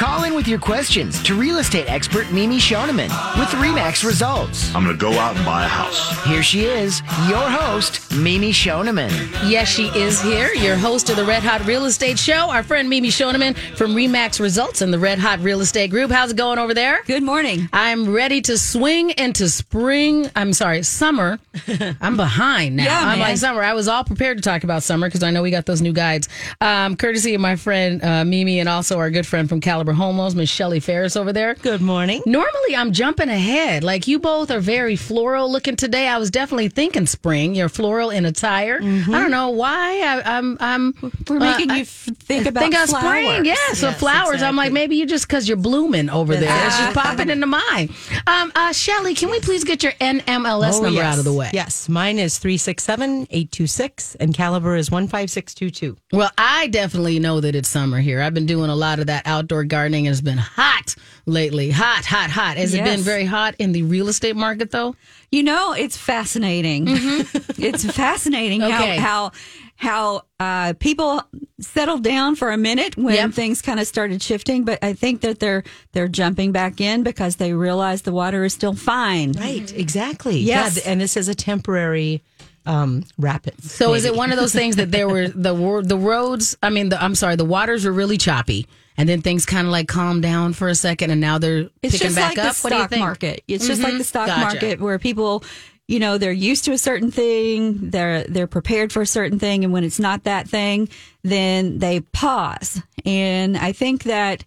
Call 0.00 0.24
in 0.24 0.32
with 0.34 0.48
your 0.48 0.58
questions 0.58 1.22
to 1.24 1.34
real 1.34 1.58
estate 1.58 1.86
expert 1.86 2.32
Mimi 2.32 2.56
Shoneman 2.56 3.10
with 3.38 3.50
Remax 3.50 4.02
Results. 4.02 4.74
I'm 4.74 4.82
going 4.82 4.96
to 4.96 4.98
go 4.98 5.12
out 5.18 5.36
and 5.36 5.44
buy 5.44 5.66
a 5.66 5.68
house. 5.68 6.24
Here 6.24 6.42
she 6.42 6.64
is, 6.64 7.00
your 7.28 7.50
host, 7.50 8.10
Mimi 8.16 8.50
Shoneman. 8.50 9.10
Yes, 9.46 9.68
she 9.68 9.88
is 9.88 10.18
here, 10.18 10.54
your 10.54 10.76
host 10.76 11.10
of 11.10 11.16
the 11.16 11.24
Red 11.26 11.42
Hot 11.42 11.66
Real 11.66 11.84
Estate 11.84 12.18
Show, 12.18 12.48
our 12.48 12.62
friend 12.62 12.88
Mimi 12.88 13.08
Shoneman 13.08 13.54
from 13.76 13.94
Remax 13.94 14.40
Results 14.40 14.80
and 14.80 14.90
the 14.90 14.98
Red 14.98 15.18
Hot 15.18 15.38
Real 15.40 15.60
Estate 15.60 15.90
Group. 15.90 16.10
How's 16.10 16.30
it 16.30 16.36
going 16.38 16.58
over 16.58 16.72
there? 16.72 17.02
Good 17.04 17.22
morning. 17.22 17.68
I'm 17.70 18.10
ready 18.10 18.40
to 18.40 18.56
swing 18.56 19.10
into 19.10 19.50
spring. 19.50 20.30
I'm 20.34 20.54
sorry, 20.54 20.82
summer. 20.82 21.38
I'm 22.00 22.16
behind 22.16 22.76
now. 22.76 22.84
Yeah, 22.84 23.00
I'm 23.00 23.18
man. 23.18 23.28
like 23.28 23.36
summer. 23.36 23.62
I 23.62 23.74
was 23.74 23.86
all 23.86 24.04
prepared 24.04 24.38
to 24.38 24.42
talk 24.42 24.64
about 24.64 24.82
summer 24.82 25.08
because 25.08 25.22
I 25.22 25.30
know 25.30 25.42
we 25.42 25.50
got 25.50 25.66
those 25.66 25.82
new 25.82 25.92
guides. 25.92 26.26
Um, 26.62 26.96
courtesy 26.96 27.34
of 27.34 27.42
my 27.42 27.56
friend 27.56 28.02
uh, 28.02 28.24
Mimi 28.24 28.60
and 28.60 28.68
also 28.68 28.98
our 28.98 29.10
good 29.10 29.26
friend 29.26 29.46
from 29.46 29.60
Caliber 29.60 29.89
Home 29.92 30.18
Loans, 30.18 30.34
Miss 30.34 30.48
Shelley 30.50 30.80
Ferris 30.80 31.16
over 31.16 31.32
there. 31.32 31.54
Good 31.54 31.80
morning. 31.80 32.22
Normally, 32.26 32.76
I'm 32.76 32.92
jumping 32.92 33.28
ahead. 33.28 33.82
Like 33.84 34.06
you 34.06 34.18
both 34.18 34.50
are 34.50 34.60
very 34.60 34.96
floral 34.96 35.50
looking 35.50 35.76
today. 35.76 36.06
I 36.08 36.18
was 36.18 36.30
definitely 36.30 36.68
thinking 36.68 37.06
spring. 37.06 37.54
You're 37.54 37.68
floral 37.68 38.10
in 38.10 38.24
attire. 38.24 38.78
I 38.82 39.04
don't 39.06 39.30
know 39.30 39.50
why. 39.50 40.00
I, 40.00 40.36
I'm. 40.38 40.56
I'm. 40.60 40.92
Mm-hmm. 40.94 41.32
We're 41.32 41.38
making 41.40 41.70
uh, 41.70 41.74
you 41.74 41.84
think 41.84 42.46
about 42.46 42.60
think 42.60 42.74
flowers. 42.74 42.90
spring. 42.90 43.44
Yeah, 43.44 43.54
so 43.74 43.88
Yes, 43.88 43.98
flowers. 43.98 44.42
I'm 44.42 44.56
like 44.56 44.72
maybe 44.72 44.96
you 44.96 45.06
just 45.06 45.26
because 45.26 45.46
you're 45.48 45.56
blooming 45.56 46.08
over 46.10 46.34
there. 46.36 46.66
It's 46.66 46.78
just 46.78 46.94
popping 46.94 47.30
into 47.30 47.46
mind. 47.46 47.90
Um, 48.26 48.52
uh, 48.54 48.72
Shelly, 48.72 49.14
can 49.14 49.30
we 49.30 49.40
please 49.40 49.64
get 49.64 49.82
your 49.82 49.92
NMLS 49.92 50.78
Oh, 50.78 50.82
number 50.82 51.00
yes. 51.00 51.14
out 51.14 51.18
of 51.18 51.24
the 51.24 51.32
way? 51.32 51.50
Yes, 51.52 51.88
mine 51.88 52.18
is 52.18 52.38
367 52.38 53.26
826 53.30 54.16
and 54.16 54.34
caliber 54.34 54.76
is 54.76 54.88
15622. 54.88 55.96
Well, 56.12 56.30
I 56.38 56.68
definitely 56.68 57.18
know 57.18 57.40
that 57.40 57.54
it's 57.54 57.68
summer 57.68 57.98
here. 58.00 58.20
I've 58.20 58.34
been 58.34 58.46
doing 58.46 58.70
a 58.70 58.74
lot 58.76 58.98
of 59.00 59.06
that 59.06 59.26
outdoor 59.26 59.64
gardening. 59.70 60.04
It's 60.06 60.20
been 60.20 60.36
hot 60.38 60.94
lately. 61.24 61.70
Hot, 61.70 62.04
hot, 62.04 62.28
hot. 62.30 62.58
Has 62.58 62.74
it 62.74 62.84
been 62.84 63.00
very 63.00 63.24
hot 63.24 63.54
in 63.58 63.72
the 63.72 63.82
real 63.84 64.08
estate 64.08 64.36
market 64.36 64.70
though? 64.70 64.94
You 65.30 65.42
know, 65.44 65.72
it's 65.72 65.96
fascinating. 65.96 66.84
it's 66.88 67.84
fascinating 67.84 68.60
Mm-hmm. 68.60 68.82
Okay. 68.82 68.96
how 68.98 69.30
how 69.30 69.32
how 69.76 70.22
uh, 70.38 70.74
people 70.78 71.22
settled 71.58 72.04
down 72.04 72.36
for 72.36 72.50
a 72.50 72.58
minute 72.58 72.98
when 72.98 73.14
Yep. 73.14 73.30
things 73.32 73.62
kind 73.62 73.80
of 73.80 73.86
started 73.86 74.20
shifting, 74.22 74.64
but 74.64 74.78
I 74.84 74.92
think 74.92 75.22
that 75.22 75.38
they're 75.40 75.62
they're 75.92 76.08
jumping 76.08 76.52
back 76.52 76.80
in 76.82 77.02
because 77.02 77.36
they 77.36 77.54
realize 77.54 78.02
the 78.02 78.12
water 78.12 78.44
is 78.44 78.52
still 78.52 78.74
fine. 78.74 79.32
Right, 79.32 79.72
exactly. 79.74 80.38
Yes. 80.38 80.76
Yeah, 80.84 80.92
and 80.92 81.00
this 81.00 81.16
is 81.16 81.28
a 81.28 81.34
temporary 81.34 82.22
um, 82.66 83.04
rapids. 83.18 83.72
So 83.72 83.94
is 83.94 84.04
it 84.04 84.14
one 84.14 84.32
of 84.32 84.38
those 84.38 84.52
things 84.52 84.76
that 84.76 84.90
there 84.90 85.08
were 85.08 85.28
the 85.28 85.54
wor- 85.54 85.82
the 85.82 85.96
roads? 85.96 86.56
I 86.62 86.68
mean, 86.68 86.90
the, 86.90 87.02
I'm 87.02 87.14
sorry, 87.14 87.36
the 87.36 87.44
waters 87.46 87.86
were 87.86 87.92
really 87.92 88.18
choppy, 88.18 88.66
and 88.96 89.08
then 89.08 89.22
things 89.22 89.46
kind 89.46 89.66
of 89.66 89.72
like 89.72 89.88
calm 89.88 90.20
down 90.20 90.52
for 90.52 90.68
a 90.68 90.74
second, 90.74 91.10
and 91.10 91.20
now 91.20 91.38
they're 91.38 91.68
It's 91.82 91.98
picking 91.98 92.14
back 92.14 92.36
like 92.36 92.46
up. 92.46 92.56
the 92.56 92.60
what 92.62 92.70
do 92.70 92.76
you 92.76 92.80
stock 92.80 92.90
think? 92.90 93.00
market. 93.00 93.44
It's 93.48 93.66
just 93.66 93.82
like 93.82 93.92
the 93.92 93.98
mm-hmm. 93.98 94.04
stock 94.04 94.26
Gotcha. 94.26 94.40
market 94.40 94.80
where 94.80 94.98
people, 94.98 95.44
you 95.88 95.98
know, 95.98 96.18
they're 96.18 96.32
used 96.32 96.64
to 96.66 96.72
a 96.72 96.78
certain 96.78 97.10
thing, 97.10 97.90
they're 97.90 98.24
they're 98.24 98.46
prepared 98.46 98.92
for 98.92 99.02
a 99.02 99.06
certain 99.06 99.38
thing, 99.38 99.64
and 99.64 99.72
when 99.72 99.84
it's 99.84 99.98
not 99.98 100.24
that 100.24 100.48
thing, 100.48 100.88
then 101.22 101.78
they 101.78 102.00
pause. 102.00 102.82
And 103.04 103.56
I 103.56 103.72
think 103.72 104.04
that 104.04 104.44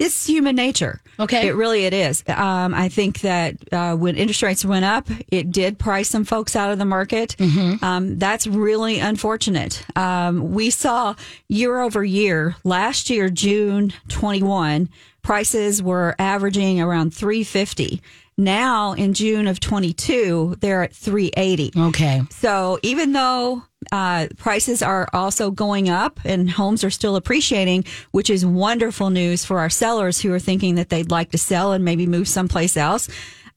it's 0.00 0.26
human 0.26 0.56
nature. 0.56 1.00
Okay. 1.20 1.48
it 1.48 1.54
really 1.54 1.84
it 1.84 1.92
is. 1.92 2.24
Um, 2.26 2.74
I 2.74 2.88
think 2.88 3.20
that 3.20 3.56
uh, 3.72 3.94
when 3.94 4.16
interest 4.16 4.42
rates 4.42 4.64
went 4.64 4.86
up, 4.86 5.06
it 5.30 5.52
did 5.52 5.78
price 5.78 6.08
some 6.08 6.24
folks 6.24 6.56
out 6.56 6.72
of 6.72 6.78
the 6.78 6.86
market. 6.86 7.36
Mm-hmm. 7.38 7.84
Um, 7.84 8.18
that's 8.18 8.46
really 8.46 8.98
unfortunate. 8.98 9.84
Um, 9.96 10.52
we 10.52 10.70
saw 10.70 11.14
year 11.48 11.80
over 11.80 12.02
year 12.02 12.56
last 12.64 13.10
year, 13.10 13.28
June 13.28 13.92
twenty 14.08 14.42
one, 14.42 14.88
prices 15.22 15.82
were 15.82 16.16
averaging 16.18 16.80
around 16.80 17.14
three 17.14 17.44
fifty. 17.44 18.00
Now 18.40 18.94
in 18.94 19.12
June 19.12 19.46
of 19.46 19.60
twenty 19.60 19.92
two, 19.92 20.56
they're 20.60 20.82
at 20.82 20.94
three 20.94 21.30
eighty. 21.36 21.70
Okay. 21.76 22.22
So 22.30 22.78
even 22.82 23.12
though 23.12 23.62
uh, 23.92 24.28
prices 24.36 24.82
are 24.82 25.08
also 25.12 25.50
going 25.50 25.88
up 25.88 26.18
and 26.24 26.50
homes 26.50 26.82
are 26.82 26.90
still 26.90 27.16
appreciating, 27.16 27.84
which 28.12 28.30
is 28.30 28.44
wonderful 28.44 29.10
news 29.10 29.44
for 29.44 29.58
our 29.58 29.70
sellers 29.70 30.20
who 30.20 30.32
are 30.32 30.38
thinking 30.38 30.76
that 30.76 30.88
they'd 30.88 31.10
like 31.10 31.30
to 31.32 31.38
sell 31.38 31.72
and 31.72 31.84
maybe 31.84 32.06
move 32.06 32.28
someplace 32.28 32.76
else. 32.76 33.08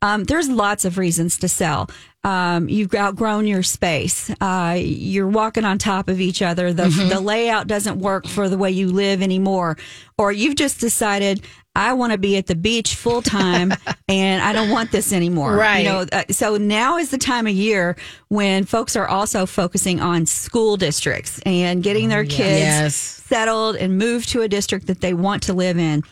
Um, 0.02 0.26
there's 0.26 0.50
lots 0.50 0.84
of 0.84 0.98
reasons 0.98 1.38
to 1.38 1.48
sell. 1.48 1.90
Um, 2.26 2.68
you've 2.68 2.94
outgrown 2.94 3.48
your 3.48 3.64
space. 3.64 4.30
Uh, 4.42 4.78
you're 4.78 5.30
walking 5.30 5.64
on 5.64 5.78
top 5.78 6.10
of 6.10 6.20
each 6.20 6.42
other. 6.42 6.74
The, 6.74 6.90
the 6.90 7.22
layout 7.22 7.68
doesn't 7.68 8.00
work 8.00 8.28
for 8.28 8.50
the 8.50 8.58
way 8.58 8.72
you 8.72 8.92
live 8.92 9.22
anymore. 9.22 9.78
Or 10.18 10.32
you've 10.32 10.56
just 10.56 10.80
decided, 10.80 11.46
I 11.76 11.94
want 11.94 12.12
to 12.12 12.18
be 12.20 12.38
at 12.38 12.48
the 12.48 12.56
beach 12.56 12.96
full 12.96 13.22
time 13.22 13.74
and 14.08 14.44
I 14.44 14.54
don't 14.54 14.70
want 14.70 14.92
this 14.92 15.12
anymore. 15.12 15.56
Right. 15.56 15.80
You 15.80 15.90
know, 15.90 16.06
uh, 16.12 16.24
so 16.30 16.58
now 16.58 16.98
is 16.98 17.10
the 17.10 17.18
time 17.18 17.48
of 17.48 17.54
year 17.54 17.96
when 18.28 18.64
folks 18.66 18.96
are 18.96 19.08
also 19.08 19.46
focusing 19.46 20.00
on 20.00 20.26
school 20.26 20.78
districts 20.78 21.40
and 21.46 21.82
getting 21.82 22.10
their 22.10 22.26
kids 22.26 22.60
Yes. 22.60 22.96
settled 22.96 23.76
and 23.76 23.98
moved 23.98 24.30
to 24.30 24.42
a 24.42 24.48
district 24.48 24.88
that 24.88 25.02
they 25.02 25.14
want 25.14 25.44
to 25.44 25.54
live 25.54 25.78
in. 25.80 26.04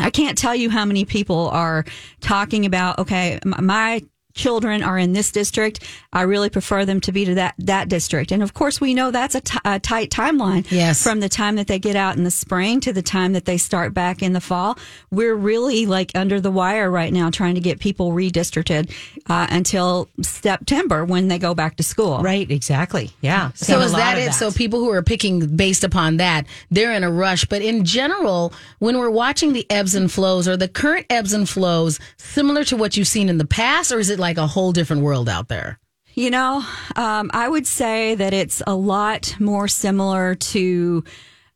I 0.00 0.10
can't 0.10 0.36
tell 0.36 0.54
you 0.56 0.70
how 0.70 0.84
many 0.84 1.04
people 1.04 1.48
are 1.50 1.84
talking 2.20 2.66
about, 2.66 2.98
okay, 2.98 3.38
my 3.44 4.02
children 4.34 4.82
are 4.82 4.98
in 4.98 5.12
this 5.12 5.30
district. 5.30 5.80
I 6.12 6.22
really 6.22 6.50
prefer 6.50 6.84
them 6.84 7.00
to 7.02 7.12
be 7.12 7.24
to 7.24 7.34
that, 7.36 7.54
that 7.58 7.88
district. 7.88 8.32
And 8.32 8.42
of 8.42 8.52
course, 8.52 8.80
we 8.80 8.92
know 8.92 9.10
that's 9.10 9.34
a 9.34 9.40
tight 9.40 10.10
timeline 10.10 10.70
Yes. 10.70 11.02
from 11.02 11.20
the 11.20 11.28
time 11.28 11.56
that 11.56 11.68
they 11.68 11.78
get 11.78 11.94
out 11.96 12.16
in 12.16 12.24
the 12.24 12.30
spring 12.30 12.80
to 12.80 12.92
the 12.92 13.02
time 13.02 13.32
that 13.34 13.44
they 13.44 13.56
start 13.56 13.94
back 13.94 14.22
in 14.22 14.32
the 14.32 14.40
fall. 14.40 14.76
We're 15.10 15.36
really 15.36 15.86
like 15.86 16.10
under 16.16 16.40
the 16.40 16.50
wire 16.50 16.90
right 16.90 17.12
now 17.12 17.30
trying 17.30 17.54
to 17.54 17.60
get 17.60 17.78
people 17.78 18.10
redistricted 18.10 18.90
uh, 19.28 19.46
until 19.50 20.08
September 20.20 21.04
when 21.04 21.28
they 21.28 21.38
go 21.38 21.54
back 21.54 21.76
to 21.76 21.82
school. 21.84 22.20
Right, 22.20 22.50
exactly. 22.50 23.10
Yeah. 23.20 23.52
So 23.54 23.66
Seen 23.66 23.76
a 23.76 23.84
is 23.84 23.92
that 23.92 24.18
of 24.18 24.24
it? 24.24 24.32
So 24.34 24.50
people 24.50 24.80
who 24.80 24.90
are 24.90 25.02
picking 25.02 25.56
based 25.56 25.84
upon 25.84 26.16
that, 26.16 26.46
they're 26.72 26.92
in 26.92 27.04
a 27.04 27.10
rush. 27.10 27.44
But 27.44 27.62
in 27.62 27.84
general, 27.84 28.52
when 28.80 28.98
we're 28.98 29.10
watching 29.10 29.52
the 29.52 29.64
ebbs 29.70 29.94
and 29.94 30.10
flows, 30.10 30.48
are 30.48 30.56
the 30.56 30.68
current 30.68 31.06
ebbs 31.08 31.32
and 31.32 31.48
flows 31.48 32.00
similar 32.16 32.64
to 32.64 32.76
what 32.76 32.96
you've 32.96 33.06
seen 33.06 33.28
in 33.28 33.38
the 33.38 33.46
past, 33.46 33.92
or 33.92 34.00
is 34.00 34.10
it 34.10 34.18
like 34.18 34.23
a 34.38 34.46
whole 34.46 34.72
different 34.72 35.02
world 35.02 35.28
out 35.28 35.48
there? 35.48 35.78
You 36.14 36.30
know, 36.30 36.64
um, 36.96 37.30
I 37.34 37.48
would 37.48 37.66
say 37.66 38.14
that 38.14 38.32
it's 38.32 38.62
a 38.66 38.74
lot 38.74 39.34
more 39.40 39.66
similar 39.66 40.36
to 40.36 41.02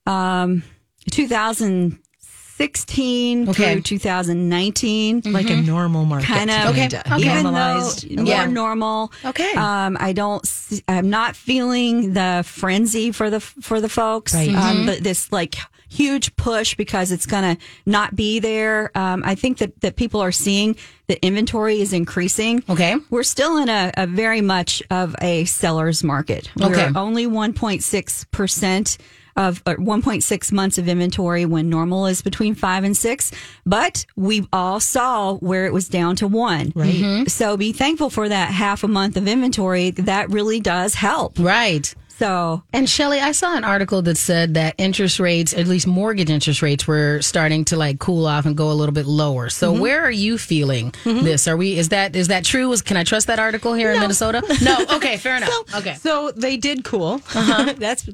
um, 0.07 0.65
2016 1.11 3.49
Okay. 3.49 3.75
through 3.75 3.83
2019. 3.83 5.23
like 5.27 5.49
a 5.51 5.57
normal 5.63 6.05
market. 6.05 6.27
Kind 6.27 6.51
of, 6.51 6.71
Okay, 6.71 6.89
kinda, 6.89 7.03
okay. 7.15 7.21
even 7.21 7.43
Normalized. 7.45 8.17
though 8.17 8.23
more 8.25 8.47
normal. 8.49 9.13
Okay. 9.25 9.53
Um, 9.55 9.97
I 10.01 10.13
don't. 10.13 10.45
I'm 10.89 11.09
not 11.11 11.37
feeling 11.37 12.15
the 12.15 12.43
frenzy 12.47 13.13
for 13.13 13.31
the 13.31 13.39
for 13.41 13.81
the 13.81 13.89
folks. 13.89 14.35
Right. 14.35 14.53
Um, 14.55 14.87
but 14.87 15.05
this 15.05 15.31
like 15.31 15.57
huge 15.89 16.35
push 16.37 16.75
because 16.75 17.11
it's 17.13 17.27
going 17.27 17.57
to 17.57 17.63
not 17.87 18.15
be 18.15 18.39
there. 18.39 18.91
Um, 18.97 19.23
I 19.25 19.35
think 19.35 19.59
that 19.59 19.81
that 19.81 19.97
people 19.97 20.21
are 20.21 20.33
seeing 20.33 20.77
that 21.09 21.19
inventory 21.25 21.81
is 21.81 21.93
increasing. 21.93 22.63
Okay. 22.69 22.97
We're 23.11 23.23
still 23.23 23.57
in 23.57 23.69
a, 23.69 23.93
a 23.97 24.07
very 24.07 24.41
much 24.41 24.83
of 24.91 25.17
a 25.21 25.45
seller's 25.47 26.05
market. 26.05 26.51
Okay. 26.61 26.91
We're 26.91 27.01
only 27.01 27.27
1.6% 27.27 28.99
of 29.39 29.63
uh, 29.67 29.75
1.6 29.75 30.53
months 30.53 30.79
of 30.79 30.89
inventory 30.89 31.47
when 31.47 31.71
normal 31.71 32.07
is 32.07 32.23
between 32.23 32.55
five 32.55 32.83
and 32.85 32.97
six. 32.97 33.31
But 33.65 34.05
we 34.17 34.47
all 34.53 34.81
saw 34.81 35.37
where 35.37 35.65
it 35.65 35.73
was 35.73 35.89
down 35.89 36.17
to 36.17 36.27
one. 36.27 36.73
Right. 36.75 37.31
So 37.31 37.57
be 37.57 37.73
thankful 37.73 38.11
for 38.11 38.29
that 38.29 38.51
half 38.51 38.83
a 38.83 38.89
month 38.89 39.17
of 39.17 39.29
inventory. 39.29 39.93
That 39.93 40.29
really 40.31 40.61
does 40.61 40.95
help. 40.95 41.39
Right. 41.39 41.95
So 42.19 42.63
And 42.73 42.89
Shelly, 42.89 43.21
I 43.21 43.33
saw 43.33 43.57
an 43.57 43.65
article 43.65 44.03
that 44.03 44.17
said 44.17 44.55
that 44.55 44.75
interest 44.79 45.21
rates, 45.21 45.55
at 45.55 45.67
least 45.69 45.87
mortgage 45.87 46.31
interest 46.31 46.63
rates, 46.63 46.87
were 46.87 47.21
starting 47.23 47.65
to 47.67 47.77
like 47.77 47.99
cool 48.01 48.27
off 48.27 48.45
and 48.45 48.57
go 48.57 48.71
a 48.71 48.75
little 48.75 48.93
bit 48.95 49.07
lower. 49.07 49.49
So 49.51 49.73
where 49.73 50.03
are 50.05 50.11
you 50.11 50.37
feeling 50.39 50.93
this? 51.05 51.47
Are 51.47 51.57
we? 51.57 51.79
Is 51.79 51.91
that 51.91 52.17
is 52.17 52.29
that 52.29 52.45
true? 52.45 52.73
Is, 52.73 52.83
can 52.83 52.97
I 52.97 53.05
trust 53.05 53.29
that 53.29 53.39
article 53.39 53.73
here 53.75 53.93
in 53.93 54.01
Minnesota? 54.01 54.43
No. 54.63 54.77
Okay. 54.97 55.17
Fair 55.17 55.37
enough. 55.41 55.51
okay. 55.77 55.95
So 55.95 56.33
they 56.33 56.57
did 56.57 56.85
cool. 56.85 57.21
Uh-huh. 57.35 57.73
That's 57.79 58.09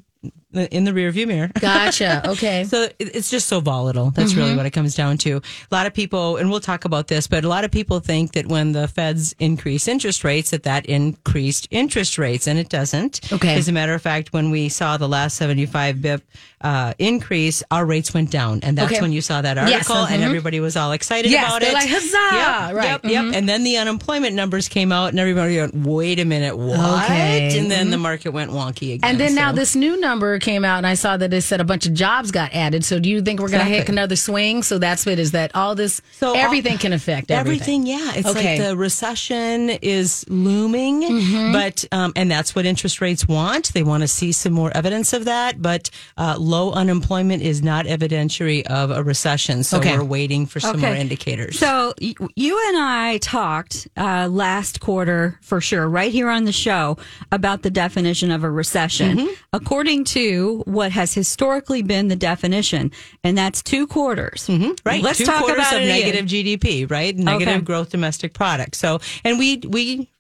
in 0.52 0.84
the 0.84 0.92
rearview 0.92 1.26
mirror. 1.26 1.50
Gotcha. 1.60 2.22
Okay. 2.34 2.64
So 2.64 2.88
it's 2.98 3.30
just 3.30 3.48
so 3.48 3.60
volatile. 3.60 4.10
That's 4.10 4.30
Mm-hmm. 4.32 4.40
really 4.40 4.56
what 4.56 4.66
it 4.66 4.70
comes 4.70 4.94
down 4.94 5.18
to. 5.18 5.36
A 5.70 5.74
lot 5.74 5.86
of 5.86 5.94
people, 5.94 6.36
and 6.36 6.50
we'll 6.50 6.60
talk 6.60 6.84
about 6.84 7.08
this, 7.08 7.26
but 7.26 7.44
a 7.44 7.48
lot 7.48 7.64
of 7.64 7.70
people 7.70 8.00
think 8.00 8.32
that 8.32 8.46
when 8.46 8.72
the 8.72 8.86
feds 8.88 9.34
increase 9.38 9.86
interest 9.88 10.24
rates, 10.24 10.50
that 10.50 10.62
that 10.64 10.86
increased 10.86 11.68
interest 11.70 12.18
rates, 12.18 12.46
and 12.46 12.58
it 12.58 12.68
doesn't. 12.68 13.20
Okay. 13.32 13.54
As 13.56 13.68
a 13.68 13.72
matter 13.72 13.94
of 13.94 14.02
fact, 14.02 14.32
when 14.32 14.50
we 14.50 14.68
saw 14.68 14.96
the 14.96 15.08
last 15.08 15.36
75 15.36 16.00
bip 16.02 16.22
uh, 16.60 16.94
increase, 16.98 17.62
our 17.70 17.84
rates 17.84 18.14
went 18.14 18.30
down. 18.30 18.60
And 18.62 18.78
that's 18.78 18.92
Okay. 18.92 19.00
when 19.02 19.12
you 19.12 19.20
saw 19.20 19.42
that 19.42 19.56
Yes, 19.56 19.88
article, 19.90 20.06
and 20.14 20.22
everybody 20.22 20.60
was 20.60 20.76
all 20.76 20.92
excited 20.92 21.30
Yes, 21.30 21.44
about 21.46 21.62
it. 21.62 21.74
like, 21.74 21.88
"Huzzah!" 21.88 22.36
Yep, 22.70 22.74
Right, 22.76 22.84
Yep, 22.88 23.02
mhm. 23.02 23.10
yep. 23.10 23.24
And 23.36 23.48
then 23.48 23.64
the 23.64 23.76
unemployment 23.76 24.34
numbers 24.34 24.68
came 24.68 24.90
out, 24.92 25.10
and 25.10 25.18
everybody 25.20 25.58
went, 25.58 25.74
wait 25.74 26.18
a 26.20 26.24
minute, 26.24 26.56
what? 26.56 27.04
Okay. 27.04 27.58
And 27.58 27.70
then 27.70 27.90
the 27.90 27.98
market 27.98 28.30
went 28.32 28.50
wonky 28.50 28.94
again. 28.94 29.10
And 29.10 29.20
then 29.20 29.34
now 29.34 29.52
this 29.52 29.74
new 29.76 30.00
number 30.00 30.13
came 30.40 30.64
out, 30.64 30.78
and 30.78 30.86
I 30.86 30.94
saw 30.94 31.16
that 31.16 31.32
it 31.32 31.42
said 31.42 31.60
a 31.60 31.64
bunch 31.64 31.86
of 31.86 31.94
jobs 31.94 32.30
got 32.30 32.52
added. 32.54 32.84
So 32.84 32.98
do 32.98 33.08
you 33.08 33.22
think 33.22 33.40
we're 33.40 33.48
going 33.50 33.66
to 33.66 33.72
hit 33.72 33.88
another 33.88 34.16
swing? 34.16 34.62
So 34.62 34.78
that's 34.78 35.06
what 35.06 35.18
is 35.18 35.32
that 35.32 35.54
all 35.54 35.74
this, 35.74 36.00
So 36.18 36.28
all- 36.28 36.36
everything 36.36 36.78
can 36.78 36.92
affect 36.92 37.30
everything. 37.30 37.84
Everything, 37.84 37.86
yeah. 37.86 38.12
It's 38.16 38.28
Okay. 38.28 38.58
like 38.58 38.68
the 38.68 38.76
recession 38.76 39.70
is 39.82 40.24
looming, 40.28 41.02
Mm-hmm. 41.02 41.52
but 41.52 41.84
um, 41.92 42.12
and 42.16 42.30
that's 42.30 42.54
what 42.54 42.66
interest 42.66 43.00
rates 43.00 43.26
want. 43.28 43.72
They 43.72 43.82
want 43.82 44.02
to 44.02 44.08
see 44.08 44.32
some 44.32 44.52
more 44.52 44.70
evidence 44.74 45.12
of 45.12 45.24
that. 45.26 45.60
But 45.60 45.90
uh, 46.16 46.36
low 46.38 46.72
unemployment 46.72 47.42
is 47.42 47.62
not 47.62 47.86
evidentiary 47.86 48.62
of 48.66 48.90
a 48.90 49.02
recession. 49.02 49.62
So 49.64 49.78
Okay. 49.78 49.96
we're 49.96 50.04
waiting 50.04 50.46
for 50.46 50.60
some 50.60 50.80
more 50.80 50.94
indicators. 50.94 51.58
So 51.58 51.94
y- 52.00 52.14
you 52.36 52.58
and 52.68 52.78
I 52.78 53.18
talked 53.18 53.88
uh, 53.96 54.28
last 54.30 54.80
quarter 54.80 55.38
for 55.42 55.60
sure, 55.60 55.88
right 55.88 56.10
here 56.12 56.28
on 56.28 56.44
the 56.44 56.52
show, 56.52 56.96
about 57.32 57.62
the 57.62 57.70
definition 57.70 58.30
of 58.30 58.44
a 58.44 58.50
recession, 58.50 59.18
Mm-hmm. 59.18 59.32
according 59.52 60.03
to 60.04 60.62
what 60.66 60.92
has 60.92 61.14
historically 61.14 61.82
been 61.82 62.08
the 62.08 62.16
definition, 62.16 62.92
and 63.22 63.36
that's 63.36 63.62
two 63.62 63.86
quarters. 63.86 64.46
Mm-hmm. 64.48 64.72
Right. 64.84 65.02
Let's 65.02 65.18
Two 65.18 65.24
talk 65.24 65.44
quarters 65.44 65.66
about 65.66 65.80
of 65.82 65.88
negative 65.88 66.26
GDP, 66.26 66.90
right? 66.90 67.16
Negative 67.16 67.56
Okay. 67.56 67.64
growth 67.64 67.90
domestic 67.90 68.34
product. 68.34 68.76
So, 68.76 69.00
and 69.24 69.38
we, 69.38 69.58
we, 69.68 70.10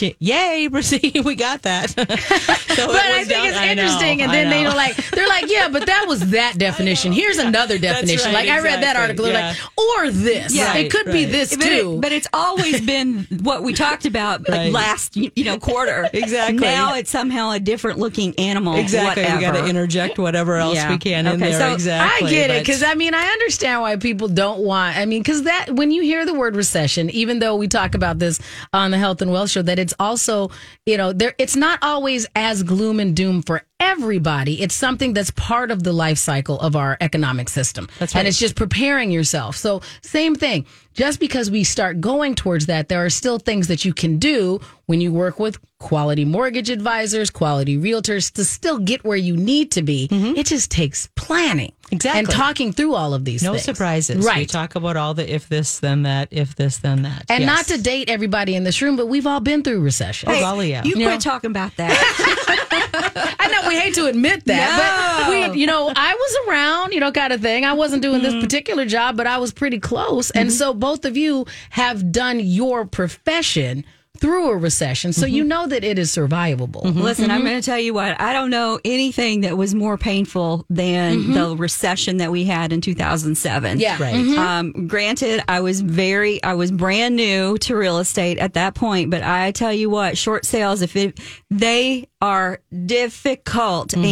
yay, 0.00 0.68
we 1.24 1.34
got 1.34 1.62
that. 1.62 1.90
so 1.90 2.04
But 2.04 2.16
I 2.16 3.24
think 3.24 3.46
it's 3.46 3.58
interesting, 3.58 4.22
and 4.22 4.32
then 4.32 4.50
they 4.50 4.64
know, 4.64 4.74
like 4.74 4.96
they're 5.10 5.28
like, 5.28 5.48
yeah, 5.50 5.68
but 5.68 5.86
that 5.86 6.06
was 6.08 6.30
that 6.30 6.54
definition. 6.58 7.12
Here's 7.12 7.38
another 7.38 7.78
definition. 7.78 8.26
right, 8.32 8.46
like 8.46 8.48
I 8.48 8.60
read 8.60 8.82
that 8.82 8.96
article, 8.96 9.24
they're 9.24 9.34
yeah. 9.34 9.48
like, 9.76 9.78
or 9.78 10.10
this. 10.10 10.54
Yeah. 10.54 10.74
it 10.76 10.90
could 10.90 11.06
be 11.06 11.24
this 11.24 11.56
But, 11.56 11.66
it- 11.66 11.80
too. 11.82 11.98
but 12.00 12.12
it's 12.12 12.28
always 12.32 12.80
been 12.80 13.26
what 13.42 13.62
we 13.62 13.72
talked 13.72 14.06
about 14.06 14.48
like, 14.48 14.72
last, 14.72 15.16
you 15.16 15.30
you 15.36 15.44
know, 15.44 15.58
quarter. 15.58 16.08
Exactly. 16.12 16.58
Now 16.58 16.94
it's 16.94 17.10
somehow 17.10 17.50
a 17.52 17.60
different 17.60 17.98
looking 17.98 18.34
animal. 18.38 18.76
Exactly. 18.76 19.24
We 19.24 19.40
got 19.40 19.52
to 19.52 19.66
interject 19.66 20.18
whatever 20.18 20.56
else 20.56 20.76
Yeah. 20.76 20.90
we 20.90 20.98
can 20.98 21.26
in 21.26 21.40
there. 21.40 21.58
so 21.58 21.72
exactly. 21.72 22.28
I 22.28 22.30
get 22.30 22.50
it 22.50 22.60
because 22.62 22.82
I 22.82 22.94
mean 22.94 23.14
I 23.14 23.24
understand 23.26 23.80
why 23.82 23.96
people 23.96 24.28
don't 24.28 24.60
want. 24.60 24.96
I 24.96 25.06
mean 25.06 25.20
because 25.22 25.42
that 25.44 25.70
when 25.70 25.90
you 25.90 26.02
hear 26.02 26.24
the 26.26 26.34
word 26.34 26.56
recession, 26.56 27.10
even 27.10 27.38
though 27.38 27.56
we 27.56 27.68
talk 27.68 27.94
about 27.94 28.18
this 28.18 28.40
on 28.72 28.90
the 28.90 28.98
Health 28.98 29.22
and 29.22 29.30
Wealth 29.32 29.50
Show, 29.50 29.62
that 29.62 29.78
it's 29.82 29.94
also 29.98 30.50
you 30.86 30.96
know 30.96 31.12
there 31.12 31.34
it's 31.38 31.56
not 31.56 31.78
always 31.82 32.26
as 32.34 32.62
gloom 32.62 33.00
and 33.00 33.14
doom 33.14 33.42
for 33.42 33.62
everybody. 33.82 34.62
It's 34.62 34.74
something 34.74 35.12
that's 35.12 35.32
part 35.32 35.70
of 35.70 35.82
the 35.82 35.92
life 35.92 36.18
cycle 36.18 36.58
of 36.60 36.76
our 36.76 36.96
economic 37.00 37.48
system, 37.48 37.88
That's 37.98 38.14
and 38.14 38.28
it's 38.28 38.38
just 38.38 38.54
preparing 38.54 39.10
yourself. 39.10 39.56
So 39.56 39.82
same 40.02 40.34
thing. 40.34 40.66
Just 40.94 41.20
because 41.20 41.50
we 41.50 41.64
start 41.64 42.00
going 42.00 42.34
towards 42.34 42.66
that, 42.66 42.88
there 42.88 43.04
are 43.04 43.10
still 43.10 43.38
things 43.38 43.68
that 43.68 43.84
you 43.84 43.92
can 43.94 44.18
do 44.18 44.60
when 44.86 45.00
you 45.00 45.12
work 45.12 45.38
with 45.38 45.58
quality 45.78 46.24
mortgage 46.24 46.70
advisors, 46.70 47.30
quality 47.30 47.76
realtors 47.78 48.32
to 48.34 48.44
still 48.44 48.78
get 48.78 49.04
where 49.04 49.16
you 49.16 49.36
need 49.36 49.72
to 49.72 49.82
be. 49.82 50.08
Mm-hmm. 50.08 50.36
It 50.36 50.46
just 50.46 50.70
takes 50.70 51.08
planning. 51.16 51.72
Mm-hmm. 51.92 51.96
Exactly. 51.96 52.18
And 52.20 52.28
talking 52.30 52.72
through 52.72 52.94
all 52.94 53.12
of 53.14 53.24
these 53.24 53.42
No 53.42 53.52
things. 53.52 53.64
surprises. 53.64 54.24
Right. 54.24 54.38
We 54.38 54.46
talk 54.46 54.74
about 54.76 54.96
all 54.96 55.12
the 55.14 55.30
if 55.30 55.48
this, 55.48 55.78
then 55.80 56.02
that, 56.04 56.28
if 56.30 56.56
this, 56.56 56.78
then 56.78 57.02
that. 57.02 57.26
and 57.28 57.44
Yes. 57.44 57.46
not 57.46 57.76
to 57.76 57.82
date 57.82 58.08
everybody 58.08 58.54
in 58.54 58.64
this 58.64 58.80
room, 58.80 58.96
but 58.96 59.06
we've 59.08 59.26
all 59.26 59.40
been 59.40 59.62
through 59.62 59.80
recession. 59.80 60.30
Oh, 60.30 60.40
golly, 60.40 60.70
yeah. 60.70 60.82
You 60.84 60.90
You 60.90 61.06
quit 61.06 61.10
know? 61.10 61.18
talking 61.18 61.50
about 61.50 61.76
that. 61.76 61.92
I 63.38 63.48
know 63.48 63.68
we 63.68 63.78
hate 63.78 63.94
to 63.94 64.06
admit 64.06 64.44
that, 64.46 65.24
but 65.26 65.30
we, 65.54 65.60
you 65.60 65.66
know, 65.66 65.92
I 65.94 66.14
was 66.14 66.48
around, 66.48 66.92
you 66.92 67.00
know, 67.00 67.12
kind 67.12 67.32
of 67.32 67.40
thing. 67.40 67.64
I 67.64 67.72
wasn't 67.74 68.02
doing 68.02 68.22
Mm-hmm. 68.22 68.32
this 68.32 68.44
particular 68.44 68.84
job, 68.84 69.16
but 69.16 69.26
I 69.26 69.38
was 69.38 69.52
pretty 69.52 69.78
close. 69.80 70.30
And 70.30 70.52
so 70.52 70.72
both 70.74 71.04
of 71.04 71.16
you 71.16 71.46
have 71.70 72.12
done 72.12 72.40
your 72.40 72.84
profession 72.86 73.84
through 74.22 74.50
a 74.50 74.56
recession, 74.56 75.12
so 75.12 75.26
Mm-hmm. 75.26 75.34
you 75.34 75.44
know 75.44 75.66
that 75.66 75.82
it 75.84 75.98
is 75.98 76.10
survivable. 76.10 76.82
Listen, 76.84 77.24
Mm-hmm. 77.26 77.32
I'm 77.32 77.42
going 77.44 77.60
to 77.60 77.66
tell 77.66 77.78
you 77.78 77.92
what. 77.92 78.18
I 78.20 78.32
don't 78.32 78.50
know 78.50 78.78
anything 78.84 79.42
that 79.42 79.56
was 79.58 79.74
more 79.74 79.98
painful 79.98 80.64
than 80.70 81.32
the 81.32 81.56
recession 81.56 82.16
that 82.18 82.30
we 82.30 82.44
had 82.44 82.72
in 82.72 82.80
2007. 82.80 83.72
Mm-hmm. 83.72 83.80
Yeah. 83.80 83.98
Right. 84.00 84.14
Um, 84.38 84.86
granted, 84.86 85.42
I 85.48 85.60
was 85.60 85.80
very, 85.80 86.42
I 86.42 86.54
was 86.54 86.70
brand 86.70 87.16
new 87.16 87.58
to 87.58 87.76
real 87.76 87.98
estate 87.98 88.38
at 88.38 88.54
that 88.54 88.74
point, 88.74 89.10
but 89.10 89.22
I 89.22 89.50
tell 89.50 89.72
you 89.72 89.90
what, 89.90 90.16
short 90.16 90.44
sales, 90.46 90.80
if 90.82 90.94
it, 90.96 91.18
they 91.50 92.08
are 92.20 92.60
difficult 92.86 93.88
Mm-hmm. 93.92 94.04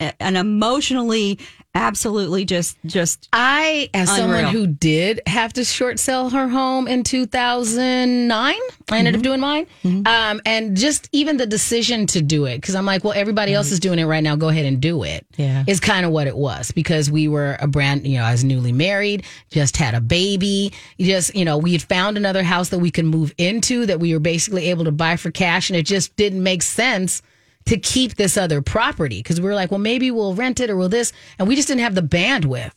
and, 0.00 0.14
an 0.20 0.36
emotionally, 0.36 1.38
absolutely 1.76 2.44
just, 2.44 2.78
just, 2.86 3.28
I, 3.32 3.90
as 3.92 4.08
someone 4.08 4.46
who 4.46 4.66
did 4.66 5.20
have 5.26 5.52
to 5.52 5.64
short 5.64 5.98
sell 5.98 6.30
her 6.30 6.48
home 6.48 6.88
in 6.88 7.04
2009, 7.04 8.54
I 8.90 8.98
ended 8.98 9.14
up 9.14 9.18
mm-hmm. 9.18 9.22
doing 9.22 9.40
mine. 9.40 9.66
Mm-hmm. 9.84 10.06
Um, 10.06 10.40
and 10.46 10.76
just 10.76 11.08
even 11.12 11.36
the 11.36 11.46
decision 11.46 12.06
to 12.08 12.22
do 12.22 12.46
it, 12.46 12.56
because 12.56 12.74
I'm 12.74 12.86
like, 12.86 13.04
well, 13.04 13.12
everybody 13.12 13.52
mm-hmm. 13.52 13.58
else 13.58 13.70
is 13.72 13.78
doing 13.78 13.98
it 13.98 14.04
right 14.04 14.22
now. 14.22 14.36
Go 14.36 14.48
ahead 14.48 14.64
and 14.64 14.80
do 14.80 15.02
it. 15.02 15.26
Yeah. 15.36 15.64
Is 15.66 15.78
kind 15.78 16.06
of 16.06 16.12
what 16.12 16.26
it 16.26 16.36
was 16.36 16.72
because 16.72 17.10
we 17.10 17.28
were 17.28 17.56
a 17.60 17.68
brand, 17.68 18.06
you 18.06 18.18
know, 18.18 18.24
I 18.24 18.32
was 18.32 18.42
newly 18.42 18.72
married, 18.72 19.24
just 19.50 19.76
had 19.76 19.94
a 19.94 20.00
baby. 20.00 20.72
Just, 20.98 21.34
you 21.34 21.44
know, 21.44 21.58
we 21.58 21.72
had 21.72 21.82
found 21.82 22.16
another 22.16 22.42
house 22.42 22.70
that 22.70 22.78
we 22.78 22.90
could 22.90 23.04
move 23.04 23.34
into 23.36 23.84
that 23.86 24.00
we 24.00 24.14
were 24.14 24.20
basically 24.20 24.70
able 24.70 24.84
to 24.84 24.92
buy 24.92 25.16
for 25.16 25.30
cash. 25.30 25.68
And 25.68 25.76
it 25.76 25.84
just 25.84 26.16
didn't 26.16 26.42
make 26.42 26.62
sense 26.62 27.22
to 27.66 27.76
keep 27.76 28.14
this 28.14 28.36
other 28.36 28.62
property 28.62 29.18
because 29.18 29.40
we 29.40 29.46
were 29.46 29.54
like, 29.54 29.70
well, 29.70 29.78
maybe 29.80 30.10
we'll 30.10 30.34
rent 30.34 30.60
it 30.60 30.70
or 30.70 30.76
we'll 30.76 30.88
this, 30.88 31.12
and 31.38 31.46
we 31.48 31.56
just 31.56 31.68
didn't 31.68 31.80
have 31.82 31.94
the 31.94 32.00
bandwidth. 32.02 32.72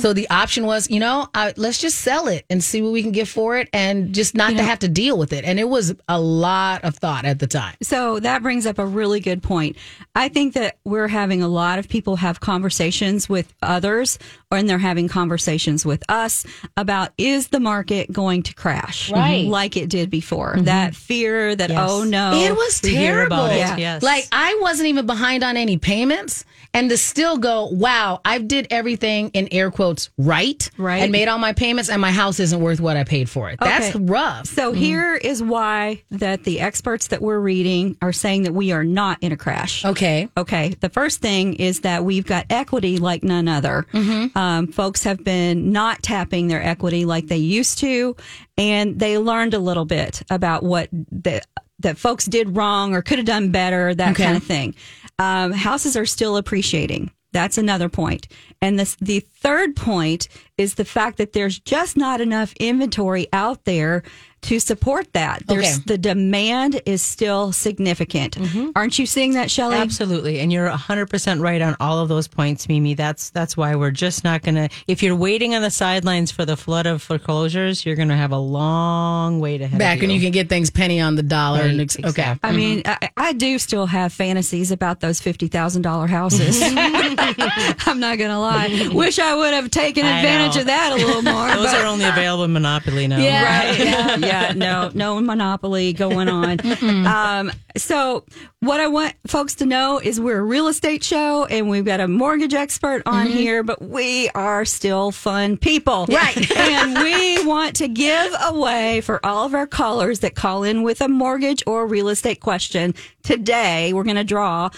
So 0.00 0.12
the 0.12 0.28
option 0.30 0.66
was, 0.66 0.90
you 0.90 0.98
know, 1.00 1.28
uh, 1.34 1.52
let's 1.56 1.78
just 1.78 1.98
sell 1.98 2.26
it 2.28 2.44
and 2.50 2.62
see 2.64 2.82
what 2.82 2.92
we 2.92 3.02
can 3.02 3.12
get 3.12 3.28
for 3.28 3.56
it, 3.58 3.68
and 3.72 4.14
just 4.14 4.34
not 4.34 4.50
to 4.56 4.62
have 4.62 4.78
to 4.80 4.88
deal 4.88 5.16
with 5.18 5.32
it. 5.32 5.44
And 5.44 5.60
it 5.60 5.68
was 5.68 5.94
a 6.08 6.20
lot 6.20 6.82
of 6.84 6.96
thought 6.96 7.24
at 7.24 7.38
the 7.38 7.46
time. 7.46 7.74
So 7.82 8.18
that 8.20 8.42
brings 8.42 8.66
up 8.66 8.78
a 8.78 8.86
really 8.86 9.20
good 9.20 9.42
point. 9.42 9.76
I 10.14 10.28
think 10.28 10.54
that 10.54 10.78
we're 10.84 11.08
having 11.08 11.42
a 11.42 11.48
lot 11.48 11.78
of 11.78 11.88
people 11.88 12.16
have 12.16 12.40
conversations 12.40 13.28
with 13.28 13.52
others, 13.62 14.18
or 14.50 14.58
and 14.58 14.68
they're 14.68 14.78
having 14.78 15.08
conversations 15.08 15.84
with 15.86 16.02
us 16.08 16.44
about 16.76 17.10
is 17.18 17.48
the 17.48 17.60
market 17.60 18.10
going 18.12 18.42
to 18.44 18.54
crash, 18.54 19.10
Right. 19.10 19.46
Like 19.46 19.76
it 19.76 19.88
did 19.88 20.10
before. 20.10 20.56
That 20.60 20.94
fear 20.94 21.54
that 21.54 21.70
Yes. 21.70 21.88
oh 21.90 22.04
no, 22.04 22.32
It 22.34 22.52
was 22.56 22.80
terrible. 22.80 23.48
Yeah. 23.48 23.76
yes. 23.76 24.02
Like 24.02 24.28
I 24.32 24.58
wasn't 24.60 24.88
even 24.88 25.06
behind 25.06 25.42
on 25.44 25.56
any 25.56 25.78
payments, 25.78 26.44
and 26.72 26.88
to 26.90 26.96
still 26.96 27.36
go, 27.38 27.66
wow, 27.66 28.20
I 28.24 28.38
did 28.38 28.68
everything 28.70 29.30
in 29.30 29.48
air 29.50 29.70
quotes 29.70 30.08
right, 30.18 30.70
Right. 30.78 31.02
and 31.02 31.10
made 31.10 31.26
all 31.28 31.38
my 31.38 31.52
payments, 31.52 31.90
and 31.90 32.00
my 32.00 32.12
house 32.12 32.38
isn't 32.38 32.60
worth 32.60 32.80
what 32.80 32.96
I 32.96 33.04
paid 33.04 33.28
for 33.28 33.50
it. 33.50 33.58
That's 33.60 33.94
rough. 33.96 34.46
So 34.46 34.72
here 34.72 35.14
is 35.16 35.42
why 35.42 36.02
that 36.10 36.44
the 36.44 36.60
experts 36.60 37.08
that 37.08 37.20
we're 37.22 37.40
reading 37.40 37.96
are 38.00 38.12
saying 38.12 38.44
that 38.44 38.52
we 38.52 38.70
are 38.72 38.84
not 38.84 39.18
in 39.20 39.32
a 39.32 39.36
crash. 39.36 39.84
Okay. 39.84 40.28
Okay. 40.36 40.68
The 40.80 40.88
first 40.90 41.20
thing 41.20 41.54
is 41.54 41.80
that 41.80 42.04
we've 42.04 42.26
got 42.26 42.46
equity 42.50 42.98
like 42.98 43.24
none 43.24 43.48
other. 43.48 43.86
Um, 44.34 44.68
folks 44.68 45.02
have 45.04 45.24
been 45.24 45.72
not 45.72 46.02
tapping 46.02 46.46
their 46.48 46.62
equity 46.62 47.04
like 47.04 47.26
they 47.26 47.36
used 47.38 47.78
to, 47.78 48.16
and 48.56 48.98
they 48.98 49.18
learned 49.18 49.54
a 49.54 49.58
little 49.58 49.84
bit 49.86 50.22
about 50.30 50.62
what 50.62 50.88
the, 50.92 51.42
that 51.82 51.98
folks 51.98 52.26
did 52.26 52.56
wrong 52.56 52.94
or 52.94 53.02
could 53.02 53.18
have 53.18 53.26
done 53.26 53.50
better, 53.50 53.94
that 53.94 54.12
Okay. 54.12 54.24
kind 54.24 54.36
of 54.36 54.42
thing. 54.44 54.74
Um, 55.18 55.52
houses 55.52 55.96
are 55.96 56.06
still 56.06 56.36
appreciating. 56.36 57.10
That's 57.32 57.58
another 57.58 57.88
point. 57.88 58.26
And 58.60 58.78
this, 58.78 58.96
the 59.00 59.20
third 59.20 59.76
point 59.76 60.28
is 60.58 60.74
the 60.74 60.84
fact 60.84 61.16
that 61.18 61.32
there's 61.32 61.58
just 61.60 61.96
not 61.96 62.20
enough 62.20 62.52
inventory 62.58 63.28
out 63.32 63.64
there 63.64 64.02
to 64.42 64.60
support 64.60 65.12
that. 65.14 65.42
There's 65.46 65.64
Okay. 65.64 65.82
the 65.86 65.98
demand 65.98 66.80
is 66.86 67.02
still 67.02 67.52
significant. 67.52 68.36
Mm-hmm. 68.36 68.70
Aren't 68.76 68.98
you 68.98 69.06
seeing 69.06 69.32
that, 69.34 69.50
Shelley? 69.50 69.76
Absolutely, 69.76 70.40
and 70.40 70.52
you're 70.52 70.68
100% 70.68 71.40
right 71.40 71.62
on 71.62 71.76
all 71.80 71.98
of 72.00 72.08
those 72.08 72.28
points, 72.28 72.68
Mimi. 72.68 72.94
That's 72.94 73.30
that's 73.30 73.56
why 73.56 73.74
we're 73.76 73.90
just 73.90 74.24
not 74.24 74.42
going 74.42 74.56
to. 74.56 74.68
If 74.86 75.02
you're 75.02 75.16
waiting 75.16 75.54
on 75.54 75.62
the 75.62 75.70
sidelines 75.70 76.30
for 76.30 76.44
the 76.44 76.56
flood 76.56 76.86
of 76.86 77.00
foreclosures, 77.02 77.86
you're 77.86 77.96
going 77.96 78.08
to 78.08 78.16
have 78.16 78.32
a 78.32 78.38
long 78.38 79.40
wait 79.40 79.62
ahead. 79.62 79.78
Back 79.78 79.96
of 79.98 80.02
when 80.02 80.10
you 80.10 80.20
can 80.20 80.32
get 80.32 80.48
things 80.48 80.70
penny 80.70 81.00
on 81.00 81.14
the 81.14 81.22
dollar. 81.22 81.60
and 81.62 81.78
Right, 81.78 81.80
ex- 81.84 81.96
okay. 81.98 82.08
exactly. 82.08 82.40
I 82.48 82.52
mm-hmm. 82.52 82.56
mean, 82.58 82.82
I, 82.84 83.10
I 83.16 83.32
do 83.32 83.58
still 83.58 83.86
have 83.86 84.12
fantasies 84.12 84.70
about 84.70 85.00
those 85.00 85.20
fifty 85.20 85.48
thousand 85.48 85.82
dollar 85.82 86.06
houses. 86.06 86.60
I'm 86.62 88.00
not 88.00 88.18
gonna 88.18 88.40
lie. 88.40 88.90
Wish 88.92 89.18
I 89.18 89.30
I 89.30 89.34
would 89.36 89.54
have 89.54 89.70
taken 89.70 90.04
advantage 90.04 90.56
of 90.60 90.66
that 90.66 90.90
a 90.92 90.96
little 90.96 91.22
more. 91.22 91.48
Those 91.54 91.66
but- 91.66 91.80
are 91.82 91.86
only 91.86 92.04
available 92.04 92.42
in 92.44 92.52
Monopoly 92.52 93.06
now. 93.06 93.18
Right. 93.18 93.78
Yeah, 93.78 94.16
yeah. 94.30 94.52
No, 94.60 94.90
no 94.92 95.20
monopoly 95.20 95.92
going 95.92 96.28
on. 96.28 96.58
Um, 97.06 97.50
so 97.76 98.24
what 98.60 98.80
I 98.80 98.88
want 98.88 99.14
folks 99.26 99.54
to 99.56 99.66
know 99.66 99.98
is 99.98 100.20
we're 100.20 100.38
a 100.38 100.42
real 100.42 100.68
estate 100.68 101.02
show 101.02 101.44
and 101.46 101.68
we've 101.68 101.84
got 101.84 102.00
a 102.00 102.08
mortgage 102.08 102.52
expert 102.52 103.02
on 103.06 103.26
here, 103.26 103.62
but 103.62 103.80
we 103.80 104.28
are 104.30 104.64
still 104.64 105.12
fun 105.12 105.56
people. 105.56 106.06
Right. 106.06 106.50
and 106.56 106.98
we 106.98 107.46
want 107.46 107.76
to 107.76 107.88
give 107.88 108.34
away 108.42 109.00
for 109.00 109.24
all 109.24 109.46
of 109.46 109.54
our 109.54 109.66
callers 109.66 110.20
that 110.20 110.34
call 110.34 110.62
in 110.62 110.82
with 110.82 111.00
a 111.00 111.08
mortgage 111.08 111.62
or 111.66 111.86
real 111.86 112.08
estate 112.08 112.40
question. 112.40 112.94
Today, 113.22 113.92
we're 113.92 114.04
going 114.04 114.16
to 114.16 114.24
draw 114.24 114.70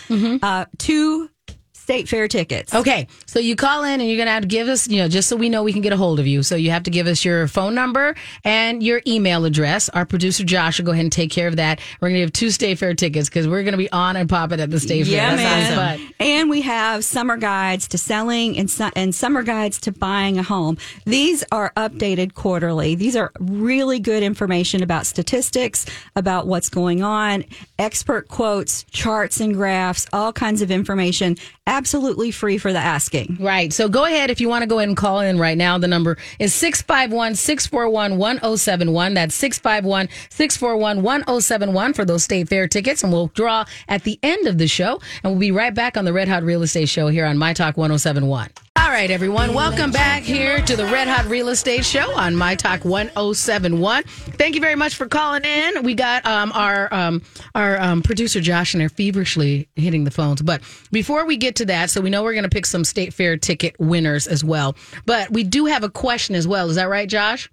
uh, 0.42 0.66
two 0.78 1.30
state 1.82 2.08
fair 2.08 2.28
tickets. 2.28 2.72
Okay, 2.72 3.08
so 3.26 3.40
you 3.40 3.56
call 3.56 3.82
in 3.82 4.00
and 4.00 4.08
you're 4.08 4.16
gonna 4.18 4.30
have 4.30 4.42
to 4.42 4.48
give 4.48 4.68
us, 4.68 4.86
you 4.88 4.98
know, 4.98 5.08
just 5.08 5.28
so 5.28 5.34
we 5.34 5.48
know 5.48 5.64
we 5.64 5.72
can 5.72 5.82
get 5.82 5.92
a 5.92 5.96
hold 5.96 6.20
of 6.20 6.26
you. 6.28 6.42
So 6.44 6.54
you 6.54 6.70
have 6.70 6.84
to 6.84 6.90
give 6.90 7.08
us 7.08 7.24
your 7.24 7.48
phone 7.48 7.74
number 7.74 8.14
and 8.44 8.82
your 8.82 9.02
email 9.06 9.44
address. 9.44 9.88
Our 9.88 10.06
producer 10.06 10.44
Josh 10.44 10.78
will 10.78 10.86
go 10.86 10.92
ahead 10.92 11.04
and 11.04 11.12
take 11.12 11.30
care 11.32 11.48
of 11.48 11.56
that. 11.56 11.80
We're 12.00 12.10
gonna 12.10 12.20
have 12.20 12.32
two 12.32 12.50
State 12.50 12.78
Fair 12.78 12.94
tickets 12.94 13.28
because 13.28 13.48
we're 13.48 13.64
gonna 13.64 13.76
be 13.76 13.90
on 13.90 14.14
and 14.16 14.28
popping 14.28 14.60
at 14.60 14.70
the 14.70 14.78
State 14.78 15.06
Yeah, 15.06 15.28
Fair. 15.30 15.36
man. 15.36 15.78
Awesome. 15.98 16.14
And 16.20 16.50
we 16.50 16.60
have 16.62 17.04
summer 17.04 17.36
guides 17.36 17.88
to 17.88 17.98
selling 17.98 18.56
and 18.58 18.70
su- 18.70 18.90
and 18.94 19.12
summer 19.12 19.42
guides 19.42 19.80
to 19.80 19.92
buying 19.92 20.38
a 20.38 20.42
home. 20.44 20.78
These 21.04 21.42
are 21.50 21.72
updated 21.76 22.34
quarterly. 22.34 22.94
These 22.94 23.16
are 23.16 23.32
really 23.40 23.98
good 23.98 24.22
information 24.22 24.84
about 24.84 25.04
statistics, 25.06 25.84
about 26.14 26.46
what's 26.46 26.68
going 26.68 27.02
on, 27.02 27.44
expert 27.78 28.28
quotes, 28.28 28.84
charts 28.84 29.40
and 29.40 29.54
graphs, 29.54 30.06
all 30.12 30.32
kinds 30.32 30.62
of 30.62 30.70
information, 30.70 31.36
absolutely 31.72 32.30
free 32.30 32.58
for 32.58 32.72
the 32.72 32.78
asking. 32.78 33.38
Right. 33.40 33.72
So 33.72 33.88
go 33.88 34.04
ahead 34.04 34.30
if 34.30 34.40
you 34.40 34.48
want 34.48 34.62
to 34.62 34.66
go 34.66 34.78
ahead 34.78 34.88
and 34.88 34.96
call 34.96 35.20
in 35.20 35.38
right 35.38 35.56
now. 35.56 35.78
The 35.78 35.88
number 35.88 36.18
is 36.38 36.52
651 36.54 37.34
641 37.34 38.18
1071. 38.18 39.14
That's 39.14 39.34
651 39.34 40.08
641 40.28 41.02
1071 41.02 41.94
for 41.94 42.04
those 42.04 42.24
State 42.24 42.48
Fair 42.48 42.68
tickets. 42.68 43.02
And 43.02 43.10
we'll 43.10 43.28
draw 43.28 43.64
at 43.88 44.04
the 44.04 44.18
end 44.22 44.46
of 44.46 44.58
the 44.58 44.68
show. 44.68 45.00
And 45.24 45.32
we'll 45.32 45.40
be 45.40 45.50
right 45.50 45.74
back 45.74 45.96
on 45.96 46.04
the 46.04 46.12
Red 46.12 46.28
Hot 46.28 46.42
Real 46.42 46.62
Estate 46.62 46.90
Show 46.90 47.08
here 47.08 47.24
on 47.24 47.38
My 47.38 47.54
Talk 47.54 47.78
1071. 47.78 48.50
All 48.82 48.88
right, 48.88 49.10
everyone. 49.10 49.54
Welcome 49.54 49.92
back 49.92 50.22
here 50.22 50.60
to 50.62 50.76
the 50.76 50.84
Red 50.86 51.06
Hot 51.06 51.26
Real 51.26 51.50
Estate 51.50 51.84
Show 51.84 52.10
on 52.16 52.34
My 52.34 52.56
Talk 52.56 52.84
1071. 52.84 54.02
Thank 54.02 54.54
you 54.56 54.60
very 54.60 54.74
much 54.74 54.96
for 54.96 55.06
calling 55.06 55.44
in. 55.44 55.84
We 55.84 55.94
got 55.94 56.26
um, 56.26 56.50
our 56.52 56.92
um, 56.92 57.22
our 57.54 57.80
um, 57.80 58.02
producer 58.02 58.40
Josh 58.40 58.74
and 58.74 58.80
they're 58.80 58.88
feverishly 58.88 59.68
hitting 59.76 60.02
the 60.04 60.10
phones. 60.10 60.42
But 60.42 60.62
before 60.90 61.24
we 61.26 61.36
get 61.36 61.56
to 61.56 61.61
that, 61.66 61.90
so 61.90 62.00
we 62.00 62.10
know 62.10 62.22
we're 62.22 62.32
going 62.32 62.44
to 62.44 62.48
pick 62.48 62.66
some 62.66 62.84
State 62.84 63.14
Fair 63.14 63.36
ticket 63.36 63.74
winners 63.78 64.26
as 64.26 64.44
well. 64.44 64.76
But 65.06 65.30
we 65.30 65.44
do 65.44 65.66
have 65.66 65.84
a 65.84 65.90
question 65.90 66.34
as 66.34 66.46
well. 66.46 66.68
Is 66.68 66.76
that 66.76 66.88
right, 66.88 67.08
Josh? 67.08 67.50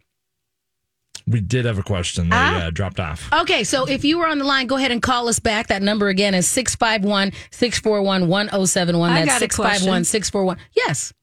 We 1.27 1.41
did 1.41 1.65
have 1.65 1.77
a 1.77 1.83
question. 1.83 2.29
They 2.29 2.35
uh, 2.35 2.71
dropped 2.71 2.99
off. 2.99 3.31
Okay, 3.31 3.63
so 3.63 3.87
if 3.87 4.03
you 4.03 4.17
were 4.17 4.27
on 4.27 4.39
the 4.39 4.45
line, 4.45 4.65
go 4.65 4.77
ahead 4.77 4.91
and 4.91 5.01
call 5.01 5.27
us 5.27 5.39
back. 5.39 5.67
That 5.67 5.83
number 5.83 6.07
again 6.07 6.33
is 6.33 6.47
651 6.47 7.33
641 7.51 8.27
1071. 8.27 9.11
I 9.11 9.13
That's 9.13 9.27
got 9.27 9.35
a 9.35 9.39
651 9.39 10.03
641. 10.05 10.57
Yes. 10.75 11.13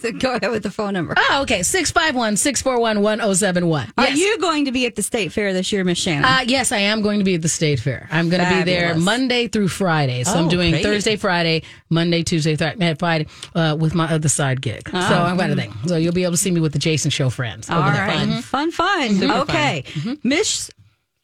So 0.00 0.12
go 0.12 0.34
ahead 0.34 0.50
with 0.50 0.62
the 0.62 0.70
phone 0.70 0.92
number. 0.94 1.14
Oh, 1.16 1.40
okay. 1.42 1.62
651 1.62 2.36
641 2.36 3.00
1071. 3.02 3.92
Are 3.96 4.10
you 4.10 4.38
going 4.38 4.64
to 4.66 4.72
be 4.72 4.86
at 4.86 4.96
the 4.96 5.02
state 5.02 5.32
fair 5.32 5.52
this 5.52 5.72
year, 5.72 5.82
Miss 5.84 5.98
Shannon? 5.98 6.24
Uh, 6.24 6.40
yes, 6.46 6.72
I 6.72 6.78
am 6.78 7.00
going 7.02 7.18
to 7.20 7.24
be 7.24 7.34
at 7.36 7.42
the 7.42 7.48
State 7.48 7.80
Fair. 7.80 8.08
I'm 8.10 8.28
going 8.28 8.42
to 8.42 8.48
be 8.48 8.62
there 8.64 8.88
Fabulous. 8.88 9.04
Monday 9.04 9.48
through 9.48 9.68
Friday. 9.68 10.24
So 10.24 10.32
I'm 10.34 10.46
Oh, 10.46 10.50
doing 10.50 10.72
great. 10.72 10.82
Thursday, 10.82 11.16
Friday, 11.16 11.62
Monday, 11.90 12.22
Tuesday, 12.22 12.56
Thri- 12.56 12.74
uh, 12.80 12.94
Friday 12.98 13.26
uh, 13.54 13.76
with 13.78 13.94
my 13.94 14.12
other 14.12 14.28
side 14.28 14.60
gig. 14.60 14.88
So 14.90 14.96
I've 14.98 15.38
got 15.38 15.50
a 15.50 15.54
thing. 15.56 15.72
So 15.86 15.96
you'll 15.96 16.12
be 16.12 16.24
able 16.24 16.32
to 16.32 16.38
see 16.38 16.50
me 16.50 16.60
with 16.60 16.72
the 16.72 16.78
Jason 16.78 17.10
Show 17.10 17.30
friends. 17.30 17.70
All 17.70 17.80
over 17.82 17.90
there. 17.92 18.06
right. 18.06 18.44
Fun, 18.44 18.70
fun. 18.72 19.22
Okay. 19.42 19.84
Miss 20.22 20.70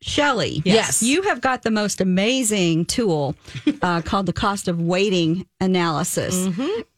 Shelley. 0.02 0.62
Yes. 0.64 1.02
You 1.02 1.23
have 1.23 1.42
got 1.42 1.62
the 1.62 1.71
most 1.71 2.00
amazing 2.00 2.87
tool 2.87 3.35
uh, 3.83 4.00
called 4.04 4.26
the 4.26 4.33
cost 4.33 4.66
of 4.66 4.80
waiting 4.80 5.47
analysis. 5.61 6.49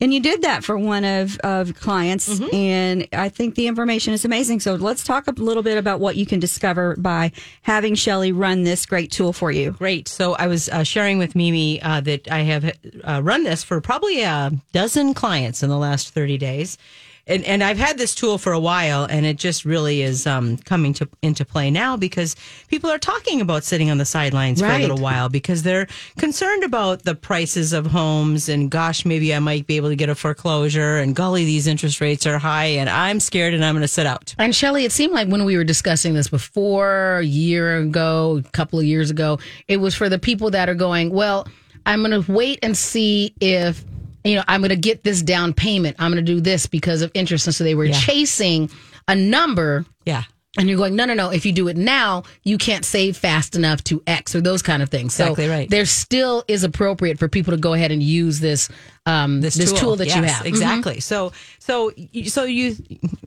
And 0.01 0.15
you 0.15 0.21
did 0.21 0.43
that 0.43 0.63
for 0.63 0.79
one 0.79 1.05
of, 1.05 1.37
of 1.41 1.75
clients. 1.75 2.41
And 2.53 3.09
I 3.13 3.29
think 3.29 3.57
the 3.57 3.67
information 3.67 4.13
is 4.13 4.25
amazing. 4.25 4.61
So 4.61 4.77
let's 4.77 5.03
talk 5.03 5.27
a 5.27 5.33
little 5.33 5.65
bit 5.65 5.79
about 5.79 5.99
what 5.99 6.15
you 6.15 6.27
can 6.27 6.39
discover 6.39 6.95
by 6.97 7.33
having 7.63 7.97
Shelly 7.97 8.31
run 8.31 8.63
this 8.63 8.87
great 8.87 9.11
tool 9.11 9.33
for 9.33 9.51
you. 9.51 9.73
Great. 9.73 10.07
So 10.07 10.35
I 10.35 10.47
was 10.47 10.69
uh, 10.69 10.85
sharing 10.85 11.19
with 11.19 11.35
Mimi 11.35 11.83
uh, 11.83 12.01
that 12.03 12.31
I 12.31 12.41
have 12.41 12.73
uh, 13.03 13.21
run 13.23 13.43
this 13.43 13.65
for 13.65 13.81
probably 13.81 14.23
a 14.23 14.53
dozen 14.73 15.13
clients 15.13 15.63
in 15.65 15.71
the 15.71 15.79
last 15.79 16.11
30 16.11 16.39
days. 16.39 16.79
And, 17.26 17.45
and 17.45 17.62
I've 17.62 17.79
had 17.79 17.99
this 17.99 18.14
tool 18.14 18.37
for 18.37 18.52
a 18.52 18.59
while, 18.59 19.05
and 19.05 19.25
it 19.25 19.37
just 19.37 19.64
really 19.64 20.02
is 20.02 20.26
um, 20.26 20.57
coming 20.59 20.93
to 20.95 21.09
into 21.23 21.45
play 21.45 21.71
now 21.71 21.97
because 21.97 22.35
people 22.69 22.91
are 22.91 22.99
talking 22.99 23.41
about 23.41 23.62
sitting 23.62 23.91
on 23.91 23.99
the 23.99 24.05
sidelines 24.05 24.61
for 24.61 24.67
a 24.67 24.79
little 24.79 24.99
while 24.99 25.29
because 25.29 25.62
they're 25.62 25.87
concerned 26.19 26.64
about 26.64 27.05
the 27.05 27.14
prices 27.14 27.73
of 27.73 27.87
homes 27.87 28.49
and 28.49 28.71
gosh, 28.71 29.05
maybe 29.05 29.33
I 29.35 29.38
might 29.38 29.67
be 29.67 29.76
able 29.76 29.88
to 29.91 29.97
get 29.97 30.09
a 30.09 30.14
foreclosure 30.14 30.99
and 30.99 31.14
golly, 31.14 31.45
these 31.45 31.67
interest 31.67 32.00
rates 32.00 32.26
are 32.26 32.38
high 32.38 32.67
and 32.67 32.91
I'm 32.91 33.21
scared 33.21 33.55
and 33.55 33.64
I'm 33.64 33.75
going 33.75 33.83
to 33.83 33.88
sit 33.88 34.07
out. 34.07 34.35
And 34.38 34.55
Shelly, 34.55 34.85
it 34.85 34.93
seemed 34.93 35.12
like 35.12 35.29
when 35.29 35.45
we 35.45 35.57
were 35.57 35.64
discussing 35.64 36.14
this 36.14 36.29
before, 36.29 37.19
a 37.19 37.23
year 37.23 37.79
ago, 37.79 38.43
a 38.45 38.50
couple 38.50 38.79
of 38.79 38.85
years 38.85 39.11
ago, 39.11 39.38
it 39.69 39.76
was 39.76 39.95
for 39.95 40.09
the 40.09 40.19
people 40.19 40.50
that 40.50 40.69
are 40.69 40.75
going, 40.75 41.11
well, 41.11 41.47
I'm 41.87 42.02
going 42.02 42.23
to 42.23 42.33
wait 42.33 42.59
and 42.62 42.76
see 42.76 43.35
if, 43.41 43.85
you 44.25 44.37
know, 44.37 44.45
I'm 44.49 44.61
going 44.61 44.71
to 44.71 44.76
get 44.76 45.05
this 45.05 45.23
down 45.23 45.52
payment. 45.52 45.97
I'm 45.99 46.12
going 46.12 46.25
to 46.25 46.33
do 46.33 46.41
this 46.41 46.67
because 46.67 47.02
of 47.02 47.11
interest. 47.14 47.47
And 47.47 47.55
so 47.55 47.64
they 47.64 47.75
were 47.75 47.88
chasing 47.88 48.71
a 49.09 49.14
number. 49.14 49.85
Yeah. 50.05 50.25
And 50.59 50.69
you're 50.69 50.76
going, 50.76 50.95
no, 50.95 51.07
no, 51.07 51.14
no. 51.14 51.31
If 51.31 51.47
you 51.47 51.52
do 51.52 51.69
it 51.69 51.79
now, 51.79 52.25
you 52.45 52.59
can't 52.59 52.85
save 52.85 53.17
fast 53.17 53.57
enough 53.57 53.83
to 53.85 54.02
X 54.07 54.35
or 54.35 54.43
those 54.43 54.61
kind 54.61 54.83
of 54.83 54.91
things. 54.91 55.14
Exactly 55.14 55.47
so 55.47 55.50
right. 55.50 55.71
there 55.71 55.87
still 55.87 56.45
is 56.47 56.62
appropriate 56.62 57.19
for 57.19 57.26
people 57.26 57.52
to 57.52 57.57
go 57.57 57.73
ahead 57.73 57.91
and 57.91 58.02
use 58.02 58.38
this 58.38 58.69
um, 59.05 59.41
this, 59.41 59.57
tool. 59.73 59.97
that 59.97 60.07
you 60.07 60.23
Yes, 60.23 60.31
have. 60.31 60.39
Mm-hmm. 60.39 60.47
Exactly. 60.47 61.01
So, 61.01 61.33
so, 61.59 61.91
so 62.27 62.45
you, 62.45 62.77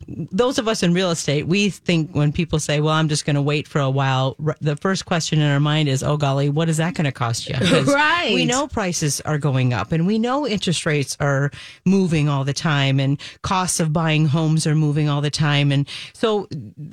those 0.08 0.58
of 0.58 0.67
us 0.70 0.84
in 0.84 0.94
real 0.94 1.12
estate, 1.12 1.48
we 1.48 1.70
think 1.70 2.15
when 2.15 2.32
people 2.32 2.60
say, 2.60 2.79
"Well, 2.79 2.94
I'm 2.94 3.10
just 3.10 3.25
going 3.25 3.36
to 3.36 3.41
wait 3.41 3.67
for 3.67 3.82
a 3.82 3.89
while," 3.89 4.38
r- 4.46 4.55
the 4.62 4.77
first 4.77 5.05
question 5.05 5.41
in 5.41 5.50
our 5.51 5.60
mind 5.60 5.89
is, 5.89 6.01
"Oh, 6.01 6.15
golly, 6.15 6.48
what 6.48 6.70
is 6.70 6.77
that 6.77 6.94
going 6.94 7.05
to 7.05 7.12
cost 7.12 7.50
you?" 7.50 7.55
Right. 7.86 8.34
We 8.34 8.46
know 8.46 8.67
prices 8.67 9.20
are 9.22 9.38
going 9.38 9.74
up, 9.74 9.91
and 9.91 10.08
we 10.08 10.17
know 10.17 10.48
interest 10.48 10.86
rates 10.86 11.17
are 11.20 11.51
moving 11.86 12.29
all 12.29 12.46
the 12.46 12.53
time, 12.53 13.00
and 13.00 13.20
costs 13.41 13.79
of 13.82 13.91
buying 13.91 14.27
homes 14.27 14.65
are 14.65 14.75
moving 14.75 15.10
all 15.10 15.22
the 15.22 15.29
time, 15.29 15.72
and 15.72 15.88
so 16.13 16.48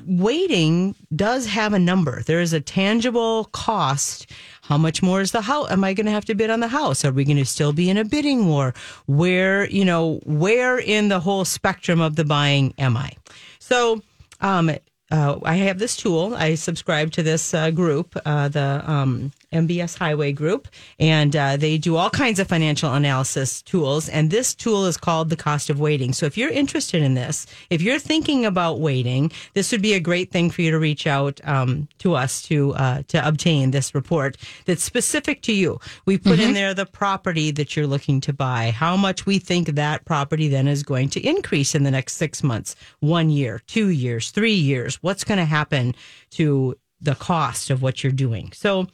waiting 0.07 0.95
does 1.15 1.47
have 1.47 1.73
a 1.73 1.79
number. 1.79 2.23
There 2.25 2.41
is 2.41 2.53
a 2.53 2.61
tangible 2.61 3.45
cost. 3.47 4.27
How 4.63 4.79
much 4.79 5.03
more 5.03 5.21
is 5.21 5.33
the 5.33 5.43
house? 5.43 5.71
Am 5.71 5.83
I 5.83 5.93
going 5.93 6.07
to 6.07 6.13
have 6.13 6.25
to 6.27 6.35
bid 6.35 6.49
on 6.49 6.61
the 6.61 6.69
house? 6.69 7.05
Are 7.05 7.11
we 7.11 7.25
going 7.25 7.37
to 7.37 7.45
still 7.45 7.73
be 7.73 7.91
in 7.91 7.97
a 7.97 8.05
bidding 8.05 8.47
war? 8.47 8.75
Where, 9.07 9.69
you 9.69 9.85
know, 9.85 10.21
where 10.25 10.79
in 10.79 11.09
the 11.09 11.21
whole 11.21 11.45
spectrum 11.45 12.01
of 12.01 12.15
the 12.15 12.25
buying 12.25 12.73
am 12.79 12.97
I? 12.97 13.11
So, 13.59 14.03
um, 14.41 14.71
uh, 15.11 15.39
I 15.43 15.57
have 15.57 15.79
this 15.79 15.97
tool. 15.97 16.35
I 16.35 16.55
subscribe 16.55 17.11
to 17.13 17.23
this 17.23 17.53
uh, 17.53 17.71
group, 17.71 18.17
uh, 18.25 18.49
the 18.49 18.83
um, 18.87 19.33
MBS 19.53 19.99
Highway 19.99 20.33
Group, 20.33 20.69
and 20.99 21.35
uh, 21.35 21.57
they 21.57 21.79
do 21.79 21.97
all 21.97 22.11
kinds 22.11 22.39
of 22.39 22.49
financial 22.49 22.93
analysis 22.93 23.63
tools. 23.63 24.09
And 24.09 24.31
this 24.31 24.55
tool 24.55 24.87
is 24.87 24.97
called 24.97 25.31
the 25.31 25.37
cost 25.37 25.71
of 25.71 25.81
waiting. 25.81 26.13
So 26.13 26.27
if 26.27 26.37
you're 26.37 26.51
interested 26.51 27.03
in 27.03 27.15
this, 27.15 27.47
if 27.71 27.83
you're 27.83 27.99
thinking 27.99 28.45
about 28.45 28.81
waiting, 28.81 29.31
this 29.55 29.73
would 29.73 29.83
be 29.83 29.95
a 29.95 30.01
great 30.01 30.31
thing 30.31 30.51
for 30.51 30.63
you 30.63 30.71
to 30.71 30.79
reach 30.79 31.07
out 31.07 31.41
um, 31.45 31.89
to 31.99 32.15
us 32.15 32.43
to 32.43 32.75
uh, 32.75 33.03
to 33.09 33.27
obtain 33.27 33.71
this 33.71 33.95
report 33.95 34.37
that's 34.67 34.83
specific 34.83 35.43
to 35.43 35.53
you. 35.53 35.79
We 36.07 36.19
put 36.19 36.41
in 36.41 36.55
there 36.55 36.75
the 36.75 36.87
property 36.87 37.51
that 37.53 37.77
you're 37.77 37.87
looking 37.87 38.21
to 38.23 38.33
buy, 38.33 38.71
how 38.71 38.97
much 38.97 39.27
we 39.27 39.39
think 39.39 39.69
that 39.69 40.05
property 40.05 40.49
then 40.49 40.69
is 40.69 40.83
going 40.83 41.09
to 41.11 41.21
increase 41.21 41.75
in 41.75 41.83
the 41.83 41.91
next 41.91 42.15
six 42.15 42.43
months, 42.43 42.75
one 43.01 43.31
year, 43.31 43.61
two 43.67 43.89
years, 43.89 44.31
three 44.31 44.55
years. 44.55 44.97
What's 45.03 45.25
going 45.25 45.39
to 45.39 45.45
happen 45.45 45.95
to 46.33 46.77
the 47.01 47.15
cost 47.15 47.71
of 47.71 47.83
what 47.83 48.03
you're 48.03 48.13
doing? 48.13 48.53
So. 48.55 48.87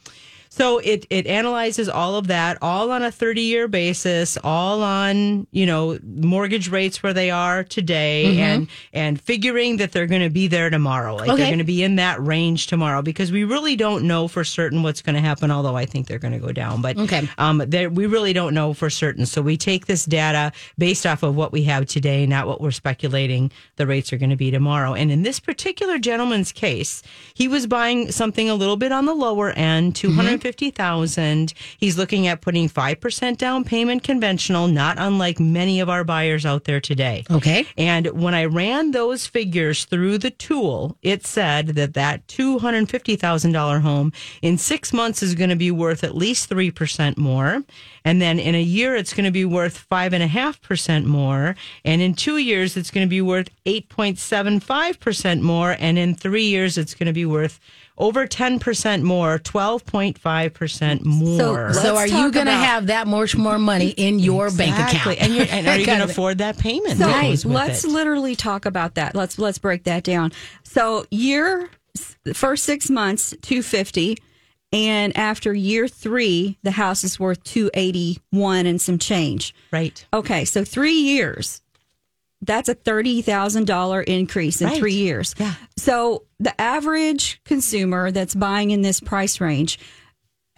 So 0.51 0.79
it, 0.79 1.05
it 1.11 1.27
analyzes 1.27 1.87
all 1.87 2.15
of 2.15 2.25
that, 2.27 2.57
all 2.61 2.91
on 2.91 3.03
a 3.03 3.11
30 3.11 3.41
year 3.41 3.67
basis, 3.67 4.35
all 4.43 4.81
on, 4.81 5.45
you 5.51 5.65
know, 5.67 5.99
mortgage 6.03 6.69
rates 6.69 7.03
where 7.03 7.13
they 7.13 7.29
are 7.29 7.63
today 7.63 8.35
and, 8.39 8.67
and 8.91 9.21
figuring 9.21 9.77
that 9.77 9.91
they're 9.91 10.07
going 10.07 10.23
to 10.23 10.29
be 10.31 10.47
there 10.47 10.71
tomorrow. 10.71 11.15
Like 11.15 11.29
Okay. 11.29 11.37
they're 11.43 11.49
going 11.51 11.59
to 11.59 11.63
be 11.65 11.83
in 11.83 11.97
that 11.97 12.19
range 12.25 12.65
tomorrow 12.65 13.03
because 13.03 13.31
we 13.31 13.43
really 13.43 13.75
don't 13.75 14.05
know 14.05 14.27
for 14.27 14.43
certain 14.43 14.81
what's 14.81 15.03
going 15.03 15.13
to 15.15 15.21
happen, 15.21 15.51
although 15.51 15.75
I 15.77 15.85
think 15.85 16.07
they're 16.07 16.17
going 16.19 16.33
to 16.33 16.39
go 16.39 16.51
down. 16.51 16.81
But 16.81 16.97
Okay. 16.97 17.29
um, 17.37 17.59
we 17.69 18.07
really 18.07 18.33
don't 18.33 18.55
know 18.55 18.73
for 18.73 18.89
certain. 18.89 19.27
So 19.27 19.43
we 19.43 19.55
take 19.55 19.85
this 19.85 20.03
data 20.03 20.51
based 20.79 21.05
off 21.05 21.21
of 21.21 21.35
what 21.35 21.51
we 21.51 21.63
have 21.65 21.85
today, 21.85 22.25
not 22.25 22.47
what 22.47 22.59
we're 22.59 22.71
speculating 22.71 23.51
the 23.75 23.85
rates 23.85 24.11
are 24.11 24.17
going 24.17 24.31
to 24.31 24.35
be 24.35 24.49
tomorrow. 24.49 24.95
And 24.95 25.11
in 25.11 25.21
this 25.21 25.39
particular 25.39 25.99
gentleman's 25.99 26.51
case, 26.51 27.03
he 27.35 27.47
was 27.47 27.67
buying 27.67 28.11
something 28.11 28.49
a 28.49 28.55
little 28.55 28.77
bit 28.77 28.91
on 28.91 29.05
the 29.05 29.13
lower 29.13 29.51
end, 29.51 29.95
200 29.95 30.38
250000 30.39 31.53
He's 31.77 31.97
looking 31.97 32.27
at 32.27 32.41
putting 32.41 32.69
5% 32.69 33.37
down 33.37 33.63
payment 33.63 34.03
conventional, 34.03 34.67
not 34.67 34.97
unlike 34.99 35.39
many 35.39 35.79
of 35.79 35.89
our 35.89 36.03
buyers 36.03 36.45
out 36.45 36.65
there 36.65 36.79
today. 36.79 37.23
Okay. 37.29 37.65
And 37.77 38.07
when 38.07 38.33
I 38.33 38.45
ran 38.45 38.91
those 38.91 39.27
figures 39.27 39.85
through 39.85 40.17
the 40.19 40.31
tool, 40.31 40.97
it 41.01 41.25
said 41.25 41.69
that 41.69 41.93
that 41.93 42.27
$250,000 42.27 43.81
home 43.81 44.11
in 44.41 44.57
six 44.57 44.93
months 44.93 45.23
is 45.23 45.35
going 45.35 45.49
to 45.49 45.55
be 45.55 45.71
worth 45.71 46.03
at 46.03 46.15
least 46.15 46.49
3% 46.49 47.17
more. 47.17 47.63
And 48.05 48.21
then 48.21 48.39
in 48.39 48.55
a 48.55 48.61
year, 48.61 48.95
it's 48.95 49.13
going 49.13 49.25
to 49.25 49.31
be 49.31 49.45
worth 49.45 49.87
5.5% 49.89 51.05
more. 51.05 51.55
And 51.85 52.01
in 52.01 52.13
two 52.13 52.37
years, 52.37 52.77
it's 52.77 52.91
going 52.91 53.05
to 53.05 53.09
be 53.09 53.21
worth 53.21 53.49
8.75% 53.65 55.41
more. 55.41 55.75
And 55.79 55.97
in 55.97 56.15
three 56.15 56.45
years, 56.45 56.77
it's 56.77 56.95
going 56.95 57.07
to 57.07 57.13
be 57.13 57.25
worth 57.25 57.59
over 57.99 58.25
10% 58.25 59.03
more, 59.03 59.37
12.5% 59.39 61.03
more. 61.03 61.73
So 61.73 61.97
are 61.97 62.07
you 62.07 62.31
going 62.31 62.45
to 62.45 62.51
have 62.51 62.87
that 62.87 63.07
much 63.07 63.35
more 63.35 63.59
money 63.59 63.89
in 63.89 64.19
your 64.19 64.49
bank 64.51 64.75
account? 64.79 65.21
And, 65.21 65.35
you're, 65.35 65.45
and 65.49 65.67
are 65.67 65.77
you 65.77 65.85
going 65.85 65.99
to 65.99 66.05
afford 66.05 66.39
that 66.39 66.57
payment? 66.57 66.97
So 66.97 67.05
that 67.05 67.21
goes 67.23 67.45
let's 67.45 67.83
it? 67.83 67.91
literally 67.91 68.35
talk 68.35 68.65
about 68.65 68.95
that. 68.95 69.15
Let's 69.15 69.37
let's 69.37 69.57
break 69.57 69.83
that 69.83 70.03
down. 70.03 70.31
So 70.63 71.05
year 71.11 71.69
the 72.23 72.33
first 72.33 72.63
six 72.63 72.89
months, 72.89 73.35
two 73.41 73.61
fifty, 73.61 74.17
and 74.71 75.15
after 75.17 75.53
year 75.53 75.87
three, 75.87 76.57
the 76.63 76.71
house 76.71 77.03
is 77.03 77.19
worth 77.19 77.43
two 77.43 77.69
eighty 77.73 78.19
one 78.29 78.65
and 78.65 78.79
some 78.79 78.97
change. 78.97 79.53
Right. 79.71 80.05
Okay, 80.13 80.45
so 80.45 80.63
three 80.63 80.93
years. 80.99 81.61
That's 82.41 82.69
a 82.69 82.73
thirty 82.73 83.21
thousand 83.21 83.67
dollar 83.67 84.01
increase 84.01 84.61
in 84.61 84.67
Right. 84.67 84.77
three 84.77 84.93
years. 84.93 85.35
Yeah. 85.37 85.55
So 85.77 86.23
the 86.39 86.59
average 86.59 87.41
consumer 87.43 88.11
that's 88.11 88.33
buying 88.35 88.71
in 88.71 88.81
this 88.81 88.99
price 89.01 89.41
range, 89.41 89.77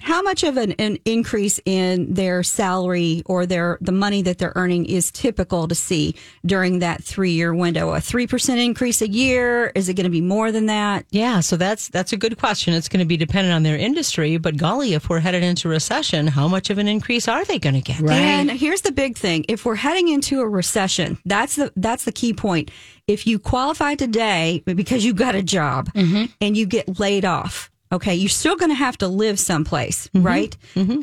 how 0.01 0.22
much 0.22 0.43
of 0.43 0.58
an, 0.58 0.74
an 0.74 0.98
increase 1.05 1.60
in 1.65 2.13
their 2.13 2.43
salary 2.43 3.24
or 3.25 3.46
their 3.46 3.77
the 3.81 3.91
money 3.91 4.22
that 4.24 4.38
they're 4.38 4.53
earning 4.55 4.86
is 4.86 5.12
typical 5.12 5.67
to 5.67 5.75
see 5.75 6.15
during 6.46 6.79
that 6.79 7.03
three 7.03 7.31
year 7.31 7.53
window? 7.53 7.93
A 7.93 8.01
three 8.01 8.27
percent 8.27 8.60
increase 8.60 9.01
a 9.01 9.10
year? 9.10 9.72
Is 9.75 9.89
it 9.89 9.93
going 9.93 10.05
to 10.05 10.10
be 10.10 10.22
more 10.22 10.51
than 10.51 10.65
that? 10.65 11.05
Yeah, 11.12 11.39
so 11.39 11.58
that's 11.58 11.88
that's 11.89 12.13
a 12.13 12.17
good 12.17 12.38
question. 12.38 12.74
It's 12.74 12.89
going 12.89 13.00
to 13.00 13.05
be 13.05 13.17
dependent 13.17 13.53
on 13.53 13.63
their 13.63 13.77
industry, 13.77 14.38
but 14.38 14.58
golly, 14.58 14.93
if 14.93 15.10
we're 15.10 15.20
headed 15.20 15.43
into 15.43 15.70
recession, 15.70 16.27
how 16.27 16.48
much 16.48 16.70
of 16.70 16.77
an 16.77 16.88
increase 16.88 17.27
are 17.27 17.46
they 17.46 17.60
going 17.60 17.75
to 17.75 17.81
get? 17.81 18.00
Right. 18.00 18.15
And 18.15 18.51
here's 18.51 18.81
the 18.81 18.91
big 18.91 19.17
thing: 19.17 19.46
if 19.48 19.65
we're 19.65 19.75
heading 19.75 20.10
into 20.10 20.41
a 20.41 20.48
recession, 20.48 21.17
that's 21.25 21.55
the 21.55 21.72
that's 21.75 22.03
the 22.03 22.12
key 22.12 22.34
point. 22.34 22.72
If 23.08 23.25
you 23.27 23.39
qualify 23.39 23.96
today 23.96 24.63
because 24.65 25.03
you 25.03 25.13
got 25.13 25.36
a 25.36 25.43
job 25.43 25.91
mm-hmm. 25.93 26.25
and 26.39 26.55
you 26.55 26.65
get 26.65 27.00
laid 27.00 27.25
off, 27.25 27.71
okay, 27.91 28.15
you're 28.15 28.29
still 28.29 28.55
going 28.55 28.71
to 28.71 28.75
have 28.75 28.98
to 29.00 29.07
live 29.07 29.39
someplace, 29.39 30.10
right? 30.13 30.55
Mm-hmm. 30.75 31.01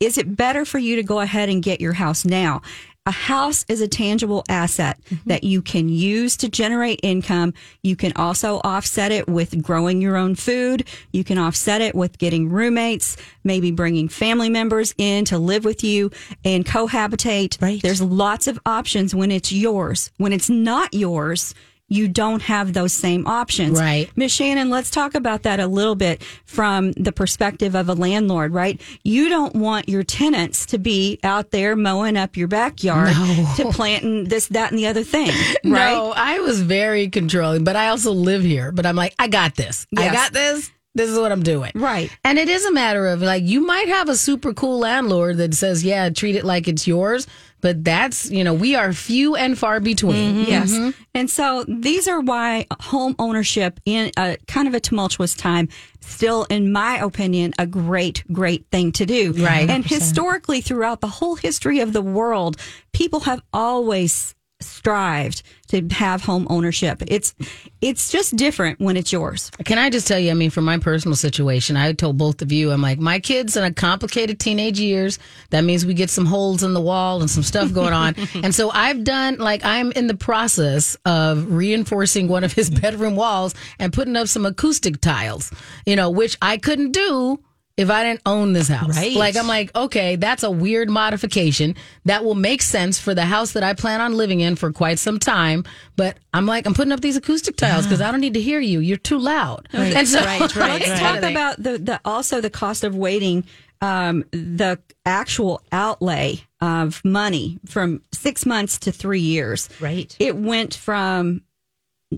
Is 0.00 0.18
it 0.18 0.36
better 0.36 0.64
for 0.64 0.78
you 0.78 0.96
to 0.96 1.02
go 1.02 1.20
ahead 1.20 1.48
and 1.48 1.62
get 1.62 1.80
your 1.80 1.92
house 1.92 2.24
now? 2.24 2.62
A 3.08 3.12
house 3.12 3.64
is 3.68 3.80
a 3.80 3.86
tangible 3.86 4.44
asset 4.48 4.98
that 5.26 5.44
you 5.44 5.62
can 5.62 5.88
use 5.88 6.36
to 6.38 6.48
generate 6.48 6.98
income. 7.04 7.54
You 7.84 7.94
can 7.94 8.12
also 8.16 8.60
offset 8.64 9.12
it 9.12 9.28
with 9.28 9.62
growing 9.62 10.02
your 10.02 10.16
own 10.16 10.34
food. 10.34 10.88
You 11.12 11.22
can 11.22 11.38
offset 11.38 11.80
it 11.80 11.94
with 11.94 12.18
getting 12.18 12.48
roommates, 12.50 13.16
maybe 13.44 13.70
bringing 13.70 14.08
family 14.08 14.50
members 14.50 14.92
in 14.98 15.24
to 15.26 15.38
live 15.38 15.64
with 15.64 15.84
you 15.84 16.10
and 16.44 16.66
cohabitate. 16.66 17.62
Right. 17.62 17.80
There's 17.80 18.02
lots 18.02 18.48
of 18.48 18.58
options 18.66 19.14
when 19.14 19.30
it's 19.30 19.52
yours. 19.52 20.10
When 20.16 20.32
it's 20.32 20.50
not 20.50 20.92
yours, 20.92 21.54
you 21.88 22.08
don't 22.08 22.42
have 22.42 22.72
those 22.72 22.92
same 22.92 23.26
options. 23.26 23.78
Right. 23.78 24.10
Miss 24.16 24.32
Shannon, 24.32 24.70
let's 24.70 24.90
talk 24.90 25.14
about 25.14 25.44
that 25.44 25.60
a 25.60 25.66
little 25.66 25.94
bit 25.94 26.22
from 26.44 26.92
the 26.92 27.12
perspective 27.12 27.74
of 27.74 27.88
a 27.88 27.94
landlord, 27.94 28.52
right? 28.52 28.80
You 29.04 29.28
don't 29.28 29.54
want 29.54 29.88
your 29.88 30.02
tenants 30.02 30.66
to 30.66 30.78
be 30.78 31.20
out 31.22 31.52
there 31.52 31.76
mowing 31.76 32.16
up 32.16 32.36
your 32.36 32.48
backyard 32.48 33.14
to 33.56 33.70
planting 33.70 34.24
this, 34.24 34.48
that, 34.48 34.70
and 34.70 34.78
the 34.78 34.86
other 34.88 35.04
thing, 35.04 35.28
right? 35.64 35.94
No, 35.94 36.12
I 36.16 36.40
was 36.40 36.60
very 36.60 37.08
controlling, 37.08 37.62
but 37.62 37.76
I 37.76 37.88
also 37.88 38.12
live 38.12 38.42
here. 38.42 38.72
But 38.72 38.84
I'm 38.86 38.96
like, 38.96 39.14
I 39.18 39.28
got 39.28 39.54
this. 39.54 39.86
I 39.96 40.12
got 40.12 40.32
this. 40.32 40.72
This 40.96 41.10
is 41.10 41.18
what 41.18 41.30
I'm 41.30 41.42
doing. 41.42 41.72
Right. 41.74 42.10
And 42.24 42.38
it 42.38 42.48
is 42.48 42.64
a 42.64 42.72
matter 42.72 43.06
of 43.08 43.20
like, 43.20 43.44
you 43.44 43.60
might 43.60 43.88
have 43.88 44.08
a 44.08 44.16
super 44.16 44.54
cool 44.54 44.78
landlord 44.78 45.36
that 45.36 45.52
says, 45.52 45.84
yeah, 45.84 46.08
treat 46.08 46.36
it 46.36 46.44
like 46.44 46.68
it's 46.68 46.86
yours. 46.86 47.26
But 47.60 47.84
that's, 47.84 48.30
you 48.30 48.44
know, 48.44 48.54
we 48.54 48.76
are 48.76 48.92
few 48.92 49.34
and 49.34 49.58
far 49.58 49.80
between. 49.80 50.34
Mm-hmm. 50.34 50.52
Mm-hmm. 50.52 50.84
Yes. 50.84 50.94
And 51.14 51.30
so 51.30 51.64
these 51.66 52.06
are 52.06 52.20
why 52.20 52.66
home 52.80 53.16
ownership 53.18 53.80
in 53.84 54.12
a 54.16 54.36
kind 54.46 54.68
of 54.68 54.74
a 54.74 54.80
tumultuous 54.80 55.34
time 55.34 55.68
still 56.00 56.44
in 56.44 56.70
my 56.70 56.98
opinion 56.98 57.52
a 57.58 57.66
great 57.66 58.22
great 58.32 58.66
thing 58.70 58.92
to 58.92 59.06
do. 59.06 59.32
Right. 59.32 59.68
And 59.68 59.84
historically 59.84 60.60
throughout 60.60 61.00
the 61.00 61.08
whole 61.08 61.34
history 61.34 61.80
of 61.80 61.92
the 61.92 62.02
world, 62.02 62.56
people 62.92 63.20
have 63.20 63.42
always 63.52 64.35
strived 64.60 65.42
to 65.68 65.86
have 65.90 66.22
home 66.22 66.46
ownership. 66.48 67.02
It's 67.08 67.34
it's 67.80 68.10
just 68.10 68.36
different 68.36 68.80
when 68.80 68.96
it's 68.96 69.12
yours. 69.12 69.50
Can 69.64 69.78
I 69.78 69.90
just 69.90 70.06
tell 70.06 70.18
you, 70.18 70.30
I 70.30 70.34
mean, 70.34 70.50
from 70.50 70.64
my 70.64 70.78
personal 70.78 71.16
situation, 71.16 71.76
I 71.76 71.92
told 71.92 72.16
both 72.16 72.40
of 72.40 72.52
you, 72.52 72.70
I'm 72.70 72.80
like, 72.80 72.98
my 72.98 73.18
kids 73.18 73.56
in 73.56 73.64
a 73.64 73.72
complicated 73.72 74.40
teenage 74.40 74.80
years. 74.80 75.18
That 75.50 75.62
means 75.62 75.84
we 75.84 75.94
get 75.94 76.10
some 76.10 76.26
holes 76.26 76.62
in 76.62 76.72
the 76.72 76.80
wall 76.80 77.20
and 77.20 77.30
some 77.30 77.42
stuff 77.42 77.72
going 77.72 77.92
on. 77.92 78.14
and 78.42 78.54
so 78.54 78.70
I've 78.70 79.04
done, 79.04 79.38
like, 79.38 79.64
I'm 79.64 79.92
in 79.92 80.06
the 80.06 80.16
process 80.16 80.96
of 81.04 81.52
reinforcing 81.52 82.28
one 82.28 82.44
of 82.44 82.52
his 82.52 82.70
bedroom 82.70 83.16
walls 83.16 83.54
and 83.78 83.92
putting 83.92 84.16
up 84.16 84.28
some 84.28 84.46
acoustic 84.46 85.00
tiles, 85.00 85.52
you 85.84 85.96
know, 85.96 86.10
which 86.10 86.38
I 86.40 86.56
couldn't 86.56 86.92
do 86.92 87.40
if 87.76 87.90
I 87.90 88.02
didn't 88.04 88.22
own 88.24 88.54
this 88.54 88.68
house. 88.68 88.96
Right. 88.96 89.14
Like, 89.14 89.36
I'm 89.36 89.46
like, 89.46 89.74
okay, 89.76 90.16
that's 90.16 90.42
a 90.42 90.50
weird 90.50 90.88
modification 90.88 91.74
that 92.06 92.24
will 92.24 92.34
make 92.34 92.62
sense 92.62 92.98
for 92.98 93.14
the 93.14 93.26
house 93.26 93.52
that 93.52 93.62
I 93.62 93.74
plan 93.74 94.00
on 94.00 94.14
living 94.16 94.40
in 94.40 94.56
for 94.56 94.72
quite 94.72 94.98
some 94.98 95.18
time. 95.18 95.64
But 95.94 96.16
I'm 96.32 96.46
like, 96.46 96.66
I'm 96.66 96.72
putting 96.72 96.92
up 96.92 97.00
these 97.00 97.16
acoustic 97.16 97.56
tiles 97.56 97.84
because 97.84 98.00
I 98.00 98.10
don't 98.10 98.20
need 98.20 98.34
to 98.34 98.40
hear 98.40 98.60
you. 98.60 98.80
You're 98.80 98.96
too 98.96 99.18
loud. 99.18 99.68
And 99.72 100.08
so, 100.08 100.20
Right, 100.24 100.40
right, 100.40 100.50
Let's 100.80 100.88
right. 100.88 101.20
talk 101.20 101.30
about 101.30 101.62
the, 101.62 101.76
the 101.78 102.00
also 102.04 102.40
the 102.40 102.48
cost 102.50 102.82
of 102.82 102.94
waiting, 102.96 103.44
um, 103.82 104.24
the 104.30 104.78
actual 105.04 105.60
outlay 105.70 106.40
of 106.62 107.04
money 107.04 107.58
from 107.66 108.00
six 108.14 108.46
months 108.46 108.78
to 108.78 108.92
three 108.92 109.20
years. 109.20 109.68
Right. 109.80 110.16
It 110.18 110.34
went 110.34 110.72
from 110.74 111.42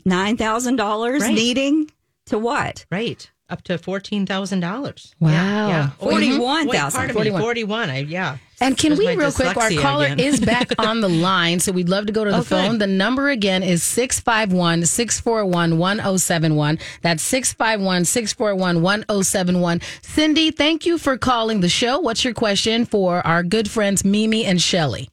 nine 0.05 0.37
thousand 0.37 0.77
dollars 0.77 1.23
Right. 1.23 1.35
needing 1.35 1.91
to 2.27 2.39
what? 2.39 2.87
Right. 2.93 3.29
Up 3.51 3.63
to 3.63 3.79
fourteen 3.79 4.27
thousand 4.27 4.61
dollars. 4.61 5.15
Wow. 5.21 5.31
Yeah. 5.31 5.69
yeah. 5.69 5.91
$41,000. 6.01 6.67
wait, 6.67 6.81
pardon 6.93 7.07
me, 7.09 7.13
41. 7.15 7.41
Forty-one. 7.41 7.89
I 7.91 7.99
yeah. 8.01 8.37
And 8.61 8.77
can 8.77 8.91
There's 8.91 8.99
we, 8.99 9.17
real 9.17 9.33
quick, 9.33 9.57
our 9.57 9.71
caller 9.71 10.05
again. 10.07 10.21
is 10.21 10.39
back 10.41 10.69
on 10.79 11.01
the 11.01 11.09
line, 11.09 11.59
so 11.61 11.73
we'd 11.73 11.89
love 11.89 12.07
to 12.07 12.13
go 12.13 12.25
to 12.25 12.31
the 12.31 12.39
Oh, 12.39 12.43
phone. 12.43 12.73
good. 12.73 12.81
The 12.81 12.87
number 12.89 13.31
again 13.31 13.63
is 13.63 13.83
651 13.85 14.85
641 14.85 15.79
1071. 15.79 16.79
That's 17.01 17.23
651 17.23 18.05
641 18.05 18.83
1071. 18.83 19.81
Cindy, 20.03 20.51
thank 20.51 20.85
you 20.85 20.99
for 20.99 21.17
calling 21.17 21.61
the 21.61 21.69
show. 21.71 22.01
What's 22.01 22.25
your 22.25 22.35
question 22.35 22.85
for 22.85 23.27
our 23.27 23.43
good 23.43 23.71
friends 23.71 24.05
Mimi 24.05 24.45
and 24.45 24.61
Shelly? 24.61 25.09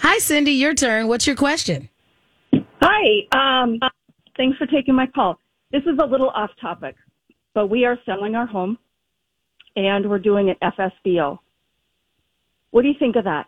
Hi, 0.00 0.18
Cindy, 0.18 0.52
your 0.52 0.74
turn. 0.74 1.08
What's 1.08 1.26
your 1.26 1.36
question? 1.36 1.88
Hi. 2.82 3.62
Um, 3.62 3.78
thanks 4.40 4.56
for 4.56 4.66
taking 4.66 4.94
my 4.94 5.06
call. 5.06 5.38
This 5.70 5.82
is 5.82 5.98
a 6.02 6.06
little 6.06 6.30
off 6.30 6.50
topic, 6.60 6.96
but 7.52 7.66
we 7.66 7.84
are 7.84 7.98
selling 8.06 8.34
our 8.34 8.46
home 8.46 8.78
and 9.76 10.08
we're 10.08 10.18
doing 10.18 10.48
an 10.48 10.56
FSBO. 10.62 11.38
What 12.70 12.82
do 12.82 12.88
you 12.88 12.94
think 12.98 13.16
of 13.16 13.24
that? 13.24 13.46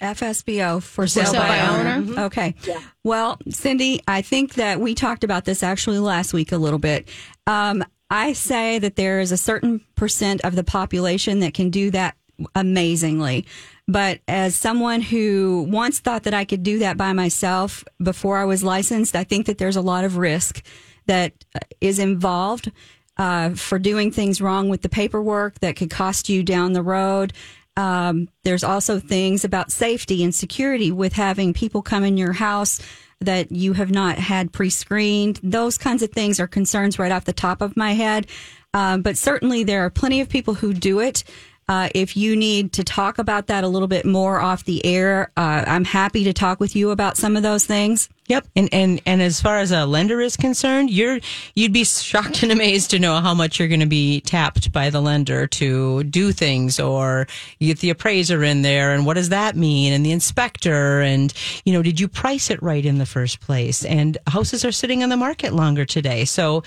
FSBO 0.00 0.82
for 0.82 1.06
sale, 1.08 1.26
sale 1.26 1.40
by, 1.40 1.48
by 1.48 1.60
owner. 1.66 1.90
owner. 1.90 2.20
Okay. 2.22 2.54
Well, 3.02 3.38
Cindy, 3.48 4.00
I 4.06 4.22
think 4.22 4.54
that 4.54 4.78
we 4.80 4.94
talked 4.94 5.24
about 5.24 5.44
this 5.44 5.62
actually 5.62 5.98
last 5.98 6.32
week 6.32 6.52
a 6.52 6.58
little 6.58 6.78
bit. 6.78 7.08
Um, 7.46 7.84
I 8.08 8.34
say 8.34 8.78
that 8.78 8.96
there 8.96 9.20
is 9.20 9.32
a 9.32 9.36
certain 9.36 9.80
percent 9.96 10.42
of 10.44 10.54
the 10.54 10.64
population 10.64 11.40
that 11.40 11.54
can 11.54 11.70
do 11.70 11.90
that 11.90 12.16
amazingly. 12.54 13.46
But 13.88 14.20
as 14.28 14.54
someone 14.54 15.00
who 15.00 15.66
once 15.68 15.98
thought 15.98 16.22
that 16.22 16.34
I 16.34 16.44
could 16.44 16.62
do 16.62 16.78
that 16.78 16.96
by 16.96 17.12
myself 17.12 17.84
before 18.02 18.38
I 18.38 18.44
was 18.44 18.62
licensed, 18.62 19.16
I 19.16 19.24
think 19.24 19.46
that 19.46 19.58
there's 19.58 19.76
a 19.76 19.82
lot 19.82 20.04
of 20.04 20.16
risk 20.16 20.64
that 21.06 21.32
uh, 21.54 21.60
involved 21.80 22.70
uh, 23.16 23.50
for 23.50 23.78
doing 23.78 24.10
things 24.10 24.40
wrong 24.40 24.68
with 24.68 24.82
the 24.82 24.88
paperwork 24.88 25.58
that 25.60 25.76
could 25.76 25.90
cost 25.90 26.28
you 26.28 26.42
down 26.42 26.72
the 26.72 26.82
road. 26.82 27.32
Um, 27.76 28.28
there's 28.44 28.64
also 28.64 29.00
things 29.00 29.44
about 29.44 29.72
safety 29.72 30.22
and 30.22 30.34
security 30.34 30.92
with 30.92 31.14
having 31.14 31.52
people 31.52 31.82
come 31.82 32.04
in 32.04 32.16
your 32.16 32.32
house 32.32 32.80
that 33.20 33.52
you 33.52 33.72
have 33.72 33.90
not 33.90 34.18
had 34.18 34.52
pre-screened. 34.52 35.40
Those 35.42 35.78
kinds 35.78 36.02
of 36.02 36.10
things 36.10 36.40
are 36.40 36.46
concerns 36.46 36.98
right 36.98 37.12
off 37.12 37.24
the 37.24 37.32
top 37.32 37.62
of 37.62 37.76
my 37.76 37.92
head. 37.92 38.26
Um, 38.74 39.02
but 39.02 39.16
certainly 39.16 39.64
there 39.64 39.84
are 39.84 39.90
plenty 39.90 40.20
of 40.20 40.28
people 40.28 40.54
who 40.54 40.72
do 40.72 41.00
it. 41.00 41.24
Uh, 41.68 41.88
if 41.94 42.16
you 42.16 42.36
need 42.36 42.72
to 42.72 42.84
talk 42.84 43.18
about 43.18 43.46
that 43.46 43.64
a 43.64 43.68
little 43.68 43.88
bit 43.88 44.04
more 44.04 44.40
off 44.40 44.64
the 44.64 44.84
air, 44.84 45.30
uh, 45.36 45.64
I'm 45.66 45.84
happy 45.84 46.24
to 46.24 46.32
talk 46.32 46.60
with 46.60 46.74
you 46.74 46.90
about 46.90 47.16
some 47.16 47.36
of 47.36 47.42
those 47.42 47.64
things. 47.64 48.08
Yep, 48.28 48.46
and 48.54 48.68
and 48.72 49.02
and 49.04 49.20
as 49.20 49.40
far 49.40 49.58
as 49.58 49.72
a 49.72 49.84
lender 49.84 50.20
is 50.20 50.36
concerned, 50.36 50.90
you're 50.90 51.18
you'd 51.56 51.72
be 51.72 51.84
shocked 51.84 52.44
and 52.44 52.52
amazed 52.52 52.90
to 52.90 53.00
know 53.00 53.20
how 53.20 53.34
much 53.34 53.58
you're 53.58 53.66
going 53.66 53.80
to 53.80 53.86
be 53.86 54.20
tapped 54.20 54.70
by 54.70 54.90
the 54.90 55.00
lender 55.00 55.48
to 55.48 56.04
do 56.04 56.30
things, 56.30 56.78
or 56.78 57.26
get 57.58 57.80
the 57.80 57.90
appraiser 57.90 58.44
in 58.44 58.62
there, 58.62 58.92
and 58.92 59.04
what 59.04 59.14
does 59.14 59.30
that 59.30 59.56
mean, 59.56 59.92
and 59.92 60.06
the 60.06 60.12
inspector, 60.12 61.00
and 61.00 61.34
you 61.64 61.72
know, 61.72 61.82
did 61.82 61.98
you 61.98 62.06
price 62.06 62.48
it 62.48 62.62
right 62.62 62.86
in 62.86 62.98
the 62.98 63.06
first 63.06 63.40
place? 63.40 63.84
And 63.84 64.16
houses 64.28 64.64
are 64.64 64.72
sitting 64.72 65.02
on 65.02 65.08
the 65.08 65.16
market 65.16 65.52
longer 65.52 65.84
today, 65.84 66.24
so 66.24 66.62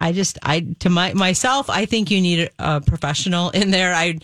I 0.00 0.12
just 0.12 0.38
I 0.44 0.60
to 0.78 0.88
my 0.88 1.12
myself, 1.12 1.68
I 1.68 1.86
think 1.86 2.08
you 2.08 2.20
need 2.20 2.50
a 2.60 2.80
professional 2.80 3.50
in 3.50 3.72
there. 3.72 3.94
I 3.94 4.18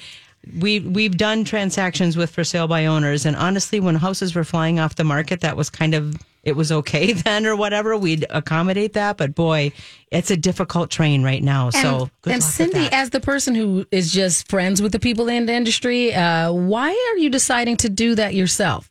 we 0.61 0.79
we've 0.79 1.17
done 1.17 1.45
transactions 1.45 2.17
with 2.17 2.31
for 2.31 2.45
sale 2.45 2.69
by 2.69 2.87
owners, 2.87 3.27
and 3.27 3.35
honestly, 3.35 3.81
when 3.81 3.97
houses 3.97 4.37
were 4.37 4.45
flying 4.45 4.79
off 4.79 4.95
the 4.95 5.05
market, 5.05 5.41
that 5.41 5.57
was 5.57 5.69
kind 5.69 5.95
of 5.95 6.17
it 6.45 6.57
was 6.57 6.71
okay 6.71 7.13
then 7.25 7.47
or 7.47 7.57
whatever. 7.57 7.97
We'd 7.97 8.27
accommodate 8.31 8.93
that, 8.95 9.17
but 9.17 9.35
boy, 9.35 9.73
it's 10.11 10.31
a 10.31 10.37
difficult 10.37 10.91
train 10.91 11.23
right 11.23 11.43
now. 11.43 11.71
so, 11.71 11.79
and, 11.79 12.11
good 12.23 12.33
and 12.35 12.43
luck 12.43 12.49
with 12.49 12.55
Cindy, 12.55 12.79
that. 12.81 12.93
as 12.93 13.11
the 13.11 13.21
person 13.21 13.55
who 13.55 13.87
is 13.91 14.13
just 14.13 14.49
friends 14.49 14.81
with 14.81 14.93
the 14.93 15.01
people 15.01 15.29
in 15.29 15.47
the 15.47 15.55
industry, 15.55 16.15
uh, 16.15 16.53
why 16.53 16.91
are 16.91 17.19
you 17.19 17.31
deciding 17.31 17.77
to 17.79 17.89
do 17.89 18.15
that 18.15 18.35
yourself? 18.35 18.91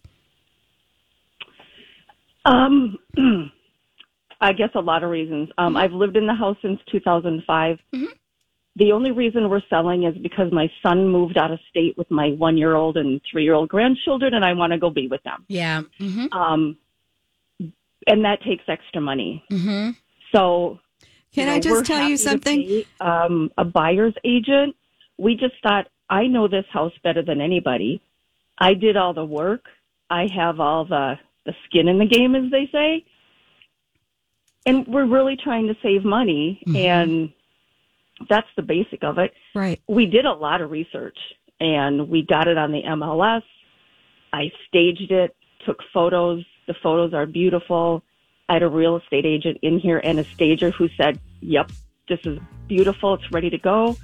Um, 2.46 2.98
I 4.42 4.52
guess 4.52 4.70
a 4.76 4.82
lot 4.82 5.04
of 5.04 5.10
reasons. 5.10 5.50
Um, 5.58 5.78
I've 5.78 5.94
lived 5.94 6.18
in 6.18 6.28
the 6.28 6.34
house 6.34 6.58
since 6.62 6.80
2005. 6.92 7.78
The 8.76 8.92
only 8.92 9.12
reason 9.12 9.50
we're 9.50 9.62
selling 9.70 10.04
is 10.04 10.18
because 10.18 10.52
my 10.52 10.70
son 10.82 11.08
moved 11.08 11.38
out 11.38 11.52
of 11.52 11.60
state 11.70 11.96
with 11.96 12.10
my 12.10 12.30
one 12.32 12.58
year 12.58 12.74
old 12.74 12.98
and 12.98 13.22
three 13.32 13.44
year 13.44 13.54
old 13.54 13.70
grandchildren, 13.70 14.34
and 14.34 14.44
I 14.44 14.54
want 14.54 14.74
to 14.74 14.80
go 14.80 14.90
be 14.90 15.08
with 15.08 15.22
them. 15.24 15.46
Yeah. 15.48 15.84
hmm 16.00 16.26
Um, 16.32 16.78
and 18.08 18.26
that 18.26 18.42
takes 18.44 18.64
extra 18.68 19.02
money. 19.02 19.44
hmm 19.50 19.92
So, 20.34 20.80
Can 21.34 21.48
you 21.48 21.54
I 21.54 21.60
just 21.60 21.86
tell 21.86 22.08
you 22.08 22.18
something? 22.18 22.62
pay, 22.62 22.86
um, 23.00 23.52
a 23.58 23.64
buyer's 23.66 24.16
agent. 24.24 24.76
We 25.18 25.36
just 25.36 25.56
thought 25.64 25.88
I 26.10 26.28
know 26.28 26.48
this 26.48 26.66
house 26.72 26.94
better 27.04 27.22
than 27.24 27.42
anybody. 27.42 28.02
I 28.58 28.74
did 28.74 28.98
all 28.98 29.14
the 29.14 29.26
work. 29.26 29.66
I 30.10 30.28
have 30.36 30.60
all 30.60 30.86
the 30.86 31.16
the 31.46 31.54
skin 31.66 31.88
in 31.88 31.98
the 32.00 32.06
game, 32.06 32.36
as 32.36 32.50
they 32.52 32.70
say. 32.72 33.04
And 34.66 34.88
we're 34.88 35.06
really 35.06 35.36
trying 35.36 35.68
to 35.68 35.76
save 35.84 36.06
money, 36.06 36.64
and 36.74 37.34
that's 38.30 38.48
the 38.56 38.62
basic 38.62 39.04
of 39.04 39.18
it. 39.18 39.34
Right. 39.54 39.82
We 39.90 40.06
did 40.06 40.24
a 40.26 40.32
lot 40.32 40.62
of 40.62 40.72
research, 40.72 41.18
and 41.60 42.08
we 42.08 42.22
got 42.26 42.48
it 42.48 42.58
on 42.58 42.72
the 42.72 42.82
MLS. 42.84 43.42
I 44.32 44.52
staged 44.70 45.12
it, 45.12 45.36
took 45.66 45.80
photos. 45.94 46.46
The 46.68 46.74
photos 46.74 47.14
are 47.14 47.26
beautiful. 47.26 48.04
I 48.50 48.54
had 48.54 48.64
a 48.64 48.70
real 48.70 48.98
estate 48.98 49.26
agent 49.26 49.60
in 49.62 49.80
here 49.80 50.00
and 50.04 50.20
a 50.20 50.24
stager 50.24 50.72
who 50.72 50.90
said, 50.98 51.20
"Yep, 51.42 51.72
this 52.08 52.20
is 52.26 52.40
beautiful. 52.68 53.16
It's 53.16 53.32
ready 53.32 53.50
to 53.50 53.58
go." 53.58 53.98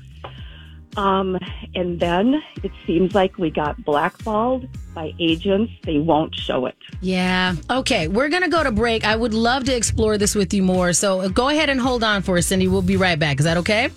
Um, 0.97 1.37
and 1.75 1.99
then 1.99 2.41
it 2.63 2.71
seems 2.85 3.13
like 3.13 3.37
we 3.37 3.49
got 3.49 3.83
blackballed 3.85 4.67
by 4.93 5.13
agents. 5.19 5.71
They 5.83 5.99
won't 5.99 6.35
show 6.35 6.65
it. 6.65 6.75
Yeah. 7.01 7.55
Okay. 7.69 8.07
We're 8.07 8.29
going 8.29 8.43
to 8.43 8.49
go 8.49 8.63
to 8.63 8.71
break. 8.71 9.05
I 9.05 9.15
would 9.15 9.33
love 9.33 9.65
to 9.65 9.75
explore 9.75 10.17
this 10.17 10.35
with 10.35 10.53
you 10.53 10.63
more. 10.63 10.93
So 10.93 11.29
go 11.29 11.49
ahead 11.49 11.69
and 11.69 11.79
hold 11.79 12.03
on 12.03 12.21
for 12.21 12.37
us, 12.37 12.47
Cindy. 12.47 12.67
We'll 12.67 12.81
be 12.81 12.97
right 12.97 13.19
back. 13.19 13.39
Is 13.39 13.45
that 13.45 13.57
okay? 13.57 13.89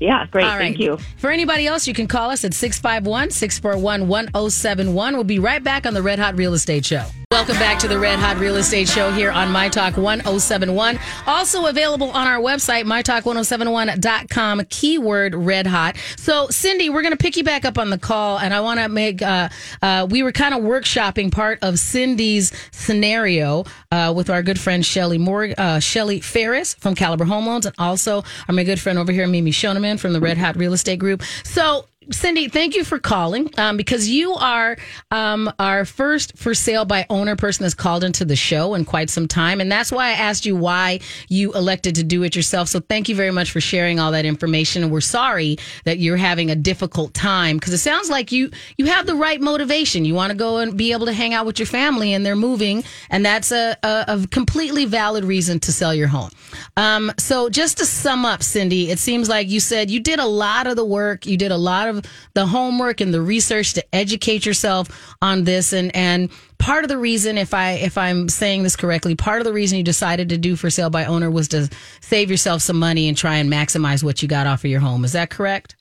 Yeah, 0.00 0.26
great. 0.30 0.44
Right. 0.44 0.58
Thank 0.58 0.80
you. 0.80 0.98
For 1.18 1.30
anybody 1.30 1.66
else, 1.66 1.86
you 1.86 1.94
can 1.94 2.08
call 2.08 2.30
us 2.30 2.44
at 2.44 2.52
651 2.52 3.30
641 3.30 4.08
1071. 4.08 5.14
We'll 5.14 5.24
be 5.24 5.38
right 5.38 5.62
back 5.62 5.86
on 5.86 5.94
the 5.94 6.02
Red 6.02 6.18
Hot 6.18 6.36
Real 6.36 6.54
Estate 6.54 6.84
Show. 6.84 7.04
Welcome 7.34 7.58
back 7.58 7.80
to 7.80 7.88
the 7.88 7.98
Red 7.98 8.20
Hot 8.20 8.36
Real 8.36 8.54
Estate 8.54 8.88
Show 8.88 9.10
here 9.10 9.32
on 9.32 9.50
My 9.50 9.68
Talk 9.68 9.96
1071. 9.96 11.00
Also 11.26 11.66
available 11.66 12.10
on 12.10 12.28
our 12.28 12.38
website, 12.38 12.84
mytalk1071.com, 12.84 14.64
keyword 14.66 15.34
red 15.34 15.66
hot. 15.66 15.96
So, 16.16 16.46
Cindy, 16.50 16.90
we're 16.90 17.02
going 17.02 17.12
to 17.12 17.18
pick 17.18 17.36
you 17.36 17.42
back 17.42 17.64
up 17.64 17.76
on 17.76 17.90
the 17.90 17.98
call, 17.98 18.38
and 18.38 18.54
I 18.54 18.60
want 18.60 18.78
to 18.78 18.88
make, 18.88 19.20
uh, 19.20 19.48
uh, 19.82 20.06
we 20.08 20.22
were 20.22 20.30
kind 20.30 20.54
of 20.54 20.62
workshopping 20.62 21.32
part 21.32 21.58
of 21.60 21.80
Cindy's 21.80 22.52
scenario 22.70 23.64
uh, 23.90 24.12
with 24.14 24.30
our 24.30 24.44
good 24.44 24.58
friend 24.58 24.86
Shelly 24.86 25.18
Moore, 25.18 25.48
uh, 25.58 25.80
Shelly 25.80 26.20
Ferris 26.20 26.74
from 26.74 26.94
Caliber 26.94 27.24
Home 27.24 27.48
Loans, 27.48 27.66
and 27.66 27.74
also 27.78 28.22
our 28.46 28.54
my 28.54 28.62
good 28.62 28.78
friend 28.78 28.96
over 28.96 29.10
here, 29.10 29.26
Mimi 29.26 29.50
Shoneman 29.50 29.98
from 29.98 30.12
the 30.12 30.20
Red 30.20 30.38
Hot 30.38 30.54
Real 30.54 30.72
Estate 30.72 31.00
Group. 31.00 31.24
So, 31.42 31.86
Cindy, 32.10 32.48
thank 32.48 32.74
you 32.74 32.84
for 32.84 32.98
calling 32.98 33.50
um, 33.56 33.76
because 33.76 34.08
you 34.08 34.34
are 34.34 34.76
um, 35.10 35.52
our 35.58 35.84
first 35.84 36.36
for 36.36 36.54
sale 36.54 36.84
by 36.84 37.06
owner 37.08 37.36
person 37.36 37.62
that's 37.62 37.74
called 37.74 38.04
into 38.04 38.24
the 38.24 38.36
show 38.36 38.74
in 38.74 38.84
quite 38.84 39.10
some 39.10 39.26
time. 39.26 39.60
And 39.60 39.70
that's 39.70 39.90
why 39.90 40.08
I 40.08 40.12
asked 40.12 40.44
you 40.44 40.56
why 40.56 41.00
you 41.28 41.52
elected 41.52 41.94
to 41.96 42.04
do 42.04 42.22
it 42.22 42.36
yourself. 42.36 42.68
So 42.68 42.80
thank 42.80 43.08
you 43.08 43.14
very 43.14 43.30
much 43.30 43.50
for 43.50 43.60
sharing 43.60 43.98
all 43.98 44.12
that 44.12 44.24
information. 44.24 44.82
And 44.82 44.92
we're 44.92 45.00
sorry 45.00 45.56
that 45.84 45.98
you're 45.98 46.16
having 46.16 46.50
a 46.50 46.56
difficult 46.56 47.14
time 47.14 47.56
because 47.56 47.72
it 47.72 47.78
sounds 47.78 48.10
like 48.10 48.32
you, 48.32 48.50
you 48.76 48.86
have 48.86 49.06
the 49.06 49.14
right 49.14 49.40
motivation. 49.40 50.04
You 50.04 50.14
want 50.14 50.30
to 50.30 50.36
go 50.36 50.58
and 50.58 50.76
be 50.76 50.92
able 50.92 51.06
to 51.06 51.12
hang 51.12 51.32
out 51.32 51.46
with 51.46 51.58
your 51.58 51.66
family 51.66 52.12
and 52.12 52.24
they're 52.24 52.36
moving. 52.36 52.84
And 53.10 53.24
that's 53.24 53.52
a, 53.52 53.76
a, 53.82 54.04
a 54.08 54.26
completely 54.28 54.84
valid 54.84 55.24
reason 55.24 55.60
to 55.60 55.72
sell 55.72 55.94
your 55.94 56.08
home. 56.08 56.30
Um, 56.76 57.12
so 57.18 57.48
just 57.48 57.78
to 57.78 57.86
sum 57.86 58.24
up, 58.24 58.42
Cindy, 58.42 58.90
it 58.90 58.98
seems 58.98 59.28
like 59.28 59.48
you 59.48 59.60
said 59.60 59.90
you 59.90 60.00
did 60.00 60.18
a 60.18 60.26
lot 60.26 60.66
of 60.66 60.76
the 60.76 60.84
work. 60.84 61.26
You 61.26 61.36
did 61.36 61.50
a 61.50 61.56
lot 61.56 61.88
of 61.98 62.04
the 62.34 62.46
homework 62.46 63.00
and 63.00 63.12
the 63.12 63.22
research 63.22 63.74
to 63.74 63.94
educate 63.94 64.46
yourself 64.46 65.14
on 65.22 65.44
this. 65.44 65.72
And, 65.72 65.94
and 65.94 66.30
part 66.58 66.84
of 66.84 66.88
the 66.88 66.98
reason, 66.98 67.38
if 67.38 67.54
I, 67.54 67.72
if 67.72 67.96
I'm 67.98 68.28
saying 68.28 68.62
this 68.62 68.76
correctly, 68.76 69.14
part 69.14 69.40
of 69.40 69.44
the 69.44 69.52
reason 69.52 69.78
you 69.78 69.84
decided 69.84 70.28
to 70.30 70.38
do 70.38 70.56
for 70.56 70.70
sale 70.70 70.90
by 70.90 71.04
owner 71.04 71.30
was 71.30 71.48
to 71.48 71.68
save 72.00 72.30
yourself 72.30 72.62
some 72.62 72.78
money 72.78 73.08
and 73.08 73.16
try 73.16 73.36
and 73.36 73.52
maximize 73.52 74.02
what 74.02 74.22
you 74.22 74.28
got 74.28 74.46
off 74.46 74.64
of 74.64 74.70
your 74.70 74.80
home. 74.80 75.04
Is 75.04 75.12
that 75.12 75.30
correct? 75.30 75.76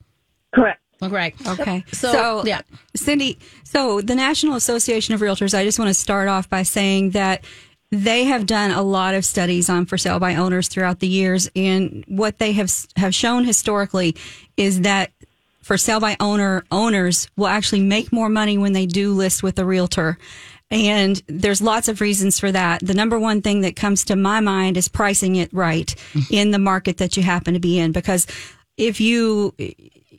Correct. 0.54 0.80
Correct. 1.10 1.48
Okay. 1.48 1.84
So, 1.92 2.12
So, 2.12 2.46
yeah. 2.46 2.62
Cindy, 2.96 3.40
so 3.64 4.02
the 4.02 4.16
National 4.16 4.56
Association 4.56 5.14
of 5.14 5.22
Realtors, 5.22 5.58
I 5.58 5.64
just 5.64 5.80
want 5.80 5.90
to 5.90 5.94
start 5.94 6.28
off 6.28 6.50
by 6.50 6.64
saying 6.64 7.12
that 7.12 7.44
they 7.92 8.24
have 8.24 8.48
done 8.48 8.72
a 8.72 8.82
lot 8.82 9.14
of 9.14 9.24
studies 9.24 9.70
on 9.70 9.86
for 9.86 10.00
sale 10.00 10.20
by 10.20 10.36
owners 10.36 10.68
throughout 10.68 11.00
the 11.00 11.08
years. 11.08 11.50
And 11.56 12.04
what 12.08 12.40
they 12.40 12.52
have, 12.54 12.72
have 12.96 13.14
shown 13.14 13.46
historically 13.46 14.16
is 14.58 14.82
that 14.82 15.12
for 15.64 15.78
sale 15.78 16.00
by 16.00 16.16
owner 16.20 16.64
owners 16.72 17.28
will 17.36 17.48
actually 17.48 17.82
make 17.82 18.12
more 18.12 18.30
money 18.30 18.58
when 18.58 18.74
they 18.74 18.86
do 18.86 19.14
list 19.14 19.42
with 19.42 19.58
a 19.58 19.66
realtor. 19.66 20.18
And 20.70 21.22
there's 21.28 21.62
lots 21.62 21.88
of 21.88 22.02
reasons 22.02 22.40
for 22.40 22.52
that. 22.52 22.82
The 22.86 22.94
number 22.94 23.20
one 23.20 23.42
thing 23.42 23.62
that 23.62 23.76
comes 23.76 24.06
to 24.06 24.16
my 24.16 24.40
mind 24.40 24.76
is 24.76 24.88
pricing 24.88 25.36
it 25.36 25.54
right 25.54 25.94
in 26.32 26.52
the 26.52 26.60
market 26.60 26.98
that 26.98 27.16
you 27.16 27.24
happen 27.24 27.54
to 27.54 27.60
be 27.60 27.80
in. 27.80 27.92
Because 27.92 28.28
if 28.78 29.00
you, 29.00 29.54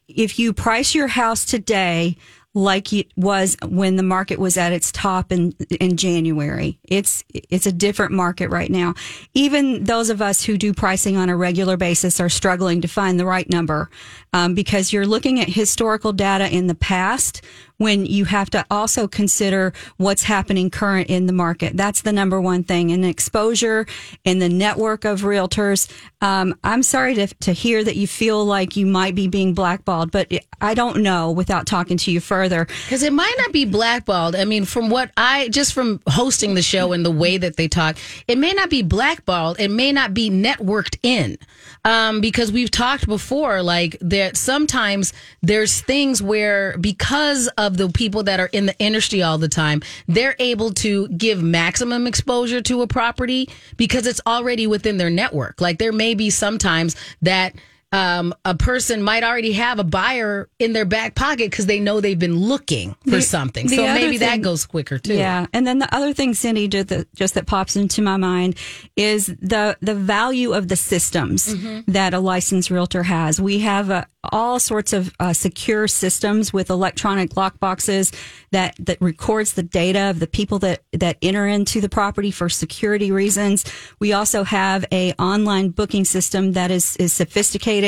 if 0.08 0.38
you 0.38 0.52
price 0.52 0.94
your 0.94 1.08
house 1.08 1.44
today 1.44 2.16
like 2.54 2.92
it 2.92 3.08
was 3.16 3.56
when 3.66 3.96
the 3.96 4.02
market 4.04 4.38
was 4.38 4.56
at 4.56 4.72
its 4.72 4.92
top 4.92 5.32
in 5.32 5.52
in 5.80 5.96
January. 5.96 6.78
It's 6.84 7.24
it's 7.28 7.66
a 7.66 7.72
different 7.72 8.12
market 8.12 8.48
right 8.48 8.70
now. 8.70 8.94
Even 9.34 9.84
those 9.84 10.08
of 10.08 10.22
us 10.22 10.44
who 10.44 10.56
do 10.56 10.72
pricing 10.72 11.16
on 11.16 11.28
a 11.28 11.36
regular 11.36 11.76
basis 11.76 12.20
are 12.20 12.28
struggling 12.28 12.80
to 12.80 12.88
find 12.88 13.18
the 13.18 13.26
right 13.26 13.50
number 13.50 13.90
um, 14.32 14.54
because 14.54 14.92
you're 14.92 15.06
looking 15.06 15.40
at 15.40 15.48
historical 15.48 16.12
data 16.12 16.48
in 16.48 16.68
the 16.68 16.74
past 16.76 17.42
when 17.78 18.06
you 18.06 18.24
have 18.24 18.50
to 18.50 18.64
also 18.70 19.08
consider 19.08 19.72
what's 19.96 20.22
happening 20.22 20.70
current 20.70 21.08
in 21.08 21.26
the 21.26 21.32
market. 21.32 21.76
That's 21.76 22.02
the 22.02 22.12
number 22.12 22.40
one 22.40 22.62
thing. 22.62 22.92
And 22.92 23.04
exposure 23.04 23.86
in 24.24 24.38
the 24.38 24.48
network 24.48 25.04
of 25.04 25.22
realtors. 25.22 25.90
Um, 26.20 26.58
I'm 26.62 26.82
sorry 26.82 27.14
to, 27.14 27.26
to 27.26 27.52
hear 27.52 27.82
that 27.82 27.96
you 27.96 28.06
feel 28.06 28.44
like 28.44 28.76
you 28.76 28.86
might 28.86 29.14
be 29.14 29.28
being 29.28 29.54
blackballed, 29.54 30.10
but 30.10 30.32
I 30.60 30.74
don't 30.74 31.02
know 31.02 31.30
without 31.30 31.66
talking 31.66 31.96
to 31.98 32.10
you 32.10 32.20
further. 32.20 32.64
Because 32.64 33.02
it 33.02 33.12
might 33.12 33.34
not 33.38 33.52
be 33.52 33.64
blackballed. 33.64 34.36
I 34.36 34.44
mean, 34.44 34.64
from 34.64 34.88
what 34.88 35.10
I 35.16 35.48
just 35.48 35.72
from 35.72 36.00
hosting 36.06 36.54
the 36.54 36.62
show 36.62 36.92
and 36.92 37.04
the 37.04 37.10
way 37.10 37.36
that 37.38 37.56
they 37.56 37.68
talk, 37.68 37.96
it 38.28 38.38
may 38.38 38.52
not 38.52 38.70
be 38.70 38.82
blackballed. 38.82 39.58
It 39.58 39.70
may 39.70 39.92
not 39.92 40.14
be 40.14 40.30
networked 40.30 40.96
in. 41.02 41.38
Um, 41.86 42.22
because 42.22 42.50
we've 42.50 42.70
talked 42.70 43.06
before, 43.06 43.62
like 43.62 43.98
that 44.00 44.38
sometimes 44.38 45.12
there's 45.42 45.82
things 45.82 46.22
where 46.22 46.78
because 46.78 47.48
of 47.58 47.63
the 47.70 47.88
people 47.88 48.22
that 48.24 48.40
are 48.40 48.50
in 48.52 48.66
the 48.66 48.78
industry 48.78 49.22
all 49.22 49.38
the 49.38 49.48
time, 49.48 49.82
they're 50.06 50.36
able 50.38 50.72
to 50.74 51.08
give 51.08 51.42
maximum 51.42 52.06
exposure 52.06 52.60
to 52.62 52.82
a 52.82 52.86
property 52.86 53.48
because 53.76 54.06
it's 54.06 54.20
already 54.26 54.66
within 54.66 54.98
their 54.98 55.10
network. 55.10 55.60
Like 55.60 55.78
there 55.78 55.92
may 55.92 56.14
be 56.14 56.30
sometimes 56.30 56.96
that 57.22 57.54
um, 57.92 58.34
a 58.44 58.54
person 58.56 59.02
might 59.02 59.22
already 59.22 59.52
have 59.52 59.78
a 59.78 59.84
buyer 59.84 60.48
in 60.58 60.72
their 60.72 60.84
back 60.84 61.14
pocket 61.14 61.50
because 61.50 61.66
they 61.66 61.78
know 61.78 62.00
they've 62.00 62.18
been 62.18 62.36
looking 62.38 62.94
for 63.04 63.10
The- 63.10 63.22
something. 63.22 63.66
the 63.68 63.76
So 63.76 63.82
maybe 63.84 64.18
that 64.18 64.40
goes 64.42 64.66
quicker 64.66 64.98
too. 64.98 65.14
Yeah, 65.14 65.46
and 65.52 65.66
then 65.66 65.78
the 65.78 65.94
other 65.94 66.12
thing, 66.12 66.34
Cindy, 66.34 66.66
just 66.66 66.88
that, 66.88 67.14
just 67.14 67.34
that 67.34 67.46
pops 67.46 67.76
into 67.76 68.02
my 68.02 68.16
mind 68.16 68.56
is 68.96 69.26
the 69.26 69.76
the 69.80 69.94
value 69.94 70.52
of 70.54 70.68
the 70.68 70.76
systems 70.76 71.54
that 71.86 72.14
a 72.14 72.18
licensed 72.18 72.70
realtor 72.70 73.02
has. 73.04 73.40
We 73.40 73.60
have 73.60 73.90
uh, 73.90 74.04
all 74.32 74.58
sorts 74.58 74.92
of 74.92 75.12
uh, 75.20 75.32
secure 75.32 75.86
systems 75.86 76.52
with 76.52 76.70
electronic 76.70 77.36
lock 77.36 77.60
boxes 77.60 78.10
that 78.50 78.74
that 78.80 79.00
records 79.00 79.52
the 79.52 79.62
data 79.62 80.10
of 80.10 80.18
the 80.18 80.26
people 80.26 80.58
that 80.60 80.82
that 80.92 81.16
enter 81.22 81.46
into 81.46 81.80
the 81.80 81.88
property 81.88 82.30
for 82.30 82.48
security 82.48 83.12
reasons. 83.12 83.64
We 84.00 84.12
also 84.14 84.42
have 84.42 84.84
a 84.90 85.12
online 85.14 85.68
booking 85.68 86.04
system 86.04 86.52
that 86.52 86.70
is 86.70 86.96
is 86.96 87.12
sophisticated 87.12 87.83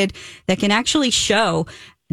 that 0.46 0.58
can 0.58 0.70
actually 0.70 1.10
show 1.10 1.66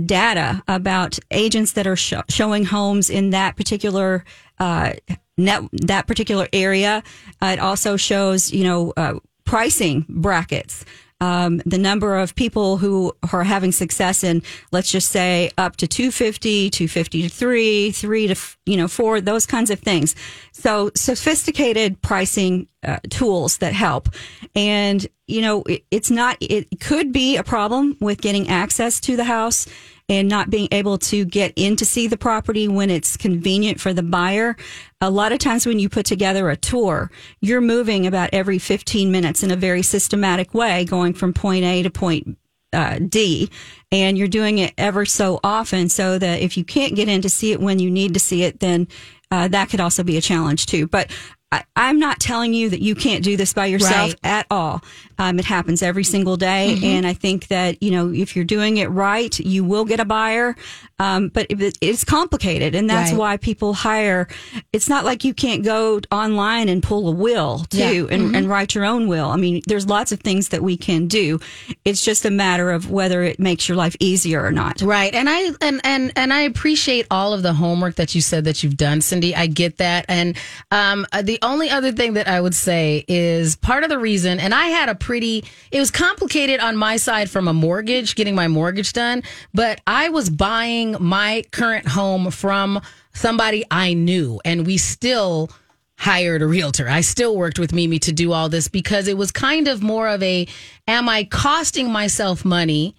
data 0.04 0.63
about 0.67 1.19
agents 1.32 1.74
that 1.74 1.86
are 1.86 1.96
sho 1.96 2.24
showing 2.30 2.65
homes 2.65 3.10
in 3.10 3.30
that 3.30 3.56
particular 3.56 4.24
uh, 4.60 4.93
net 5.38 5.63
that 5.72 6.08
particular 6.08 6.48
area. 6.52 7.04
Uh, 7.41 7.48
it 7.48 7.60
also 7.60 7.96
shows 7.96 8.52
you 8.52 8.63
know 8.63 8.93
uh, 8.98 9.15
pricing 9.46 10.06
brackets. 10.10 10.86
Um, 11.21 11.62
the 11.65 11.78
number 11.78 12.17
of 12.17 12.36
people 12.36 12.78
who 12.78 13.15
are 13.32 13.43
having 13.43 13.71
success 13.71 14.23
in, 14.23 14.43
let's 14.71 14.91
just 14.91 15.10
say, 15.10 15.52
up 15.58 15.78
to 15.78 15.88
250, 15.88 16.69
250 16.69 17.21
to 17.23 17.30
three, 17.30 17.91
three 17.91 18.28
to, 18.28 18.36
you 18.65 18.78
know, 18.78 18.88
four, 18.88 19.21
those 19.21 19.45
kinds 19.45 19.69
of 19.69 19.80
things. 19.80 20.15
So 20.52 20.91
sophisticated 20.95 22.02
pricing 22.02 22.67
uh, 22.84 22.99
tools 23.10 23.60
that 23.60 23.73
help. 23.73 24.10
And, 24.56 25.08
you 25.28 25.41
know, 25.41 25.63
it, 25.63 25.86
it's 25.91 26.12
not, 26.12 26.38
it 26.41 26.67
could 26.82 27.13
be 27.13 27.38
a 27.38 27.43
problem 27.43 27.97
with 28.02 28.21
getting 28.21 28.49
access 28.49 28.99
to 29.02 29.15
the 29.15 29.23
house 29.23 29.67
and 30.10 30.28
not 30.28 30.50
being 30.50 30.68
able 30.72 30.98
to 30.98 31.26
get 31.26 31.54
in 31.56 31.76
to 31.78 31.86
see 31.86 32.08
the 32.08 32.18
property 32.18 32.68
when 32.68 32.89
it's 32.89 33.18
convenient 33.18 33.80
for 33.80 33.94
the 33.94 34.04
buyer. 34.04 34.56
A 35.02 35.10
lot 35.10 35.32
of 35.32 35.39
times 35.39 35.66
when 35.66 35.80
you 35.80 35.89
put 35.89 36.06
together 36.06 36.50
a 36.50 36.58
tour, 36.58 37.12
you're 37.42 37.62
moving 37.62 38.06
about 38.06 38.30
every 38.34 38.60
15 38.60 39.12
minutes 39.12 39.44
in 39.44 39.52
a 39.52 39.56
very 39.56 39.82
systematic 39.82 40.54
way, 40.54 40.86
going 40.86 41.13
from 41.13 41.34
point 41.34 41.63
A 41.63 41.84
to 41.84 41.89
point 41.89 42.38
uh, 42.74 43.00
D, 43.00 43.50
and 43.92 44.18
you're 44.18 44.28
doing 44.28 44.58
it 44.58 44.74
ever 44.78 45.06
so 45.06 45.39
often 45.44 45.89
so 45.89 46.18
that 46.18 46.42
if 46.42 46.58
you 46.58 46.66
can't 46.66 46.96
get 46.96 47.08
in 47.08 47.22
to 47.22 47.30
see 47.30 47.52
it 47.52 47.60
when 47.60 47.80
you 47.80 47.89
need 47.92 48.13
to 48.16 48.20
see 48.20 48.44
it, 48.44 48.60
then 48.60 48.88
uh, 49.32 49.48
that 49.48 49.70
could 49.70 49.80
also 49.80 50.04
be 50.04 50.18
a 50.18 50.22
challenge 50.22 50.66
too. 50.66 50.88
But 50.88 51.12
I, 51.54 51.63
I'm 51.76 52.00
not 52.00 52.20
telling 52.20 52.54
you 52.54 52.70
that 52.70 52.82
you 52.82 52.96
can't 52.96 53.24
do 53.24 53.38
this 53.38 53.54
by 53.54 53.68
yourself 53.68 54.12
Right. 54.12 54.20
at 54.24 54.46
all. 54.50 54.82
Um, 55.20 55.38
it 55.38 55.46
happens 55.46 55.84
every 55.84 56.04
single 56.04 56.38
day, 56.38 56.80
and 56.84 57.06
I 57.06 57.13
think 57.13 57.48
that 57.48 57.82
you 57.84 57.92
know 57.92 58.12
if 58.12 58.36
you're 58.36 58.46
doing 58.46 58.78
it 58.78 58.88
right, 58.88 59.38
you 59.39 59.63
will 59.63 59.86
get 59.86 60.00
a 60.00 60.06
buyer. 60.06 60.56
Um, 61.00 61.28
but 61.30 61.48
it, 61.50 61.78
it's 61.82 62.04
complicated, 62.04 62.76
and 62.76 62.89
that's 62.89 63.12
Right. 63.12 63.20
why 63.20 63.38
people 63.38 63.74
hire. 63.74 64.28
It's 64.72 64.88
not 64.89 65.06
like 65.06 65.24
you 65.24 65.34
can't 65.34 65.63
go 65.63 66.00
online 66.12 66.70
and 66.70 66.82
pull 66.82 67.08
a 67.10 67.12
will 67.12 67.66
too, 67.70 68.08
Yeah. 68.10 68.16
and, 68.16 68.36
and 68.36 68.50
write 68.50 68.74
your 68.74 68.86
own 68.86 69.08
will. 69.08 69.30
I 69.30 69.36
mean, 69.38 69.62
there's 69.68 69.86
lots 69.88 70.12
of 70.12 70.20
things 70.22 70.50
that 70.50 70.63
we 70.63 70.78
can 70.78 71.08
do. 71.08 71.39
It's 71.86 72.04
just 72.04 72.26
a 72.26 72.32
matter 72.32 72.72
of 72.72 72.89
whether 72.89 73.22
it 73.24 73.39
makes 73.39 73.68
your 73.68 73.76
life 73.76 73.96
easier 74.00 74.44
or 74.44 74.52
not. 74.52 74.82
Right. 74.82 75.13
And 75.13 75.30
I 75.30 75.52
and 75.62 75.82
and 75.84 76.12
and 76.16 76.34
I 76.34 76.42
appreciate 76.42 77.06
all 77.12 77.34
of 77.34 77.44
the 77.44 77.54
homework 77.54 77.96
that 77.96 78.16
you 78.16 78.22
said 78.22 78.46
that 78.46 78.63
you've 78.63 78.78
done, 78.78 79.02
Cindy. 79.02 79.36
I 79.36 79.46
get 79.48 79.78
that. 79.78 80.06
And 80.08 80.36
um 80.72 81.06
uh, 81.12 81.22
the 81.22 81.38
only 81.43 81.69
other 81.69 81.91
thing 81.91 82.13
that 82.13 82.27
I 82.27 82.41
would 82.41 82.56
say 82.56 83.06
is 83.08 83.56
part 83.56 83.84
of 83.84 83.89
the 83.89 83.99
reason 83.99 84.39
and 84.39 84.53
I 84.53 84.67
had 84.67 84.89
a 84.89 84.95
pretty 84.95 85.43
it 85.71 85.79
was 85.79 85.91
complicated 85.91 86.60
on 86.60 86.75
my 86.75 86.97
side 86.97 87.29
from 87.29 87.47
a 87.47 87.53
mortgage, 87.53 88.15
getting 88.15 88.36
my 88.36 88.47
mortgage 88.47 88.93
done, 88.93 89.23
but 89.53 89.82
I 89.86 90.10
was 90.10 90.29
buying 90.29 90.95
my 90.99 91.43
current 91.51 91.88
home 91.88 92.32
from 92.32 92.82
somebody 93.13 93.63
I 93.69 93.93
knew 93.93 94.39
and 94.43 94.65
we 94.65 94.77
still 94.77 95.51
hired 95.97 96.41
a 96.41 96.47
realtor. 96.47 96.89
I 96.89 97.01
still 97.01 97.36
worked 97.36 97.60
with 97.60 97.73
Mimi 97.73 97.99
to 97.99 98.12
do 98.12 98.32
all 98.34 98.49
this 98.49 98.67
because 98.67 99.08
it 99.08 99.17
was 99.17 99.32
kind 99.32 99.67
of 99.67 99.84
more 99.84 100.08
of 100.08 100.23
a 100.23 100.47
am 100.88 101.08
I 101.08 101.25
costing 101.25 101.91
myself 101.91 102.43
money 102.43 102.95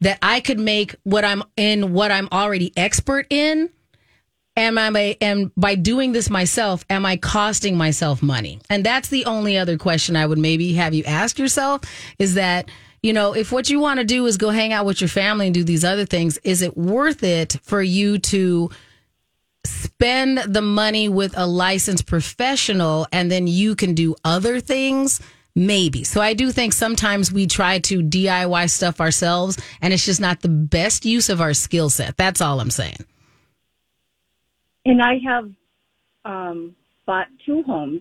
that 0.00 0.18
I 0.22 0.40
could 0.40 0.58
make 0.58 0.94
what 1.04 1.24
I'm 1.24 1.42
in 1.56 1.92
what 1.92 2.10
I'm 2.10 2.28
already 2.30 2.72
expert 2.76 3.26
in? 3.30 3.70
Am 4.56 4.78
I 4.78 5.16
and 5.20 5.50
by 5.54 5.74
doing 5.74 6.12
this 6.12 6.30
myself, 6.30 6.84
am 6.88 7.04
I 7.04 7.18
costing 7.18 7.76
myself 7.76 8.22
money? 8.22 8.58
And 8.70 8.84
that's 8.84 9.08
the 9.08 9.26
only 9.26 9.58
other 9.58 9.76
question 9.76 10.16
I 10.16 10.24
would 10.26 10.38
maybe 10.38 10.72
have 10.74 10.94
you 10.94 11.04
ask 11.04 11.38
yourself 11.38 11.82
is 12.18 12.34
that, 12.34 12.70
you 13.02 13.12
know, 13.12 13.34
if 13.34 13.52
what 13.52 13.68
you 13.68 13.80
want 13.80 14.00
to 14.00 14.04
do 14.04 14.24
is 14.24 14.38
go 14.38 14.48
hang 14.48 14.72
out 14.72 14.86
with 14.86 15.02
your 15.02 15.08
family 15.08 15.46
and 15.46 15.54
do 15.54 15.62
these 15.62 15.84
other 15.84 16.06
things, 16.06 16.38
is 16.38 16.62
it 16.62 16.74
worth 16.74 17.22
it 17.22 17.58
for 17.62 17.82
you 17.82 18.18
to 18.18 18.70
spend 19.64 20.38
the 20.38 20.62
money 20.62 21.08
with 21.10 21.36
a 21.36 21.46
licensed 21.46 22.06
professional 22.06 23.06
and 23.12 23.30
then 23.30 23.46
you 23.46 23.76
can 23.76 23.94
do 23.94 24.14
other 24.24 24.60
things? 24.60 25.20
Maybe. 25.54 26.04
So 26.04 26.20
I 26.20 26.34
do 26.34 26.50
think 26.52 26.74
sometimes 26.74 27.32
we 27.32 27.46
try 27.46 27.78
to 27.80 28.02
DIY 28.02 28.70
stuff 28.70 29.00
ourselves 29.00 29.58
and 29.80 29.92
it's 29.92 30.04
just 30.04 30.20
not 30.20 30.40
the 30.40 30.50
best 30.50 31.04
use 31.04 31.28
of 31.28 31.40
our 31.40 31.54
skill 31.54 31.88
set. 31.88 32.16
That's 32.16 32.40
all 32.40 32.60
I'm 32.60 32.70
saying. 32.70 33.04
And 34.86 35.02
I 35.02 35.14
have 35.26 35.50
um, 36.24 36.76
bought 37.06 37.26
two 37.44 37.64
homes 37.64 38.00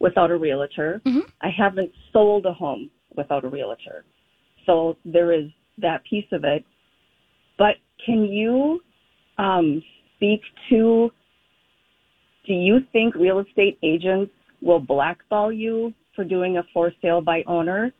without 0.00 0.30
a 0.30 0.36
realtor. 0.36 1.02
I 1.42 1.50
haven't 1.50 1.92
sold 2.14 2.46
a 2.46 2.52
home 2.52 2.90
without 3.14 3.44
a 3.44 3.48
realtor. 3.48 4.06
So 4.64 4.96
there 5.04 5.32
is 5.32 5.50
that 5.78 6.02
piece 6.08 6.24
of 6.32 6.44
it. 6.44 6.64
But 7.58 7.74
can 8.06 8.24
you 8.24 8.80
um, 9.36 9.82
speak 10.16 10.40
to 10.70 11.10
do 12.46 12.54
you 12.54 12.80
think 12.92 13.14
real 13.14 13.40
estate 13.40 13.78
agents 13.82 14.32
will 14.62 14.80
blackball 14.80 15.52
you 15.52 15.92
for 16.16 16.24
doing 16.24 16.56
a 16.56 16.62
for 16.72 16.90
sale 17.02 17.20
by 17.20 17.42
owner? 17.46 17.92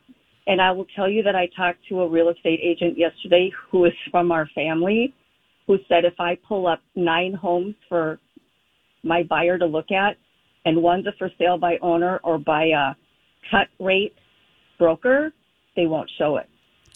And 0.47 0.59
I 0.59 0.71
will 0.71 0.85
tell 0.95 1.09
you 1.09 1.21
that 1.23 1.35
I 1.35 1.47
talked 1.55 1.79
to 1.89 2.01
a 2.01 2.09
real 2.09 2.29
estate 2.29 2.59
agent 2.63 2.97
yesterday 2.97 3.51
who 3.69 3.85
is 3.85 3.93
from 4.09 4.31
our 4.31 4.47
family 4.55 5.13
who 5.67 5.77
said 5.87 6.05
if 6.05 6.19
I 6.19 6.37
pull 6.47 6.67
up 6.67 6.81
nine 6.95 7.33
homes 7.33 7.75
for 7.89 8.19
my 9.03 9.23
buyer 9.23 9.57
to 9.57 9.65
look 9.65 9.91
at 9.91 10.17
and 10.65 10.81
one's 10.81 11.07
a 11.07 11.13
for 11.17 11.29
sale 11.37 11.57
by 11.57 11.77
owner 11.81 12.19
or 12.23 12.37
by 12.37 12.65
a 12.65 12.95
cut 13.51 13.67
rate 13.79 14.13
broker, 14.77 15.31
they 15.75 15.85
won't 15.85 16.09
show 16.17 16.37
it. 16.37 16.49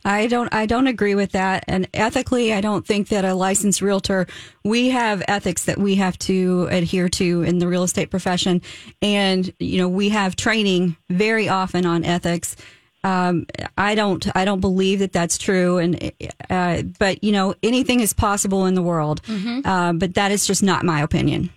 I 0.05 0.27
don't 0.27 0.53
I 0.53 0.65
don't 0.65 0.87
agree 0.87 1.15
with 1.15 1.33
that. 1.33 1.65
And 1.67 1.87
ethically, 1.93 2.53
I 2.53 2.61
don't 2.61 2.87
think 2.87 3.09
that 3.09 3.25
a 3.25 3.35
licensed 3.35 3.81
realtor 3.81 4.27
we 4.63 4.89
have 4.89 5.21
ethics 5.27 5.65
that 5.65 5.77
we 5.77 5.95
have 5.95 6.17
to 6.19 6.67
adhere 6.71 7.09
to 7.09 7.43
in 7.43 7.59
the 7.59 7.67
real 7.67 7.83
estate 7.83 8.09
profession. 8.09 8.61
And, 9.01 9.53
you 9.59 9.77
know, 9.77 9.89
we 9.89 10.09
have 10.09 10.35
training 10.35 10.95
very 11.09 11.49
often 11.49 11.85
on 11.85 12.05
ethics. 12.05 12.55
Um, 13.03 13.45
I 13.77 13.95
don't 13.95 14.27
I 14.35 14.43
don't 14.45 14.59
believe 14.59 14.99
that 14.99 15.13
that's 15.13 15.37
true. 15.37 15.77
And 15.77 16.11
uh, 16.49 16.81
but 16.99 17.23
you 17.23 17.31
know, 17.31 17.55
anything 17.63 17.99
is 18.01 18.13
possible 18.13 18.65
in 18.65 18.73
the 18.73 18.81
world. 18.81 19.21
Uh, 19.65 19.93
but 19.93 20.15
that 20.15 20.31
is 20.31 20.45
just 20.45 20.61
not 20.63 20.83
my 20.83 21.01
opinion. 21.01 21.49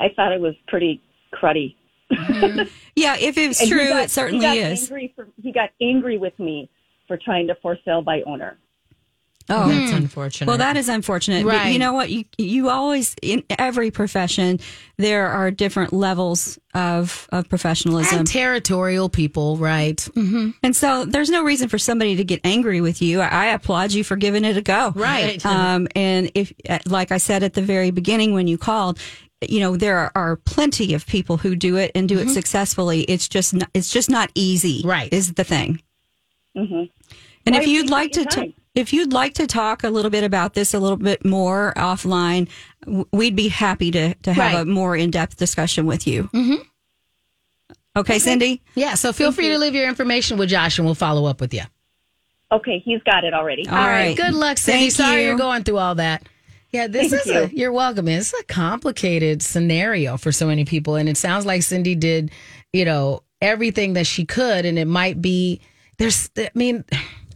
I 0.00 0.08
thought 0.14 0.32
it 0.32 0.40
was 0.40 0.54
pretty 0.68 1.00
cruddy. 1.34 1.74
Yeah, 2.96 3.16
if 3.18 3.38
it's 3.38 3.60
And 3.60 3.70
true, 3.70 3.88
got- 3.88 4.04
it 4.04 4.10
certainly 4.10 4.46
he 4.46 4.58
is. 4.58 4.88
For, 4.88 5.28
he 5.40 5.52
got 5.52 5.70
angry 5.80 6.18
with 6.18 6.38
me 6.38 6.68
for 7.06 7.16
trying 7.16 7.46
to 7.46 7.54
for 7.62 7.78
sale 7.84 8.02
by 8.02 8.22
owner. 8.26 8.58
Oh, 9.52 9.68
That's 9.68 9.92
unfortunate. 9.92 10.46
Well, 10.46 10.58
that 10.58 10.76
is 10.76 10.88
unfortunate. 10.88 11.44
But 11.44 11.54
Right. 11.56 11.72
you 11.72 11.78
know 11.80 11.92
what? 11.92 12.08
You 12.10 12.24
you 12.38 12.68
always 12.70 13.16
in 13.20 13.42
every 13.58 13.90
profession 13.90 14.60
there 14.96 15.26
are 15.28 15.50
different 15.50 15.92
levels 15.92 16.58
of 16.72 17.26
of 17.32 17.48
professionalism, 17.48 18.18
And 18.20 18.26
territorial 18.26 19.08
people, 19.08 19.56
right? 19.56 19.96
Mm-hmm. 19.96 20.50
and 20.62 20.76
so 20.76 21.04
there's 21.04 21.30
no 21.30 21.42
reason 21.42 21.68
for 21.68 21.78
somebody 21.78 22.14
to 22.16 22.24
get 22.24 22.40
angry 22.44 22.80
with 22.80 23.02
you. 23.02 23.20
I, 23.20 23.26
I 23.28 23.46
applaud 23.46 23.92
you 23.92 24.04
for 24.04 24.16
giving 24.16 24.44
it 24.44 24.56
a 24.56 24.62
go. 24.62 24.92
Right. 24.94 25.44
Um, 25.44 25.88
and 25.96 26.30
if, 26.34 26.52
uh, 26.68 26.78
like 26.86 27.10
I 27.12 27.18
said 27.18 27.42
at 27.42 27.54
the 27.54 27.62
very 27.62 27.90
beginning 27.90 28.32
when 28.34 28.46
you 28.46 28.56
called. 28.58 28.98
You 29.48 29.60
know 29.60 29.74
there 29.74 29.96
are, 29.96 30.12
are 30.14 30.36
plenty 30.36 30.92
of 30.92 31.06
people 31.06 31.38
who 31.38 31.56
do 31.56 31.76
it 31.78 31.92
and 31.94 32.06
do 32.06 32.18
it 32.18 32.28
successfully. 32.28 33.04
It's 33.04 33.26
just 33.26 33.54
not, 33.54 33.70
it's 33.72 33.90
just 33.90 34.10
not 34.10 34.30
easy. 34.34 34.82
Right. 34.84 35.10
is 35.14 35.32
the 35.32 35.44
thing. 35.44 35.80
Mm-hmm. 36.54 36.84
And 37.46 37.54
Well, 37.54 37.62
if 37.62 37.66
you'd 37.66 37.88
like 37.88 38.12
to, 38.12 38.24
t- 38.26 38.36
time. 38.36 38.54
If 38.74 38.92
you'd 38.92 39.12
like 39.12 39.34
to 39.34 39.46
talk 39.46 39.82
a 39.84 39.90
little 39.90 40.10
bit 40.10 40.24
about 40.24 40.54
this 40.54 40.74
a 40.74 40.78
little 40.78 40.96
bit 40.96 41.24
more 41.24 41.72
offline, 41.76 42.48
we'd 43.12 43.36
be 43.36 43.48
happy 43.48 43.90
to 43.90 44.14
to 44.14 44.32
have 44.32 44.54
Right. 44.54 44.60
a 44.62 44.64
more 44.64 44.96
in 44.96 45.10
depth 45.10 45.36
discussion 45.36 45.86
with 45.86 46.06
you. 46.06 46.24
Mm-hmm. 46.32 46.62
Okay, 47.96 48.18
Cindy. 48.20 48.62
Yeah. 48.74 48.94
So 48.94 49.12
feel 49.12 49.32
free 49.32 49.48
to 49.48 49.58
leave 49.58 49.74
your 49.74 49.88
information 49.88 50.38
with 50.38 50.48
Josh 50.48 50.78
and 50.78 50.86
we'll 50.86 50.94
follow 50.94 51.26
up 51.26 51.40
with 51.40 51.52
you. 51.52 51.62
Okay, 52.52 52.78
he's 52.84 53.02
got 53.02 53.24
it 53.24 53.34
already. 53.34 53.66
All 53.68 53.76
right. 53.76 54.16
Good 54.16 54.34
luck, 54.34 54.58
Cindy. 54.58 54.82
Thank 54.90 54.92
Sorry 54.92 55.22
you. 55.22 55.28
you're 55.28 55.38
going 55.38 55.64
through 55.64 55.78
all 55.78 55.96
that. 55.96 56.24
Yeah, 56.72 56.86
this 56.86 57.10
Thank 57.10 57.26
is 57.26 57.30
a, 57.30 57.48
you. 57.52 57.58
you're 57.62 57.72
welcome. 57.72 58.06
It's 58.08 58.32
a 58.32 58.44
complicated 58.44 59.42
scenario 59.42 60.16
for 60.16 60.30
so 60.30 60.46
many 60.46 60.64
people. 60.64 60.94
And 60.94 61.08
it 61.08 61.16
sounds 61.16 61.44
like 61.44 61.62
Cindy 61.62 61.96
did, 61.96 62.30
you 62.72 62.84
know, 62.84 63.22
everything 63.42 63.94
that 63.94 64.06
she 64.06 64.24
could. 64.24 64.64
And 64.64 64.78
it 64.78 64.86
might 64.86 65.20
be, 65.20 65.60
there's, 65.98 66.30
I 66.38 66.50
mean, 66.54 66.84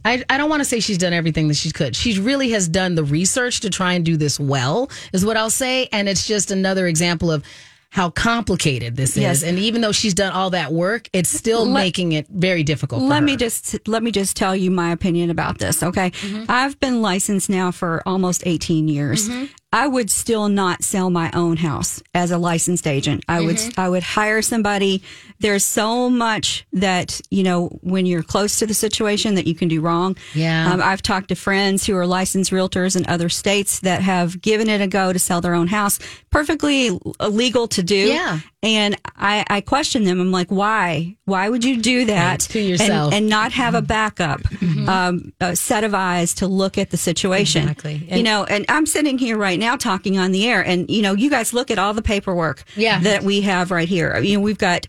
I, 0.05 0.25
I 0.29 0.37
don't 0.39 0.51
want 0.51 0.61
to 0.61 0.65
say 0.65 0.81
she's 0.81 0.99
done 0.99 1.13
everything 1.13 1.49
that 1.49 1.55
she 1.57 1.71
could. 1.71 1.97
She 1.97 2.19
really 2.21 2.51
has 2.51 2.69
done 2.69 2.95
the 2.95 3.05
research 3.05 3.61
to 3.61 3.71
try 3.71 3.95
and 3.95 4.05
do 4.05 4.17
this 4.17 4.39
well, 4.39 4.91
is 5.13 5.25
what 5.25 5.37
I'll 5.37 5.51
say. 5.51 5.89
And 5.93 6.09
it's 6.09 6.27
just 6.27 6.51
another 6.51 6.87
example 6.87 7.31
of 7.31 7.45
how 7.91 8.11
complicated 8.11 8.97
this 8.97 9.17
Yes. 9.17 9.37
is. 9.39 9.43
And 9.45 9.57
even 9.59 9.81
though 9.81 9.93
she's 9.93 10.15
done 10.15 10.33
all 10.33 10.51
that 10.51 10.73
work, 10.73 11.09
it's 11.13 11.31
still 11.31 11.65
Let- 11.65 11.81
making 11.85 12.11
it 12.13 12.27
very 12.29 12.65
difficult. 12.65 13.03
For 13.03 13.07
let 13.07 13.23
me 13.23 13.37
just 13.37 13.87
let 13.87 14.03
me 14.03 14.11
just 14.11 14.37
tell 14.37 14.55
you 14.57 14.71
my 14.73 14.91
opinion 14.91 15.31
about 15.31 15.59
this 15.59 15.81
okay 15.83 16.11
Mm-hmm. 16.11 16.45
i've 16.49 16.79
been 16.81 17.03
licensed 17.03 17.49
now 17.49 17.71
for 17.71 18.03
almost 18.05 18.43
18 18.47 18.89
years 18.89 19.29
i 19.75 19.87
would 19.87 20.11
still 20.11 20.49
not 20.49 20.83
sell 20.85 21.11
my 21.11 21.29
own 21.35 21.57
house 21.57 22.03
as 22.15 22.31
a 22.31 22.39
licensed 22.39 22.87
agent 22.87 23.23
i 23.29 23.41
would 23.41 23.57
Mm-hmm. 23.57 23.81
i 23.81 23.89
would 23.89 24.03
hire 24.03 24.41
somebody 24.43 25.03
there's 25.41 25.65
so 25.65 26.09
much 26.09 26.65
that 26.73 27.21
you 27.31 27.43
know 27.43 27.69
when 27.83 28.07
you're 28.07 28.23
close 28.35 28.59
to 28.61 28.67
the 28.67 28.75
situation 28.75 29.35
that 29.35 29.47
you 29.47 29.55
can 29.55 29.69
do 29.69 29.81
wrong 29.81 30.17
Yeah. 30.35 30.73
um, 30.73 30.81
i've 30.83 31.03
talked 31.03 31.29
to 31.29 31.35
friends 31.35 31.85
who 31.87 31.95
are 31.97 32.07
licensed 32.07 32.51
realtors 32.53 32.97
in 32.97 33.05
other 33.07 33.29
states 33.29 33.81
that 33.81 34.01
have 34.03 34.41
given 34.41 34.69
it 34.69 34.81
a 34.81 34.87
go 34.87 35.13
to 35.13 35.19
sell 35.19 35.41
their 35.41 35.55
own 35.55 35.67
house 35.69 35.99
perfectly 36.31 36.99
legal 37.29 37.69
to 37.69 37.83
do 37.83 37.97
Yeah. 38.19 38.39
And 38.65 38.97
I, 39.17 39.45
I 39.49 39.61
question 39.61 40.05
them. 40.05 40.21
I'm 40.21 40.33
like, 40.33 40.49
why? 40.49 41.17
Why 41.27 41.49
would 41.49 41.65
you 41.65 41.81
do 41.81 42.07
that 42.07 42.41
to 42.41 42.61
yourself. 42.61 43.13
and, 43.13 43.23
and 43.25 43.29
not 43.29 43.53
have 43.53 43.75
a 43.75 43.83
backup 43.83 44.41
um, 44.89 45.33
a 45.41 45.55
set 45.55 45.85
of 45.85 45.95
eyes 45.95 46.35
to 46.37 46.47
look 46.49 46.79
at 46.79 46.91
the 46.91 46.97
situation? 46.97 47.63
Exactly. 47.69 48.09
you 48.11 48.23
know, 48.23 48.45
and 48.45 48.65
I'm 48.69 48.87
sitting 48.87 49.19
here 49.19 49.37
right 49.39 49.59
now 49.59 49.77
talking 49.77 50.19
on 50.19 50.33
the 50.33 50.47
air, 50.49 50.65
and 50.65 50.91
you 50.91 51.03
know, 51.03 51.13
you 51.13 51.31
guys 51.31 51.53
look 51.53 51.71
at 51.71 51.79
all 51.79 51.95
the 51.95 52.03
paperwork 52.03 52.65
Yeah. 52.77 53.01
that 53.01 53.23
we 53.23 53.43
have 53.43 53.71
right 53.71 53.89
here. 53.89 54.19
You 54.19 54.39
know, 54.39 54.43
we've 54.43 54.59
got. 54.59 54.87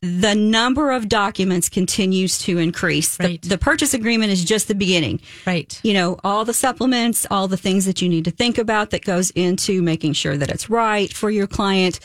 The 0.00 0.36
number 0.36 0.92
of 0.92 1.08
documents 1.08 1.68
continues 1.68 2.38
to 2.46 2.58
increase. 2.58 3.18
Right. 3.18 3.42
The, 3.42 3.48
the 3.48 3.58
purchase 3.58 3.94
agreement 3.94 4.30
is 4.30 4.44
just 4.44 4.68
the 4.68 4.76
beginning 4.76 5.20
Right. 5.44 5.76
you 5.82 5.92
know 5.92 6.20
all 6.22 6.44
the 6.44 6.54
supplements 6.54 7.26
all 7.32 7.48
the 7.48 7.56
things 7.56 7.84
that 7.86 8.00
you 8.00 8.08
need 8.08 8.24
to 8.26 8.30
think 8.30 8.58
about 8.58 8.90
that 8.90 9.04
goes 9.04 9.30
into 9.32 9.82
making 9.82 10.12
sure 10.12 10.36
that 10.36 10.50
it's 10.50 10.70
right 10.70 11.12
for 11.12 11.30
your 11.30 11.48
client 11.48 11.98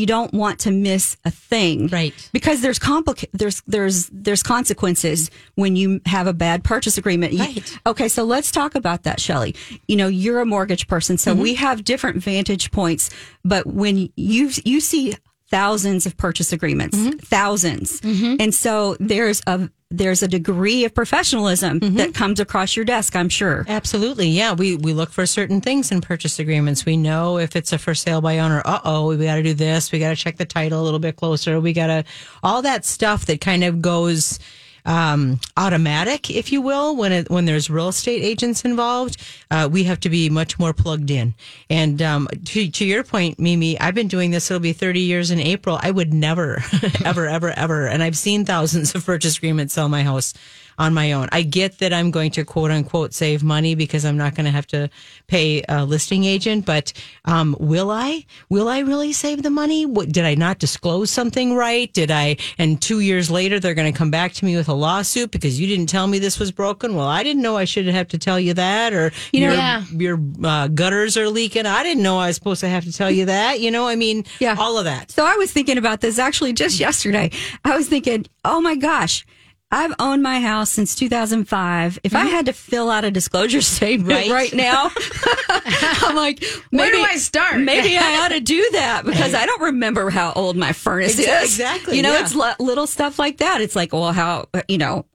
you 0.00 0.06
don't 0.06 0.32
want 0.32 0.58
to 0.60 0.70
miss 0.70 1.16
a 1.24 1.30
thing 1.30 1.86
Right. 1.88 2.14
because 2.32 2.62
there's 2.62 2.78
complica- 2.78 3.28
there's 3.32 3.62
there's 3.66 4.08
there's 4.12 4.42
consequences 4.42 5.30
when 5.54 5.76
you 5.76 6.00
have 6.06 6.26
a 6.26 6.32
bad 6.32 6.64
purchase 6.64 6.96
agreement 6.98 7.32
You- 7.34 7.40
Right. 7.40 7.78
okay 7.86 8.08
so 8.08 8.24
let's 8.24 8.50
talk 8.50 8.74
about 8.74 9.02
that 9.04 9.20
Shelley 9.20 9.54
you 9.88 9.96
know 9.96 10.08
you're 10.08 10.40
a 10.40 10.46
mortgage 10.46 10.88
person 10.88 11.18
so 11.18 11.32
mm-hmm. 11.32 11.42
we 11.42 11.54
have 11.54 11.84
different 11.84 12.22
vantage 12.22 12.70
points 12.70 13.10
but 13.44 13.66
when 13.66 14.10
you 14.16 14.50
you 14.64 14.80
see 14.80 15.14
thousands 15.50 16.06
of 16.06 16.16
purchase 16.16 16.52
agreements 16.52 16.96
1000s 16.96 18.38
and 18.40 18.54
so 18.54 18.96
there's 19.00 19.42
a 19.46 19.68
there's 19.92 20.22
a 20.22 20.28
degree 20.28 20.84
of 20.84 20.94
professionalism 20.94 21.80
that 21.80 22.14
comes 22.14 22.38
across 22.38 22.76
your 22.76 22.84
desk 22.84 23.16
i'm 23.16 23.28
sure 23.28 23.64
Absolutely. 23.68 24.28
Yeah. 24.28 24.52
We, 24.52 24.76
we 24.76 24.92
look 24.92 25.10
for 25.10 25.26
certain 25.26 25.60
things 25.60 25.90
in 25.90 26.00
purchase 26.00 26.38
agreements. 26.38 26.84
We 26.86 26.96
know 26.96 27.38
if 27.38 27.56
it's 27.56 27.72
a 27.72 27.78
for 27.78 27.94
sale 27.94 28.20
by 28.20 28.38
owner, 28.38 28.62
uh 28.64 28.80
oh, 28.84 29.08
we 29.08 29.24
got 29.24 29.36
to 29.36 29.42
do 29.42 29.54
this. 29.54 29.90
We 29.90 29.98
got 29.98 30.10
to 30.10 30.16
check 30.16 30.36
the 30.36 30.44
title 30.44 30.80
a 30.80 30.84
little 30.84 30.98
bit 31.00 31.16
closer. 31.16 31.58
We 31.60 31.72
got 31.72 31.86
to, 31.88 32.04
all 32.42 32.62
that 32.62 32.84
stuff 32.84 33.26
that 33.26 33.40
kind 33.40 33.64
of 33.64 33.80
goes 33.82 34.38
um, 34.84 35.40
automatic, 35.56 36.30
if 36.30 36.52
you 36.52 36.62
will, 36.62 36.96
when 36.96 37.12
it, 37.12 37.30
when 37.30 37.44
there's 37.44 37.70
real 37.70 37.88
estate 37.88 38.22
agents 38.22 38.64
involved, 38.64 39.16
uh, 39.50 39.68
we 39.70 39.84
have 39.84 40.00
to 40.00 40.10
be 40.10 40.30
much 40.30 40.58
more 40.58 40.72
plugged 40.72 41.10
in. 41.10 41.34
And 41.68 42.00
um, 42.02 42.28
to, 42.46 42.70
to 42.70 42.84
your 42.84 43.04
point, 43.04 43.38
Mimi, 43.38 43.78
I've 43.80 43.94
been 43.94 44.08
doing 44.08 44.30
this. 44.30 44.50
It'll 44.50 44.60
be 44.60 44.72
30 44.72 45.00
years 45.00 45.30
in 45.30 45.40
April. 45.40 45.78
I 45.82 45.90
would 45.90 46.12
never, 46.12 46.62
ever, 47.04 47.26
ever, 47.26 47.50
ever. 47.50 47.86
And 47.86 48.02
I've 48.02 48.18
seen 48.18 48.44
thousands 48.44 48.94
of 48.94 49.04
purchase 49.04 49.38
agreements 49.38 49.74
sell 49.74 49.88
my 49.88 50.02
house 50.02 50.34
on 50.80 50.94
my 50.94 51.12
own. 51.12 51.28
I 51.30 51.42
get 51.42 51.78
that 51.78 51.92
I'm 51.92 52.10
going 52.10 52.30
to 52.32 52.44
quote 52.44 52.70
unquote 52.70 53.12
save 53.14 53.42
money 53.44 53.74
because 53.74 54.04
I'm 54.04 54.16
not 54.16 54.34
going 54.34 54.46
to 54.46 54.50
have 54.50 54.66
to 54.68 54.88
pay 55.28 55.62
a 55.68 55.84
listing 55.84 56.24
agent, 56.24 56.64
but 56.64 56.92
um, 57.26 57.54
will 57.60 57.90
I? 57.90 58.24
Will 58.48 58.66
I 58.68 58.78
really 58.80 59.12
save 59.12 59.42
the 59.42 59.50
money? 59.50 59.84
What, 59.84 60.10
did 60.10 60.24
I 60.24 60.34
not 60.34 60.58
disclose 60.58 61.10
something 61.10 61.54
right? 61.54 61.92
Did 61.92 62.10
I? 62.10 62.38
And 62.58 62.80
two 62.80 63.00
years 63.00 63.30
later, 63.30 63.60
they're 63.60 63.74
going 63.74 63.92
to 63.92 63.96
come 63.96 64.10
back 64.10 64.32
to 64.34 64.44
me 64.44 64.56
with 64.56 64.68
a 64.68 64.74
lawsuit 64.74 65.30
because 65.30 65.60
you 65.60 65.66
didn't 65.66 65.86
tell 65.88 66.06
me 66.06 66.18
this 66.18 66.38
was 66.40 66.50
broken. 66.50 66.96
Well, 66.96 67.06
I 67.08 67.22
didn't 67.22 67.42
know 67.42 67.56
I 67.58 67.66
should 67.66 67.86
have 67.86 68.08
to 68.08 68.18
tell 68.18 68.40
you 68.40 68.54
that, 68.54 68.92
or 68.94 69.12
You 69.32 69.40
know- 69.40 69.46
your, 69.48 69.56
Yeah. 69.56 69.84
your 69.92 70.18
uh, 70.42 70.68
gutters 70.68 71.16
are 71.18 71.28
leaking. 71.28 71.66
I 71.66 71.82
didn't 71.82 72.02
know 72.02 72.18
I 72.18 72.28
was 72.28 72.36
supposed 72.36 72.60
to 72.60 72.68
have 72.68 72.84
to 72.84 72.92
tell 72.92 73.10
you 73.10 73.26
that. 73.26 73.60
You 73.60 73.70
know, 73.70 73.86
I 73.86 73.96
mean, 73.96 74.24
Yeah. 74.38 74.56
all 74.58 74.78
of 74.78 74.84
that. 74.84 75.10
So 75.10 75.24
I 75.26 75.36
was 75.36 75.52
thinking 75.52 75.76
about 75.76 76.00
this 76.00 76.18
actually 76.18 76.54
just 76.54 76.80
yesterday. 76.80 77.30
I 77.66 77.76
was 77.76 77.86
thinking, 77.88 78.24
oh 78.46 78.60
my 78.62 78.76
gosh, 78.76 79.26
I've 79.72 79.94
owned 79.98 80.22
my 80.22 80.40
house 80.40 80.70
since 80.70 80.94
2005. 80.96 82.00
If 82.02 82.14
I 82.14 82.18
mm-hmm. 82.20 82.28
had 82.28 82.46
to 82.46 82.52
fill 82.52 82.90
out 82.90 83.04
a 83.04 83.10
disclosure 83.10 83.60
statement 83.76 84.10
Right. 84.10 84.30
right, 84.30 84.52
now, 84.54 84.90
I'm 85.48 86.16
like, 86.16 86.42
Where 86.70 86.90
do 86.90 87.00
I 87.00 87.16
start? 87.16 87.60
Maybe 87.60 87.96
I 87.96 88.18
ought 88.24 88.28
to 88.28 88.40
do 88.40 88.68
that 88.72 89.04
because 89.04 89.34
I 89.34 89.46
don't 89.50 89.62
remember 89.62 90.10
how 90.10 90.32
old 90.34 90.56
my 90.56 90.72
furnace 90.72 91.20
Exa- 91.20 91.42
is. 91.42 91.58
exactly, 91.58 91.96
You 91.96 92.02
know, 92.02 92.12
yeah. 92.12 92.22
it's 92.22 92.34
li- 92.34 92.54
little 92.58 92.86
stuff 92.86 93.18
like 93.18 93.38
that. 93.38 93.60
It's 93.60 93.76
like, 93.76 93.92
well, 93.92 94.12
how, 94.12 94.46
you 94.68 94.78
know, 94.78 95.06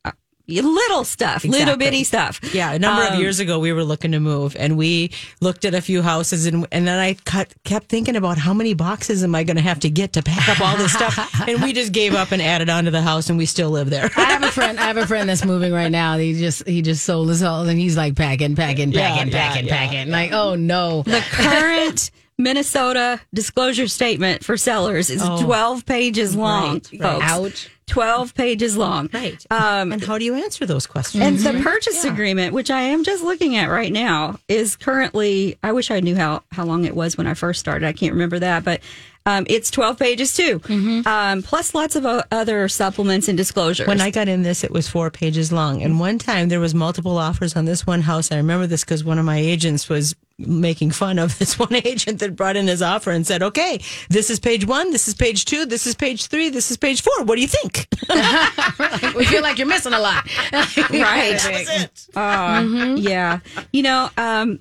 little 0.47 1.03
stuff, 1.03 1.43
little 1.43 1.75
bitty 1.77 2.03
stuff. 2.03 2.39
Yeah, 2.53 2.71
a 2.73 2.79
number 2.79 3.03
of 3.03 3.13
Um, 3.13 3.19
years 3.19 3.39
ago, 3.39 3.59
we 3.59 3.73
were 3.73 3.83
looking 3.83 4.11
to 4.11 4.19
move, 4.19 4.55
and 4.59 4.77
we 4.77 5.11
looked 5.41 5.65
at 5.65 5.73
a 5.73 5.81
few 5.81 6.01
houses, 6.01 6.45
and 6.45 6.67
and 6.71 6.87
then 6.87 6.99
I 6.99 7.15
cut, 7.25 7.53
kept 7.63 7.89
thinking 7.89 8.15
about 8.15 8.37
how 8.37 8.53
many 8.53 8.73
boxes 8.73 9.23
am 9.23 9.33
I 9.35 9.43
going 9.43 9.57
to 9.57 9.63
have 9.63 9.79
to 9.81 9.89
get 9.89 10.13
to 10.13 10.21
pack 10.23 10.47
up 10.49 10.61
all 10.61 10.77
this 10.77 10.93
stuff, 10.93 11.17
and 11.47 11.61
we 11.63 11.73
just 11.73 11.91
gave 11.91 12.13
up 12.13 12.31
and 12.31 12.41
added 12.41 12.69
on 12.69 12.85
to 12.85 12.91
the 12.91 13.01
house, 13.01 13.29
and 13.29 13.37
we 13.37 13.45
still 13.45 13.69
live 13.71 13.89
there. 13.89 14.09
I 14.15 14.23
have 14.25 14.43
a 14.43 14.51
friend. 14.51 14.79
I 14.79 14.83
have 14.83 14.97
a 14.97 15.07
friend 15.07 15.27
that's 15.29 15.43
moving 15.45 15.71
right 15.73 15.91
now. 15.91 16.17
He 16.17 16.33
just 16.39 16.67
he 16.67 16.81
just 16.81 17.03
sold 17.05 17.29
his 17.29 17.41
house 17.41 17.67
and 17.67 17.79
he's 17.79 17.97
like 17.97 18.15
packing, 18.15 18.55
packing, 18.55 18.91
Yeah, 18.91 19.09
packing, 19.15 19.31
yeah, 19.31 19.47
packing, 19.47 19.65
yeah, 19.67 19.75
packing. 19.87 20.11
Like, 20.11 20.31
oh 20.31 20.55
no. 20.55 21.03
The 21.03 21.21
current 21.31 22.11
Minnesota 22.37 23.19
disclosure 23.33 23.87
statement 23.87 24.43
for 24.43 24.57
sellers 24.57 25.09
is 25.09 25.21
12 25.21 25.85
pages 25.85 26.35
long, 26.35 26.73
Right, 26.73 26.89
right. 26.93 27.01
folks. 27.01 27.25
Ouch. 27.25 27.69
12 27.87 28.33
pages 28.33 28.75
long. 28.75 29.09
Right. 29.13 29.45
Um, 29.51 29.91
and 29.91 30.03
how 30.03 30.17
do 30.17 30.25
you 30.25 30.35
answer 30.35 30.65
those 30.65 30.87
questions? 30.87 31.23
and 31.23 31.37
the 31.37 31.61
purchase 31.63 32.03
agreement, 32.03 32.53
which 32.53 32.71
I 32.71 32.81
am 32.81 33.03
just 33.03 33.23
looking 33.23 33.55
at 33.55 33.69
right 33.69 33.91
now, 33.91 34.39
is 34.47 34.75
currently, 34.75 35.57
I 35.63 35.71
wish 35.71 35.91
I 35.91 35.99
knew 35.99 36.15
how, 36.15 36.43
how 36.51 36.65
long 36.65 36.85
it 36.85 36.95
was 36.95 37.17
when 37.17 37.27
I 37.27 37.33
first 37.35 37.59
started. 37.59 37.85
I 37.85 37.93
can't 37.93 38.13
remember 38.13 38.39
that, 38.39 38.63
but 38.63 38.81
um, 39.25 39.45
it's 39.49 39.71
12 39.71 39.97
pages 39.97 40.35
too, 40.35 40.61
um, 41.05 41.41
plus 41.43 41.73
lots 41.73 41.95
of 41.95 42.05
o- 42.05 42.23
other 42.31 42.67
supplements 42.67 43.27
and 43.27 43.37
disclosures. 43.37 43.87
When 43.87 44.01
I 44.01 44.11
got 44.11 44.27
in 44.27 44.43
this, 44.43 44.63
it 44.63 44.71
was 44.71 44.87
four 44.87 45.09
pages 45.09 45.51
long. 45.51 45.81
And 45.81 45.99
one 45.99 46.17
time 46.19 46.49
there 46.49 46.59
was 46.59 46.75
multiple 46.75 47.17
offers 47.17 47.55
on 47.55 47.65
this 47.65 47.87
one 47.87 48.01
house. 48.01 48.31
I 48.31 48.37
remember 48.37 48.67
this 48.67 48.83
because 48.83 49.03
one 49.03 49.17
of 49.19 49.25
my 49.25 49.37
agents 49.37 49.89
was 49.89 50.15
making 50.37 50.91
fun 50.91 51.17
of 51.17 51.39
this 51.39 51.57
one 51.57 51.73
agent 51.73 52.19
that 52.19 52.35
brought 52.35 52.55
in 52.57 52.67
his 52.67 52.81
offer 52.81 53.09
and 53.11 53.25
said, 53.25 53.41
okay, 53.41 53.81
this 54.09 54.29
is 54.29 54.39
page 54.39 54.65
one, 54.67 54.91
this 54.91 55.07
is 55.07 55.13
page 55.15 55.45
two, 55.45 55.65
this 55.65 55.87
is 55.87 55.95
page 55.95 56.27
three, 56.27 56.49
this 56.49 56.69
is 56.71 56.77
page 56.77 57.01
four. 57.01 57.23
What 57.23 57.35
do 57.35 57.41
you 57.41 57.47
think? 57.47 57.87
We 59.15 59.23
feel 59.25 59.41
like 59.41 59.57
you're 59.57 59.67
missing 59.67 59.93
a 59.93 59.99
lot. 59.99 60.27
Right. 60.51 61.39
it. 61.81 62.07
Uh, 62.15 62.95
Yeah. 62.97 63.39
You 63.71 63.83
know, 63.83 64.09
um, 64.17 64.59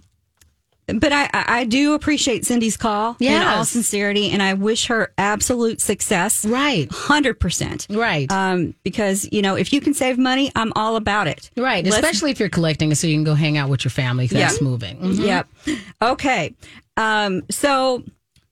but 0.86 1.12
I, 1.12 1.28
I 1.32 1.64
do 1.64 1.94
appreciate 1.94 2.44
Cindy's 2.44 2.76
call 2.76 3.16
Yeah 3.18 3.42
in 3.42 3.48
all 3.48 3.64
sincerity, 3.64 4.30
and 4.30 4.42
I 4.42 4.54
wish 4.54 4.86
her 4.86 5.12
absolute 5.18 5.80
success. 5.80 6.44
Right. 6.44 6.88
100%. 6.88 7.96
Right. 7.96 8.30
Um, 8.30 8.74
because, 8.82 9.28
you 9.32 9.42
know, 9.42 9.56
if 9.56 9.72
you 9.72 9.80
can 9.80 9.94
save 9.94 10.18
money, 10.18 10.50
I'm 10.54 10.72
all 10.76 10.96
about 10.96 11.26
it. 11.26 11.50
right. 11.56 11.84
Let's- 11.84 11.96
Especially 11.96 12.30
if 12.30 12.40
you're 12.40 12.48
collecting 12.48 12.94
so 12.94 13.06
you 13.06 13.14
can 13.16 13.24
go 13.24 13.34
hang 13.34 13.56
out 13.56 13.68
with 13.70 13.84
your 13.84 13.90
family 13.90 14.26
that's 14.26 14.60
Yeah. 14.60 14.66
moving. 14.68 14.98
Mhm. 14.98 15.26
Yep. 15.26 15.48
Okay. 16.02 16.54
Um, 16.96 17.42
so 17.50 18.04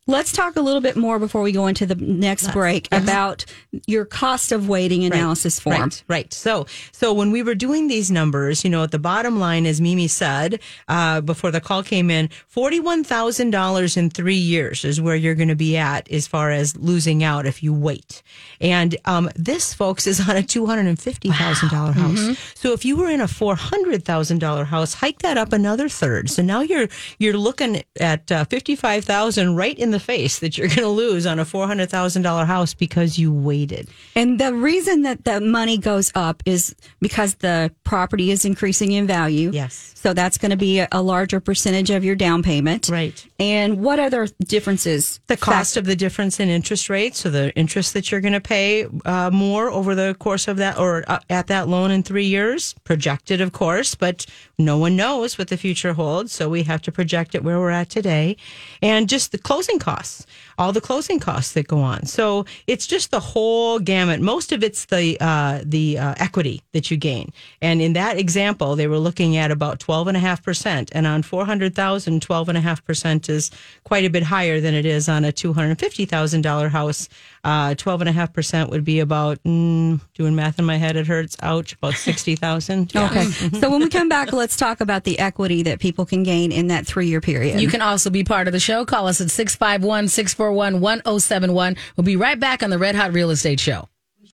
let's 0.07 0.33
talk 0.33 0.57
a 0.57 0.61
little 0.61 0.81
bit 0.81 0.97
more 0.97 1.19
before 1.19 1.43
we 1.43 1.53
go 1.53 1.67
into 1.67 1.87
the 1.87 1.95
next 1.95 2.53
break 2.53 2.89
about 2.93 3.45
your 3.87 4.05
cost 4.05 4.51
of 4.51 4.69
waiting 4.69 5.05
analysis 5.05 5.61
form. 5.61 5.81
Right, 5.81 6.05
right. 6.09 6.35
So, 6.35 6.67
so 6.91 7.13
when 7.13 7.31
we 7.31 7.43
were 7.43 7.55
doing 7.55 7.87
these 7.87 8.11
numbers, 8.11 8.65
you 8.65 8.71
know, 8.71 8.83
at 8.83 8.91
the 8.91 8.99
bottom 8.99 9.39
line, 9.39 9.65
as 9.65 9.81
Mimi 9.81 10.09
said 10.09 10.61
uh, 10.89 11.21
before 11.21 11.51
the 11.51 11.61
call 11.61 11.83
came 11.83 12.11
in, 12.11 12.29
forty-one 12.49 13.05
thousand 13.05 13.51
dollars 13.51 13.97
in 13.97 14.11
three 14.11 14.35
years 14.35 14.85
is 14.85 15.01
where 15.01 15.17
you're 15.17 15.37
going 15.37 15.49
to 15.49 15.55
be 15.57 15.77
at 15.77 16.11
as 16.11 16.27
far 16.27 16.51
as 16.51 16.77
losing 16.77 17.23
out 17.23 17.47
if 17.47 17.63
you 17.63 17.73
wait. 17.73 18.23
And 18.61 18.97
um, 19.05 19.31
this, 19.37 19.73
folks, 19.73 20.07
is 20.07 20.29
on 20.29 20.37
a 20.37 20.43
two 20.43 20.67
hundred 20.67 20.87
and 20.87 20.99
fifty 20.99 21.31
thousand 21.31 21.71
dollar 21.71 21.93
house. 21.93 22.37
So 22.55 22.73
if 22.73 22.85
you 22.85 22.97
were 22.97 23.09
in 23.09 23.21
a 23.21 23.29
four 23.29 23.55
hundred 23.55 24.05
thousand 24.05 24.39
dollar 24.41 24.65
house, 24.65 24.95
hike 24.95 25.21
that 25.21 25.39
up 25.39 25.53
another 25.53 25.89
third. 25.89 26.29
So 26.29 26.43
now 26.43 26.61
you're 26.61 26.89
you're 27.19 27.37
looking 27.37 27.83
at 28.01 28.31
uh, 28.33 28.45
fifty-five 28.47 29.05
thousand 29.05 29.57
right 29.57 29.79
in 29.79 29.93
the 29.93 30.01
face 30.03 30.41
that 30.41 30.59
you're 30.59 30.69
going 30.69 30.81
to 30.81 30.89
lose 30.89 31.27
on 31.27 31.39
a 31.39 31.45
four 31.45 31.67
hundred 31.67 31.91
thousand 31.91 32.23
dollar 32.23 32.45
house 32.45 32.75
because 32.75 33.19
you 33.19 33.33
waited. 33.33 33.89
And 34.15 34.39
the 34.39 34.53
reason 34.53 35.03
that 35.03 35.25
the 35.25 35.41
money 35.41 35.79
goes 35.79 36.13
up 36.15 36.43
is 36.45 36.75
because 37.01 37.37
the 37.37 37.73
property 37.85 38.31
is 38.31 38.45
increasing 38.45 38.93
in 38.93 39.07
value. 39.07 39.51
Yes. 39.53 39.92
So 40.03 40.13
that's 40.13 40.37
going 40.37 40.51
to 40.51 40.57
be 40.57 40.81
a, 40.81 41.01
larger 41.01 41.39
percentage 41.39 41.91
of 41.91 42.05
your 42.05 42.17
down 42.17 42.43
payment. 42.43 42.89
Right. 42.89 43.25
And 43.39 43.85
what 43.85 44.01
other 44.01 44.27
differences? 44.45 45.21
The 45.29 45.37
cost 45.37 45.77
of 45.77 45.85
the 45.85 45.95
difference 45.95 46.41
in 46.41 46.49
interest 46.49 46.91
rates, 46.91 47.21
so 47.21 47.31
the 47.31 47.55
interest 47.55 47.95
that 47.95 48.11
you're 48.11 48.21
going 48.21 48.33
to 48.33 48.41
pay 48.41 48.87
uh, 49.05 49.31
more 49.33 49.71
over 49.71 49.95
the 49.95 50.17
course 50.19 50.49
of 50.49 50.57
that 50.57 50.77
or 50.77 51.05
uh, 51.07 51.21
at 51.31 51.47
that 51.49 51.69
loan 51.69 51.93
in 51.93 52.03
three 52.03 52.25
years, 52.25 52.75
projected, 52.83 53.41
of 53.41 53.53
course, 53.53 53.95
but 53.95 54.27
no 54.59 54.77
one 54.77 54.97
knows 54.97 55.39
what 55.39 55.49
the 55.49 55.57
future 55.57 55.93
holds. 55.93 56.33
So 56.33 56.49
we 56.49 56.65
have 56.65 56.83
to 56.83 56.93
project 56.93 57.37
it 57.37 57.45
where 57.45 57.61
we're 57.61 57.71
at 57.71 57.89
today. 57.89 58.37
And 58.81 59.09
just 59.09 59.31
the 59.31 59.39
closing 59.39 59.79
costs, 59.79 60.27
all 60.59 60.73
the 60.73 60.81
closing 60.81 61.19
costs 61.19 61.53
that 61.53 61.69
go 61.69 61.81
on. 61.81 62.07
So 62.07 62.45
it's 62.67 62.87
just 62.87 63.11
the 63.11 63.21
whole 63.21 63.79
gamut. 63.79 64.21
Most 64.21 64.53
of 64.53 64.63
it's 64.63 64.87
the, 64.87 65.17
uh, 65.21 65.61
the 65.65 65.99
uh, 65.99 66.15
equity 66.19 66.63
that 66.73 66.91
you 66.91 66.97
gain. 66.97 67.33
And 67.61 67.81
in 67.81 67.93
that 67.95 68.19
example, 68.19 68.77
they 68.77 68.87
were 68.87 68.99
looking 68.99 69.37
at 69.37 69.51
about 69.51 69.81
12.5%. 69.81 70.91
And 70.93 71.07
on 71.07 71.23
400,000, 71.23 72.21
12.5% 72.21 73.29
is 73.29 73.51
quite 73.85 74.05
a 74.05 74.11
bit 74.11 74.23
higher 74.23 74.61
than 74.61 74.75
it 74.75 74.87
is 74.87 75.09
on 75.09 75.25
a 75.25 75.33
$250,000 75.33 76.71
house. 76.71 77.09
Uh, 77.45 77.75
12.5% 77.75 78.71
would 78.71 78.85
be 78.85 79.01
about, 79.01 79.43
mm, 79.43 80.01
doing 80.15 80.35
math 80.37 80.59
in 80.61 80.65
my 80.65 80.77
head, 80.77 80.95
it 80.97 81.07
hurts. 81.09 81.37
Ouch, 81.43 81.73
about 81.73 81.95
60,000. 81.95 82.93
Yeah. 83.03 83.07
Okay. 83.07 83.25
so 83.25 83.71
when 83.71 83.81
we 83.81 83.89
come 83.89 84.09
back, 84.09 84.33
let's 84.33 84.57
talk 84.57 84.81
about 84.81 85.05
the 85.05 85.19
equity 85.19 85.63
that 85.65 85.81
people 85.81 86.05
can 86.07 86.23
gain 86.23 86.53
in 86.53 86.69
that 86.69 86.87
three 86.87 87.07
year 87.07 87.21
period. 87.21 87.61
You 87.61 87.69
can 87.69 87.83
also 87.83 88.11
be 88.11 88.23
part 88.23 88.47
of 88.47 88.53
the 88.53 88.61
show. 88.61 88.85
Call 88.85 89.09
us 89.09 89.21
at 89.21 89.31
651 89.31 90.09
641 90.09 90.81
1071. 90.81 91.77
We'll 91.97 92.05
be 92.05 92.17
right 92.17 92.39
back 92.39 92.63
on 92.63 92.71
the 92.71 92.79
Red 92.79 92.95
Hot 92.95 93.13
Real 93.13 93.31
Estate 93.31 93.61
Show. 93.61 93.89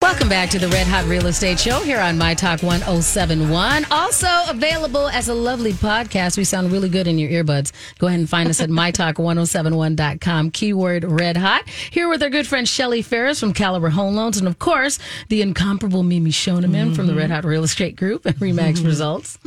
Welcome 0.05 0.29
back 0.29 0.51
to 0.51 0.59
the 0.59 0.67
Red 0.67 0.85
Hot 0.85 1.05
Real 1.05 1.25
Estate 1.25 1.59
Show 1.59 1.79
here 1.79 1.99
on 1.99 2.15
My 2.15 2.35
Talk 2.35 2.61
1071. 2.61 3.87
Also 3.89 4.27
available 4.47 5.09
as 5.09 5.29
a 5.29 5.33
lovely 5.33 5.73
podcast. 5.73 6.37
We 6.37 6.43
sound 6.43 6.71
really 6.71 6.89
good 6.89 7.07
in 7.07 7.17
your 7.17 7.31
earbuds. 7.31 7.71
Go 7.97 8.05
ahead 8.05 8.19
and 8.19 8.29
find 8.29 8.47
us 8.47 8.61
at 8.61 8.69
mytalk1071.com. 8.69 10.51
Keyword 10.51 11.05
Red 11.05 11.37
Hot. 11.37 11.67
Here 11.67 12.07
with 12.07 12.21
our 12.21 12.29
good 12.29 12.45
friend 12.45 12.69
Shelly 12.69 13.01
Ferris 13.01 13.39
from 13.39 13.51
Caliber 13.51 13.89
Home 13.89 14.15
Loans. 14.15 14.37
And 14.37 14.47
of 14.47 14.59
course, 14.59 14.99
the 15.29 15.41
incomparable 15.41 16.03
Mimi 16.03 16.29
Shoneman 16.29 16.95
from 16.95 17.07
the 17.07 17.15
Red 17.15 17.31
Hot 17.31 17.43
Real 17.43 17.63
Estate 17.63 17.95
Group 17.95 18.25
and 18.27 18.35
Remax 18.35 18.73
mm-hmm. 18.73 18.85
Results. 18.85 19.39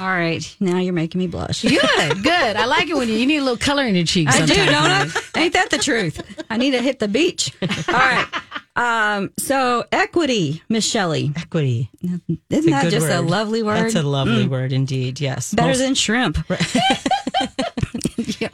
All 0.00 0.06
right. 0.06 0.56
Now 0.60 0.78
you're 0.78 0.92
making 0.92 1.18
me 1.18 1.26
blush. 1.26 1.62
Good, 1.62 2.22
good. 2.22 2.56
I 2.56 2.64
like 2.66 2.88
it 2.88 2.96
when 2.96 3.08
you, 3.08 3.14
you 3.14 3.26
need 3.26 3.38
a 3.38 3.42
little 3.42 3.56
color 3.58 3.84
in 3.84 3.94
your 3.94 4.04
cheeks. 4.06 4.34
I 4.34 4.44
do, 4.46 4.54
don't 4.54 4.74
I? 4.74 5.08
Ain't 5.36 5.52
that 5.54 5.70
the 5.70 5.78
truth? 5.78 6.20
I 6.50 6.56
need 6.56 6.72
to 6.72 6.80
hit 6.82 6.98
the 6.98 7.08
beach. 7.08 7.52
All 7.62 7.94
right. 7.94 8.26
Um, 8.76 9.32
so 9.38 9.84
equity, 9.92 10.62
Miss 10.68 10.84
Shelly. 10.84 11.32
Equity. 11.36 11.90
Isn't 12.02 12.40
It's 12.50 12.66
that 12.66 12.90
just 12.90 13.08
a 13.08 13.20
lovely 13.20 13.62
word? 13.62 13.84
That's 13.84 13.94
a 13.94 14.02
lovely 14.02 14.46
word 14.48 14.72
indeed. 14.72 15.20
Yes. 15.20 15.54
Better 15.54 15.68
Most- 15.68 15.78
than 15.78 15.94
shrimp. 15.94 16.38
Yeah. 18.40 18.48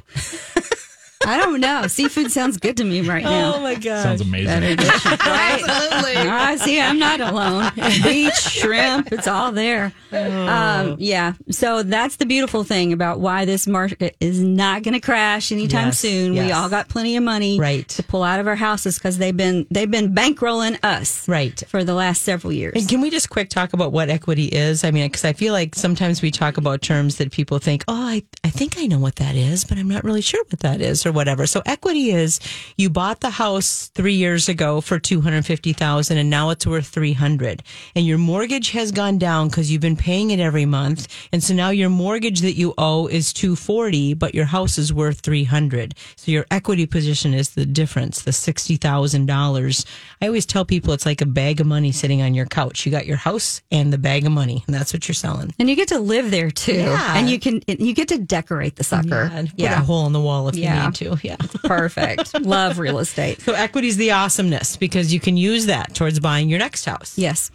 I 1.26 1.36
don't 1.36 1.60
know. 1.60 1.86
Seafood 1.86 2.32
sounds 2.32 2.56
good 2.56 2.76
to 2.78 2.84
me 2.84 3.02
right 3.02 3.22
now. 3.22 3.54
Oh 3.56 3.60
my 3.60 3.74
god. 3.74 4.02
Sounds 4.02 4.20
amazing. 4.22 4.78
Absolutely. 4.78 6.16
I 6.16 6.56
see. 6.56 6.80
I'm 6.80 6.98
not 6.98 7.20
alone. 7.20 7.70
Beach, 8.02 8.34
shrimp, 8.34 9.12
it's 9.12 9.28
all 9.28 9.52
there. 9.52 9.92
Oh. 10.12 10.48
Um, 10.48 10.96
yeah. 10.98 11.34
So 11.50 11.82
that's 11.82 12.16
the 12.16 12.26
beautiful 12.26 12.64
thing 12.64 12.92
about 12.92 13.20
why 13.20 13.44
this 13.44 13.66
market 13.66 14.16
is 14.20 14.40
not 14.40 14.82
going 14.82 14.94
to 14.94 15.00
crash 15.00 15.52
anytime 15.52 15.88
Yes, 15.88 15.98
soon. 16.00 16.32
We 16.32 16.52
all 16.52 16.68
got 16.68 16.88
plenty 16.88 17.16
of 17.16 17.22
money 17.22 17.58
Right. 17.60 17.86
to 17.90 18.02
pull 18.02 18.22
out 18.22 18.40
of 18.40 18.46
our 18.46 18.56
houses 18.56 18.96
because 18.98 19.18
they've 19.18 19.36
been 19.36 19.66
they've 19.70 19.90
been 19.90 20.14
bankrolling 20.14 20.78
us 20.82 21.28
Right. 21.28 21.62
for 21.68 21.84
the 21.84 21.94
last 21.94 22.22
several 22.22 22.52
years. 22.52 22.72
And 22.76 22.88
can 22.88 23.00
we 23.02 23.10
just 23.10 23.28
quick 23.30 23.50
talk 23.50 23.72
about 23.74 23.92
what 23.92 24.08
equity 24.08 24.46
is? 24.46 24.84
I 24.84 24.90
mean, 24.90 25.06
because 25.06 25.24
I 25.24 25.32
feel 25.34 25.52
like 25.52 25.74
sometimes 25.74 26.22
we 26.22 26.30
talk 26.30 26.56
about 26.56 26.80
terms 26.82 27.16
that 27.16 27.30
people 27.30 27.58
think, 27.58 27.84
oh, 27.88 27.94
I, 28.08 28.22
I 28.42 28.50
think 28.50 28.78
I 28.78 28.86
know 28.86 28.98
what 28.98 29.16
that 29.16 29.36
is, 29.36 29.64
but 29.64 29.78
I'm 29.78 29.88
not 29.88 30.02
really 30.02 30.22
sure 30.22 30.42
what 30.48 30.60
that 30.60 30.80
is 30.80 31.06
or 31.10 31.12
whatever. 31.12 31.46
So 31.46 31.60
equity 31.66 32.10
is 32.10 32.40
you 32.76 32.88
bought 32.88 33.20
the 33.20 33.30
house 33.30 33.88
three 33.94 34.14
years 34.14 34.48
ago 34.48 34.80
for 34.80 34.98
250000 34.98 36.16
and 36.16 36.30
now 36.30 36.50
it's 36.50 36.66
worth 36.66 36.86
300 36.86 37.62
and 37.94 38.06
your 38.06 38.18
mortgage 38.18 38.70
has 38.70 38.92
gone 38.92 39.18
down 39.18 39.48
because 39.48 39.70
you've 39.70 39.80
been 39.82 39.96
paying 39.96 40.30
it 40.30 40.40
every 40.40 40.64
month. 40.66 41.06
And 41.32 41.42
so 41.42 41.52
now 41.54 41.70
your 41.70 41.90
mortgage 41.90 42.40
that 42.40 42.54
you 42.54 42.72
owe 42.78 43.06
is 43.08 43.32
240 43.32 44.14
but 44.14 44.34
your 44.34 44.46
house 44.46 44.78
is 44.78 44.92
worth 44.92 45.20
300 45.20 45.94
So 46.16 46.30
your 46.32 46.46
equity 46.50 46.86
position 46.86 47.34
is 47.34 47.50
the 47.50 47.66
difference, 47.66 48.22
the 48.22 48.30
$60,000. 48.30 49.86
I 50.22 50.26
always 50.26 50.46
tell 50.46 50.64
people 50.64 50.92
it's 50.92 51.06
like 51.06 51.20
a 51.20 51.26
bag 51.26 51.60
of 51.60 51.66
money 51.66 51.92
sitting 51.92 52.22
on 52.22 52.34
your 52.34 52.46
couch. 52.46 52.84
You 52.86 52.92
got 52.92 53.06
your 53.06 53.16
house 53.16 53.62
and 53.70 53.92
the 53.92 53.98
bag 53.98 54.26
of 54.26 54.32
money, 54.32 54.62
and 54.66 54.74
that's 54.74 54.92
what 54.92 55.08
you're 55.08 55.14
selling. 55.14 55.52
and 55.58 55.68
you 55.68 55.76
get 55.76 55.88
to 55.88 55.98
live 55.98 56.30
there 56.30 56.50
too, 56.50 56.74
Yeah. 56.74 57.16
and 57.16 57.28
you 57.30 57.38
can 57.38 57.62
you 57.66 57.94
get 57.94 58.08
to 58.08 58.18
decorate 58.18 58.76
the 58.76 58.84
sucker. 58.84 59.30
And 59.32 59.50
put 59.50 59.64
a 59.66 59.76
hole 59.80 60.06
in 60.06 60.12
the 60.12 60.20
wall 60.20 60.48
if 60.48 60.56
Yeah. 60.56 60.76
you 60.80 60.86
need 60.86 60.94
to. 61.00 61.18
Yeah. 61.22 61.36
Perfect. 61.64 62.40
Love 62.40 62.78
real 62.78 62.98
estate. 62.98 63.40
So 63.40 63.52
equity's 63.52 63.96
the 63.96 64.12
awesomeness 64.12 64.76
because 64.76 65.12
you 65.12 65.20
can 65.20 65.36
use 65.36 65.66
that 65.66 65.94
towards 65.94 66.20
buying 66.20 66.48
your 66.48 66.58
next 66.58 66.84
house. 66.84 67.18
Yes. 67.18 67.50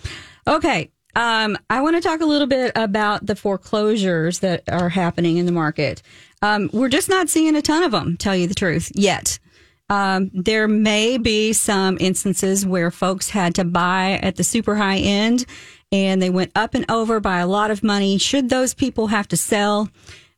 Okay. 0.48 0.92
Um, 1.16 1.58
I 1.70 1.82
want 1.82 1.96
to 1.96 2.02
talk 2.02 2.20
a 2.20 2.26
little 2.26 2.48
bit 2.48 2.74
about 2.76 3.26
the 3.26 3.36
foreclosures 3.36 4.40
that 4.40 4.64
are 4.70 4.90
happening 4.90 5.38
in 5.38 5.46
the 5.46 5.52
market. 5.52 6.02
Um, 6.42 6.70
we're 6.74 6.90
just 6.90 7.08
not 7.08 7.30
seeing 7.30 7.56
a 7.56 7.62
ton 7.62 7.84
of 7.84 7.92
them, 7.92 8.18
tell 8.18 8.36
you 8.36 8.48
the 8.48 8.54
truth, 8.54 8.92
yet. 8.94 9.40
Um, 9.90 10.32
there 10.34 10.68
may 10.68 11.18
be 11.18 11.54
some 11.54 11.98
instances 12.02 12.66
where 12.66 12.92
folks 12.92 13.30
had 13.30 13.56
to 13.56 13.64
buy 13.64 14.20
at 14.24 14.36
the 14.36 14.44
super 14.44 14.76
high 14.76 14.98
end 14.98 15.46
and 15.92 16.22
they 16.22 16.30
went 16.30 16.52
up 16.56 16.74
and 16.74 16.90
over 16.90 17.20
by 17.20 17.40
a 17.40 17.48
lot 17.48 17.72
of 17.72 17.84
money. 17.84 18.18
Should 18.18 18.50
those 18.50 18.74
people 18.74 19.08
have 19.08 19.28
to 19.30 19.38
sell? 19.38 19.90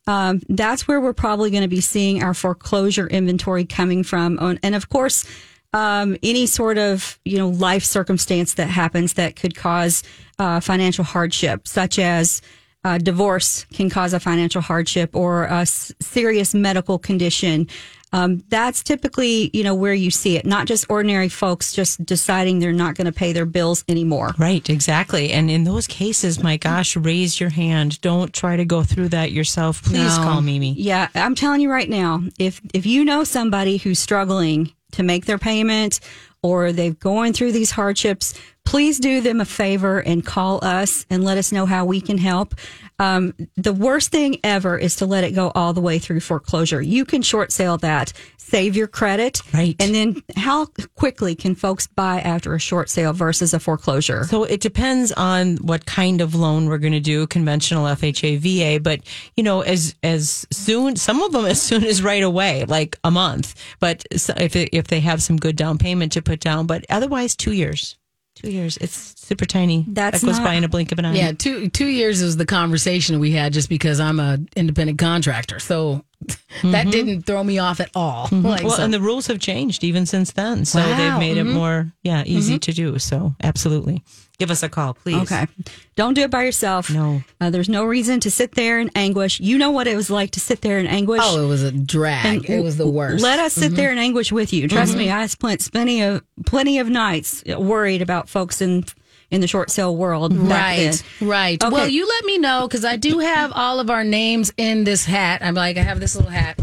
Um, 0.07 0.41
that's 0.49 0.87
where 0.87 1.01
we're 1.01 1.13
probably 1.13 1.51
going 1.51 1.63
to 1.63 1.67
be 1.67 1.81
seeing 1.81 2.23
our 2.23 2.33
foreclosure 2.33 3.07
inventory 3.07 3.65
coming 3.65 4.03
from. 4.03 4.57
And 4.63 4.73
of 4.73 4.89
course, 4.89 5.25
um, 5.73 6.17
any 6.23 6.45
sort 6.45 6.77
of 6.77 7.19
you 7.25 7.37
know 7.37 7.49
life 7.49 7.83
circumstance 7.83 8.53
that 8.55 8.67
happens 8.67 9.13
that 9.13 9.35
could 9.35 9.55
cause 9.55 10.03
uh, 10.39 10.59
financial 10.59 11.03
hardship, 11.03 11.67
such 11.67 11.99
as 11.99 12.41
uh, 12.83 12.97
divorce, 12.97 13.65
can 13.73 13.89
cause 13.89 14.13
a 14.13 14.19
financial 14.19 14.61
hardship, 14.61 15.15
or 15.15 15.45
a 15.45 15.61
s- 15.61 15.93
serious 16.01 16.53
medical 16.53 16.97
condition. 16.99 17.67
Um, 18.13 18.41
that's 18.47 18.83
typically 18.83 19.49
you 19.51 19.63
know 19.65 19.75
where 19.75 19.93
you 19.93 20.11
see 20.11 20.37
it, 20.37 20.45
not 20.45 20.65
just 20.65 20.85
ordinary 20.89 21.27
folks 21.27 21.73
just 21.73 22.05
deciding 22.05 22.59
they're 22.59 22.71
not 22.71 22.95
going 22.95 23.05
to 23.05 23.11
pay 23.11 23.33
their 23.33 23.45
bills 23.45 23.83
anymore. 23.89 24.31
Right, 24.37 24.67
exactly. 24.69 25.33
And 25.33 25.51
in 25.51 25.65
those 25.65 25.87
cases, 25.87 26.41
my 26.41 26.55
gosh, 26.55 26.95
raise 26.95 27.37
your 27.41 27.49
hand. 27.49 27.99
Don't 27.99 28.31
try 28.33 28.55
to 28.55 28.63
go 28.63 28.81
through 28.83 29.09
that 29.09 29.33
yourself. 29.33 29.83
Please 29.83 30.17
No. 30.17 30.23
call 30.23 30.41
Mimi. 30.41 30.71
Yeah, 30.77 31.09
I'm 31.15 31.35
telling 31.35 31.59
you 31.59 31.69
right 31.69 31.89
now, 31.89 32.21
if 32.39 32.61
if 32.73 32.85
you 32.85 33.03
know 33.03 33.25
somebody 33.25 33.75
who's 33.75 33.99
struggling 33.99 34.71
to 34.93 35.03
make 35.03 35.25
their 35.25 35.37
payment 35.37 35.99
or 36.41 36.71
they're 36.71 36.91
going 36.91 37.33
through 37.33 37.51
these 37.51 37.71
hardships, 37.71 38.33
please 38.65 38.99
do 38.99 39.21
them 39.21 39.39
a 39.39 39.45
favor 39.45 39.99
and 39.99 40.25
call 40.25 40.63
us 40.63 41.05
and 41.09 41.23
let 41.23 41.37
us 41.37 41.51
know 41.51 41.65
how 41.65 41.85
we 41.85 42.01
can 42.01 42.17
help. 42.17 42.53
Um, 42.99 43.33
the 43.55 43.73
worst 43.73 44.11
thing 44.11 44.39
ever 44.43 44.77
is 44.77 44.97
to 44.97 45.05
let 45.05 45.23
it 45.23 45.31
go 45.31 45.51
all 45.55 45.71
the 45.73 45.81
way 45.81 45.99
through 45.99 46.19
foreclosure. 46.19 46.81
You 46.81 47.05
can 47.05 47.21
short 47.21 47.51
sale 47.51 47.77
that, 47.77 48.11
save 48.37 48.75
your 48.75 48.87
credit, 48.87 49.41
Right. 49.53 49.75
And 49.79 49.95
then 49.95 50.23
how 50.35 50.67
quickly 50.95 51.35
can 51.35 51.55
folks 51.55 51.87
buy 51.87 52.19
after 52.21 52.53
a 52.53 52.59
short 52.59 52.89
sale 52.89 53.13
versus 53.13 53.53
a 53.53 53.59
foreclosure? 53.59 54.25
So 54.25 54.43
it 54.43 54.61
depends 54.61 55.11
on 55.13 55.57
what 55.57 55.85
kind 55.85 56.21
of 56.21 56.35
loan 56.35 56.67
we're 56.67 56.77
going 56.77 56.93
to 56.93 56.99
do, 56.99 57.27
conventional 57.27 57.85
FHA, 57.85 58.39
VA, 58.39 58.79
but 58.79 59.01
you 59.35 59.43
know, 59.43 59.61
as 59.61 59.95
as 60.03 60.45
soon 60.51 60.95
some 60.95 61.21
of 61.21 61.31
them 61.31 61.45
as 61.45 61.61
soon 61.61 61.83
as 61.83 62.01
right 62.01 62.23
away, 62.23 62.65
like 62.65 62.97
a 63.03 63.11
month. 63.11 63.55
But 63.79 64.05
if 64.11 64.55
it, 64.55 64.69
if 64.73 64.87
they 64.87 64.99
have 64.99 65.21
some 65.21 65.37
good 65.37 65.55
down 65.55 65.77
payment 65.77 66.11
to 66.13 66.21
put 66.27 66.39
down, 66.39 66.67
but 66.67 66.85
otherwise 66.89 67.35
2 67.35 67.53
years. 67.53 67.97
2 68.35 68.51
years. 68.51 68.77
It's 68.77 69.15
super 69.19 69.45
tiny. 69.45 69.83
That's 69.87 70.21
that 70.21 70.27
goes 70.27 70.37
not- 70.37 70.45
by 70.45 70.53
in 70.53 70.63
a 70.63 70.67
blink 70.69 70.91
of 70.91 70.99
an 70.99 71.05
eye. 71.05 71.15
Yeah, 71.15 71.31
two 71.31 71.69
two 71.69 71.87
years 71.87 72.21
is 72.21 72.37
the 72.37 72.45
conversation 72.45 73.19
we 73.19 73.31
had 73.31 73.51
just 73.53 73.67
because 73.69 73.99
I'm 73.99 74.19
a 74.19 74.37
independent 74.55 74.99
contractor. 74.99 75.57
So 75.59 76.03
that 76.27 76.33
mm-hmm. 76.61 76.89
didn't 76.89 77.21
throw 77.23 77.43
me 77.43 77.59
off 77.59 77.79
at 77.79 77.89
all. 77.95 78.27
Mm-hmm. 78.27 78.45
Like, 78.45 78.63
Well, 78.63 78.77
so- 78.77 78.83
and 78.83 78.93
the 78.93 78.99
rules 78.99 79.27
have 79.27 79.39
changed 79.39 79.83
even 79.83 80.05
since 80.05 80.31
then. 80.31 80.65
So 80.65 80.79
Wow. 80.79 80.97
they've 80.97 81.19
made 81.19 81.37
it 81.37 81.45
mm-hmm. 81.45 81.53
more, 81.55 81.93
yeah, 82.03 82.23
easy 82.25 82.57
to 82.59 82.73
do. 82.73 82.97
So 82.99 83.35
absolutely. 83.43 84.03
Give 84.39 84.51
us 84.51 84.61
a 84.61 84.69
call, 84.69 84.93
please. 84.93 85.15
Okay. 85.23 85.47
Don't 85.95 86.13
do 86.13 86.21
it 86.21 86.29
by 86.29 86.43
yourself. 86.43 86.91
No. 86.91 87.23
Uh, 87.41 87.49
there's 87.49 87.69
no 87.69 87.85
reason 87.85 88.19
to 88.19 88.29
sit 88.29 88.53
there 88.53 88.79
in 88.79 88.91
anguish. 88.95 89.39
You 89.39 89.57
know 89.57 89.71
what 89.71 89.87
it 89.87 89.95
was 89.95 90.11
like 90.11 90.31
to 90.31 90.39
sit 90.39 90.61
there 90.61 90.77
in 90.77 90.85
anguish. 90.85 91.21
oh, 91.23 91.43
it 91.43 91.47
was 91.47 91.63
a 91.63 91.71
drag. 91.71 92.47
it 92.47 92.61
was 92.61 92.77
the 92.77 92.87
worst. 92.87 93.23
Let 93.23 93.39
us 93.39 93.53
sit 93.53 93.75
there 93.75 93.91
in 93.91 93.97
anguish 93.97 94.31
with 94.31 94.53
you. 94.53 94.67
Trust 94.67 94.95
me, 94.95 95.09
I 95.09 95.25
spent 95.25 95.71
plenty 95.71 96.01
of 96.03 96.23
plenty 96.45 96.77
of 96.77 96.87
nights 96.87 97.43
worried 97.45 98.03
about 98.03 98.29
folks 98.29 98.61
in 98.61 98.83
in 99.31 99.41
the 99.41 99.47
short 99.47 99.69
sale 99.69 99.95
world. 99.95 100.35
Right, 100.35 101.03
right. 101.21 101.61
Okay. 101.61 101.73
Well, 101.73 101.87
you 101.87 102.07
let 102.07 102.25
me 102.25 102.37
know 102.37 102.67
because 102.67 102.85
I 102.85 102.95
do 102.95 103.19
have 103.19 103.51
all 103.53 103.79
of 103.79 103.89
our 103.89 104.03
names 104.03 104.53
in 104.57 104.83
this 104.83 105.05
hat. 105.05 105.41
I'm 105.43 105.55
like, 105.55 105.77
I 105.77 105.81
have 105.81 105.99
this 105.99 106.15
little 106.15 106.31
hat. 106.31 106.57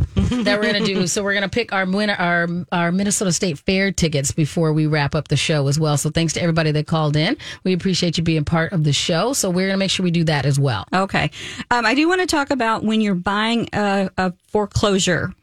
that 0.44 0.58
we're 0.58 0.72
going 0.72 0.84
to 0.84 0.94
do. 0.94 1.06
So 1.06 1.22
we're 1.22 1.34
going 1.34 1.42
to 1.42 1.48
pick 1.48 1.72
our 1.72 1.84
winner, 1.86 2.14
our 2.14 2.48
our 2.72 2.92
Minnesota 2.92 3.32
State 3.32 3.58
Fair 3.58 3.92
tickets 3.92 4.32
before 4.32 4.72
we 4.72 4.86
wrap 4.86 5.14
up 5.14 5.28
the 5.28 5.36
show 5.36 5.68
as 5.68 5.78
well. 5.78 5.96
So 5.96 6.10
thanks 6.10 6.32
to 6.34 6.42
everybody 6.42 6.70
that 6.72 6.86
called 6.86 7.16
in. 7.16 7.36
We 7.62 7.72
appreciate 7.72 8.16
you 8.16 8.24
being 8.24 8.44
part 8.44 8.72
of 8.72 8.84
the 8.84 8.92
show. 8.92 9.32
So 9.32 9.50
we're 9.50 9.66
going 9.66 9.74
to 9.74 9.78
make 9.78 9.90
sure 9.90 10.04
we 10.04 10.10
do 10.10 10.24
that 10.24 10.46
as 10.46 10.58
well. 10.58 10.86
Okay. 10.94 11.30
Um, 11.70 11.84
I 11.84 11.94
do 11.94 12.08
want 12.08 12.20
to 12.20 12.26
talk 12.26 12.50
about 12.50 12.84
when 12.84 13.00
you're 13.00 13.14
buying 13.14 13.68
a, 13.72 14.10
a 14.16 14.32
foreclosure. 14.48 15.34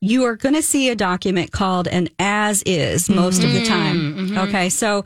You 0.00 0.24
are 0.24 0.36
going 0.36 0.54
to 0.54 0.62
see 0.62 0.90
a 0.90 0.94
document 0.94 1.52
called 1.52 1.86
an 1.88 2.08
as 2.18 2.62
is 2.64 3.08
most 3.08 3.44
of 3.44 3.52
the 3.52 3.64
time. 3.64 4.36
Okay. 4.38 4.68
So, 4.70 5.04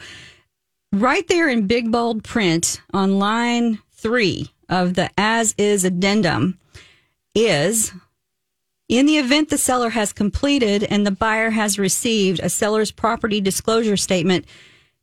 right 0.93 1.27
there 1.29 1.49
in 1.49 1.67
big 1.67 1.91
bold 1.91 2.25
print 2.25 2.81
on 2.93 3.19
line 3.19 3.79
three 3.93 4.51
of 4.69 4.95
the 4.95 5.11
as 5.19 5.55
is 5.59 5.85
addendum 5.85 6.59
is 7.35 7.93
in 8.91 9.07
the 9.07 9.19
event 9.19 9.51
the 9.51 9.57
seller 9.57 9.91
has 9.91 10.13
completed 10.13 10.83
and 10.83 11.07
the 11.07 11.13
buyer 11.13 11.51
has 11.51 11.79
received 11.79 12.41
a 12.41 12.49
seller's 12.49 12.91
property 12.91 13.41
disclosure 13.41 13.97
statement, 13.97 14.47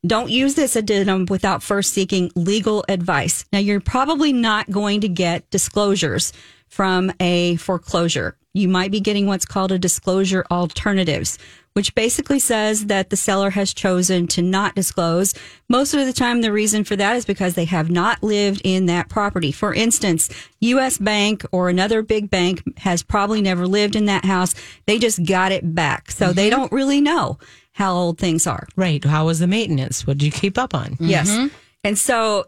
don't 0.06 0.30
use 0.30 0.56
this 0.56 0.76
addendum 0.76 1.26
without 1.30 1.64
first 1.64 1.94
seeking 1.94 2.30
legal 2.36 2.84
advice. 2.90 3.46
Now, 3.54 3.60
you're 3.60 3.80
probably 3.80 4.34
not 4.34 4.70
going 4.70 5.00
to 5.02 5.08
get 5.08 5.50
disclosures 5.52 6.34
from 6.68 7.14
a 7.22 7.56
foreclosure. 7.56 8.36
You 8.54 8.68
might 8.68 8.92
be 8.92 9.00
getting 9.00 9.26
what's 9.26 9.46
called 9.46 9.72
a 9.72 9.80
disclosure 9.80 10.46
alternatives, 10.52 11.40
which 11.78 11.94
basically 11.94 12.40
says 12.40 12.88
that 12.88 13.12
the 13.12 13.16
seller 13.16 13.52
has 13.52 13.72
chosen 13.72 14.26
to 14.26 14.42
not 14.42 14.74
disclose. 14.74 15.36
Most 15.70 15.94
of 15.94 16.04
the 16.08 16.12
time, 16.12 16.42
the 16.42 16.52
reason 16.52 16.84
for 16.84 16.96
that 16.96 17.16
is 17.16 17.24
because 17.24 17.54
they 17.54 17.66
have 17.66 17.92
not 17.92 18.24
lived 18.24 18.62
in 18.64 18.88
that 18.88 19.10
property. 19.10 19.52
For 19.52 19.76
instance, 19.76 20.28
US 20.62 20.98
Bank 20.98 21.46
or 21.52 21.70
another 21.70 22.02
big 22.02 22.32
bank 22.32 22.64
has 22.78 23.04
probably 23.04 23.44
never 23.44 23.68
lived 23.68 23.96
in 23.96 24.06
that 24.06 24.26
house. 24.26 24.56
They 24.88 24.98
just 24.98 25.24
got 25.24 25.52
it 25.52 25.76
back. 25.76 26.10
So 26.10 26.34
they 26.34 26.50
mm-hmm. 26.50 26.62
don't 26.62 26.72
really 26.72 27.00
know 27.00 27.38
how 27.74 27.94
old 27.94 28.18
things 28.18 28.48
are. 28.48 28.68
Right. 28.76 29.06
How 29.06 29.28
was 29.28 29.38
the 29.38 29.46
maintenance? 29.46 30.08
What 30.08 30.18
did 30.18 30.26
you 30.26 30.32
keep 30.32 30.58
up 30.58 30.74
on? 30.74 30.98
Yes. 31.00 31.30
Mm-hmm. 31.30 31.56
And 31.84 31.96
so 31.96 32.46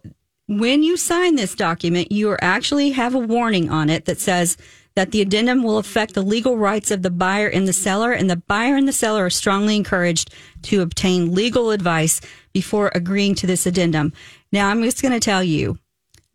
when 0.47 0.81
you 0.81 0.97
sign 0.97 1.35
this 1.35 1.53
document, 1.53 2.11
you 2.11 2.35
actually 2.41 2.89
have 2.93 3.13
a 3.13 3.19
warning 3.19 3.69
on 3.69 3.91
it 3.91 4.05
that 4.05 4.19
says 4.19 4.57
that 4.95 5.11
the 5.11 5.21
addendum 5.21 5.63
will 5.63 5.77
affect 5.77 6.13
the 6.13 6.21
legal 6.21 6.57
rights 6.57 6.91
of 6.91 7.01
the 7.01 7.09
buyer 7.09 7.47
and 7.47 7.67
the 7.67 7.73
seller, 7.73 8.11
and 8.11 8.29
the 8.29 8.35
buyer 8.35 8.75
and 8.75 8.87
the 8.87 8.93
seller 8.93 9.25
are 9.25 9.29
strongly 9.29 9.75
encouraged 9.75 10.33
to 10.63 10.81
obtain 10.81 11.33
legal 11.33 11.71
advice 11.71 12.21
before 12.53 12.91
agreeing 12.93 13.35
to 13.35 13.47
this 13.47 13.65
addendum. 13.65 14.13
Now, 14.51 14.69
I'm 14.69 14.83
just 14.83 15.01
going 15.01 15.13
to 15.13 15.19
tell 15.19 15.43
you, 15.43 15.77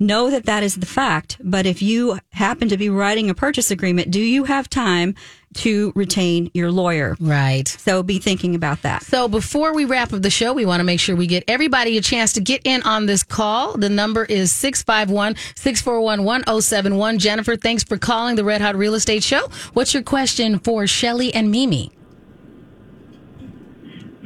know 0.01 0.31
that 0.31 0.47
that 0.47 0.63
is 0.63 0.77
the 0.77 0.87
fact, 0.87 1.39
but 1.43 1.67
if 1.67 1.83
you 1.83 2.19
happen 2.31 2.69
to 2.69 2.77
be 2.77 2.91
writing 2.91 3.31
a 3.31 3.35
purchase 3.35 3.71
agreement, 3.71 4.11
do 4.11 4.21
you 4.21 4.45
have 4.45 4.69
time 4.69 5.15
to 5.55 5.93
retain 5.95 6.51
your 6.53 6.73
lawyer? 6.73 7.17
Right. 7.21 7.69
So 7.69 8.03
be 8.03 8.19
thinking 8.19 8.57
about 8.57 8.83
that. 8.83 9.05
So 9.05 9.29
before 9.29 9.73
we 9.73 9.85
wrap 9.85 10.13
up 10.13 10.23
the 10.23 10.31
show, 10.31 10.53
we 10.53 10.67
want 10.67 10.81
to 10.81 10.85
make 10.85 10.99
sure 10.99 11.15
we 11.15 11.29
get 11.29 11.45
everybody 11.47 11.97
a 11.97 12.01
chance 12.01 12.33
to 12.33 12.41
get 12.41 12.63
in 12.65 12.83
on 12.83 13.07
this 13.07 13.23
call. 13.23 13.77
The 13.77 13.89
number 13.89 14.25
is 14.25 14.53
651-641-1071. 14.53 17.19
Jennifer, 17.19 17.55
thanks 17.55 17.85
for 17.85 17.97
calling 17.97 18.35
the 18.35 18.45
Red 18.45 18.61
Hot 18.61 18.75
Real 18.75 18.95
Estate 18.95 19.23
Show. 19.23 19.49
What's 19.75 19.95
your 19.95 20.03
question 20.03 20.59
for 20.59 20.89
Shelly 20.89 21.33
and 21.33 21.53
Mimi? 21.53 21.93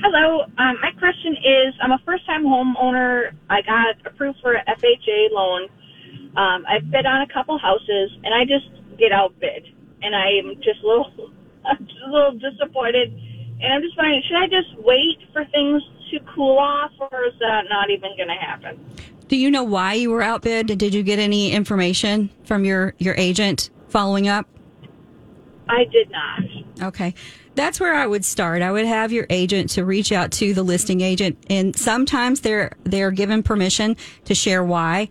Hello. 0.01 0.43
Um, 0.59 0.77
my 0.81 0.93
question 0.99 1.35
is, 1.35 1.75
I'm 1.83 1.91
a 1.91 1.99
first-time 2.07 2.45
homeowner. 2.45 3.33
I 3.51 3.63
got 3.63 3.97
approved 4.07 4.39
for 4.41 4.55
a 4.55 4.65
FHA 4.65 5.33
loan. 5.33 5.63
Um, 6.37 6.65
I 6.69 6.79
bid 6.79 7.05
on 7.05 7.23
a 7.23 7.33
couple 7.33 7.59
houses, 7.59 8.13
and 8.23 8.33
I 8.33 8.45
just 8.45 8.71
get 8.97 9.11
outbid, 9.11 9.67
and 10.03 10.15
I'm 10.15 10.55
just 10.63 10.83
a 10.85 10.87
little, 10.87 11.33
I'm 11.65 11.85
just 11.85 11.99
a 12.07 12.13
little 12.13 12.33
disappointed. 12.39 13.13
And 13.61 13.73
I'm 13.73 13.83
just 13.83 13.97
wondering, 13.97 14.23
should 14.29 14.37
I 14.37 14.47
just 14.47 14.79
wait 14.79 15.19
for 15.33 15.45
things 15.47 15.83
to 16.13 16.21
cool 16.33 16.59
off, 16.59 16.93
or 17.01 17.25
is 17.25 17.35
that 17.41 17.65
not 17.69 17.91
even 17.91 18.17
going 18.17 18.29
to 18.29 18.35
happen? 18.35 18.79
Do 19.27 19.37
you 19.37 19.51
know 19.51 19.65
why 19.65 19.95
you 19.95 20.11
were 20.11 20.23
outbid? 20.23 20.69
Did 20.79 20.95
you 20.95 21.03
get 21.03 21.19
any 21.19 21.51
information 21.51 22.31
from 22.45 22.65
your, 22.65 22.95
your 22.99 23.15
agent 23.17 23.71
following 23.89 24.29
up? 24.29 24.47
I 25.69 25.85
did 25.85 26.11
not. 26.11 26.89
Okay. 26.89 27.15
That's 27.59 27.81
where 27.81 27.93
I 27.93 28.07
would 28.07 28.25
start. 28.25 28.63
I 28.63 28.71
would 28.71 28.87
have 28.87 29.11
your 29.11 29.27
agent 29.31 29.71
to 29.71 29.85
reach 29.85 30.13
out 30.13 30.31
to 30.33 30.55
the 30.55 30.63
listing 30.63 31.01
agent 31.01 31.37
and 31.51 31.77
sometimes 31.77 32.41
they're 32.43 32.71
they're 32.85 33.11
given 33.11 33.43
permission 33.43 33.97
to 34.27 34.35
share 34.35 34.63
why. 34.63 35.09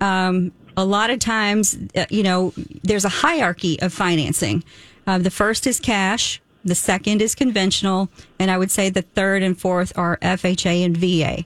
Um, 0.00 0.52
a 0.78 0.84
lot 0.84 1.10
of 1.10 1.18
times, 1.18 1.76
uh, 1.94 2.06
you 2.08 2.22
know, 2.22 2.54
there's 2.82 3.04
a 3.04 3.10
hierarchy 3.10 3.78
of 3.82 3.92
financing. 3.92 4.64
Uh, 5.06 5.18
the 5.18 5.30
first 5.30 5.66
is 5.66 5.78
cash, 5.78 6.40
the 6.64 6.74
second 6.74 7.20
is 7.20 7.34
conventional, 7.34 8.08
and 8.38 8.50
I 8.50 8.56
would 8.56 8.70
say 8.70 8.88
the 8.88 9.02
third 9.02 9.42
and 9.42 9.58
fourth 9.58 9.92
are 9.98 10.16
FHA 10.22 10.84
and 10.84 10.96
VA. 10.96 11.42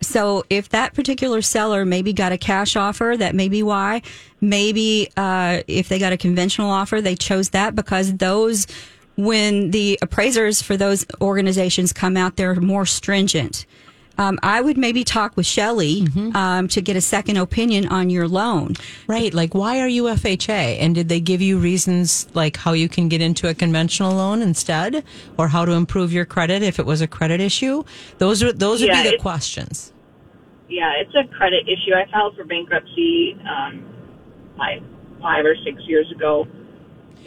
So 0.00 0.44
if 0.48 0.70
that 0.70 0.94
particular 0.94 1.42
seller 1.42 1.84
maybe 1.84 2.14
got 2.14 2.32
a 2.32 2.38
cash 2.38 2.76
offer, 2.76 3.14
that 3.18 3.34
may 3.34 3.50
be 3.50 3.62
why. 3.62 4.00
Maybe 4.40 5.10
uh, 5.18 5.62
if 5.66 5.90
they 5.90 5.98
got 5.98 6.14
a 6.14 6.16
conventional 6.16 6.70
offer, 6.70 7.02
they 7.02 7.14
chose 7.14 7.50
that 7.50 7.74
because 7.74 8.14
those, 8.16 8.66
when 9.18 9.72
the 9.72 9.98
appraisers 10.00 10.62
for 10.62 10.76
those 10.76 11.04
organizations 11.20 11.92
come 11.92 12.16
out, 12.16 12.36
they're 12.36 12.54
more 12.54 12.86
stringent. 12.86 13.66
Um, 14.16 14.38
I 14.42 14.60
would 14.60 14.76
maybe 14.76 15.02
talk 15.04 15.36
with 15.36 15.46
Shelly 15.46 16.06
um, 16.34 16.66
to 16.68 16.80
get 16.80 16.96
a 16.96 17.00
second 17.00 17.36
opinion 17.36 17.86
on 17.86 18.10
your 18.10 18.26
loan. 18.26 18.74
Right. 19.06 19.32
Like, 19.34 19.54
why 19.54 19.80
are 19.80 19.88
you 19.88 20.04
FHA? 20.04 20.78
And 20.80 20.94
did 20.94 21.08
they 21.08 21.20
give 21.20 21.40
you 21.40 21.58
reasons 21.58 22.26
like 22.34 22.56
how 22.56 22.72
you 22.72 22.88
can 22.88 23.08
get 23.08 23.20
into 23.20 23.48
a 23.48 23.54
conventional 23.54 24.14
loan 24.14 24.40
instead, 24.40 25.04
or 25.36 25.48
how 25.48 25.64
to 25.64 25.72
improve 25.72 26.12
your 26.12 26.24
credit 26.24 26.62
if 26.62 26.78
it 26.78 26.86
was 26.86 27.00
a 27.00 27.06
credit 27.06 27.40
issue? 27.40 27.84
Those 28.18 28.42
are 28.42 28.52
those 28.52 28.80
would 28.80 28.88
Yeah, 28.88 29.02
be 29.04 29.10
the 29.10 29.18
questions. 29.18 29.92
Yeah, 30.68 30.92
it's 31.00 31.14
a 31.14 31.32
credit 31.36 31.68
issue. 31.68 31.94
I 31.94 32.10
filed 32.10 32.36
for 32.36 32.44
bankruptcy 32.44 33.36
um, 33.48 33.84
like 34.58 34.82
five 35.20 35.44
or 35.44 35.54
six 35.64 35.80
years 35.86 36.10
ago, 36.10 36.46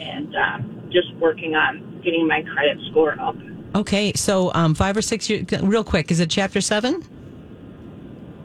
and 0.02 0.34
um, 0.36 0.88
just 0.90 1.14
working 1.14 1.54
on 1.54 2.00
getting 2.02 2.26
my 2.26 2.42
credit 2.42 2.78
score 2.90 3.18
up. 3.20 3.36
Okay, 3.74 4.12
so 4.14 4.52
um, 4.54 4.74
five 4.74 4.96
or 4.96 5.02
six 5.02 5.30
years, 5.30 5.46
real 5.62 5.84
quick, 5.84 6.10
is 6.10 6.20
it 6.20 6.28
chapter 6.28 6.60
seven? 6.60 7.02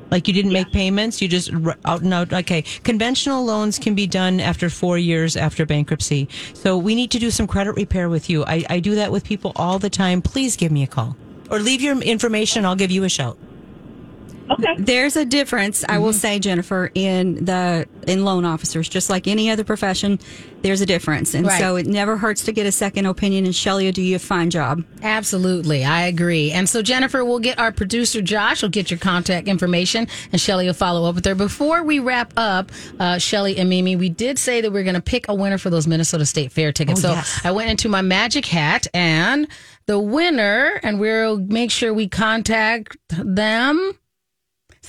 Like 0.09 0.27
you 0.27 0.33
didn't 0.33 0.53
make 0.53 0.71
payments, 0.71 1.21
you 1.21 1.27
just 1.27 1.51
out 1.83 2.01
and 2.01 2.13
out. 2.13 2.31
Okay, 2.31 2.61
conventional 2.83 3.43
loans 3.43 3.77
can 3.77 3.93
be 3.93 4.07
done 4.07 4.39
after 4.39 4.69
four 4.69 4.97
years 4.97 5.35
after 5.35 5.65
bankruptcy. 5.65 6.29
So 6.53 6.77
we 6.77 6.95
need 6.95 7.11
to 7.11 7.19
do 7.19 7.29
some 7.29 7.45
credit 7.45 7.73
repair 7.73 8.07
with 8.07 8.29
you. 8.29 8.45
I, 8.45 8.63
I 8.69 8.79
do 8.79 8.95
that 8.95 9.11
with 9.11 9.25
people 9.25 9.51
all 9.57 9.79
the 9.79 9.89
time. 9.89 10.21
Please 10.21 10.55
give 10.55 10.71
me 10.71 10.83
a 10.83 10.87
call 10.87 11.17
or 11.51 11.59
leave 11.59 11.81
your 11.81 12.01
information. 12.01 12.63
I'll 12.63 12.77
give 12.77 12.91
you 12.91 13.03
a 13.03 13.09
shout. 13.09 13.37
Okay. 14.49 14.75
There's 14.77 15.15
a 15.15 15.25
difference, 15.25 15.83
I 15.87 15.97
will 15.97 16.13
say, 16.13 16.39
Jennifer, 16.39 16.89
in 16.95 17.45
the 17.45 17.87
in 18.07 18.23
loan 18.23 18.45
officers. 18.45 18.87
Just 18.87 19.09
like 19.09 19.27
any 19.27 19.49
other 19.51 19.63
profession, 19.63 20.19
there's 20.61 20.81
a 20.81 20.85
difference, 20.85 21.33
and 21.33 21.45
Right. 21.45 21.59
so 21.59 21.75
it 21.75 21.85
never 21.85 22.17
hurts 22.17 22.43
to 22.45 22.51
get 22.51 22.65
a 22.65 22.71
second 22.71 23.05
opinion. 23.05 23.45
And 23.45 23.53
Shelly 23.55 23.85
will 23.85 23.91
do 23.91 24.01
you 24.01 24.15
a 24.15 24.19
fine 24.19 24.49
job. 24.49 24.83
Absolutely. 25.03 25.83
I 25.83 26.03
agree. 26.03 26.51
And 26.51 26.67
so, 26.69 26.81
Jennifer, 26.81 27.23
we'll 27.25 27.39
get 27.39 27.59
our 27.59 27.71
producer, 27.71 28.21
Josh, 28.21 28.61
will 28.61 28.69
get 28.69 28.89
your 28.89 28.99
contact 28.99 29.47
information, 29.47 30.07
and 30.31 30.39
Shelly 30.39 30.65
will 30.65 30.73
follow 30.73 31.07
up 31.09 31.15
with 31.15 31.25
her. 31.25 31.35
Before 31.35 31.83
we 31.83 31.99
wrap 31.99 32.33
up, 32.37 32.71
uh, 32.99 33.17
Shelly 33.17 33.57
and 33.57 33.69
Mimi, 33.69 33.95
we 33.95 34.09
did 34.09 34.39
say 34.39 34.61
that 34.61 34.71
we 34.71 34.79
are 34.79 34.83
going 34.83 34.95
to 34.95 35.01
pick 35.01 35.27
a 35.29 35.35
winner 35.35 35.57
for 35.57 35.69
those 35.69 35.87
Minnesota 35.87 36.25
State 36.25 36.51
Fair 36.51 36.71
tickets. 36.71 36.99
Oh, 37.01 37.09
so 37.09 37.11
yes. 37.13 37.41
I 37.43 37.51
went 37.51 37.69
into 37.69 37.89
my 37.89 38.01
magic 38.01 38.45
hat, 38.45 38.87
and 38.93 39.47
the 39.87 39.99
winner, 39.99 40.79
and 40.83 40.99
we'll 40.99 41.37
make 41.37 41.71
sure 41.71 41.93
we 41.93 42.07
contact 42.07 42.97
them. 43.09 43.93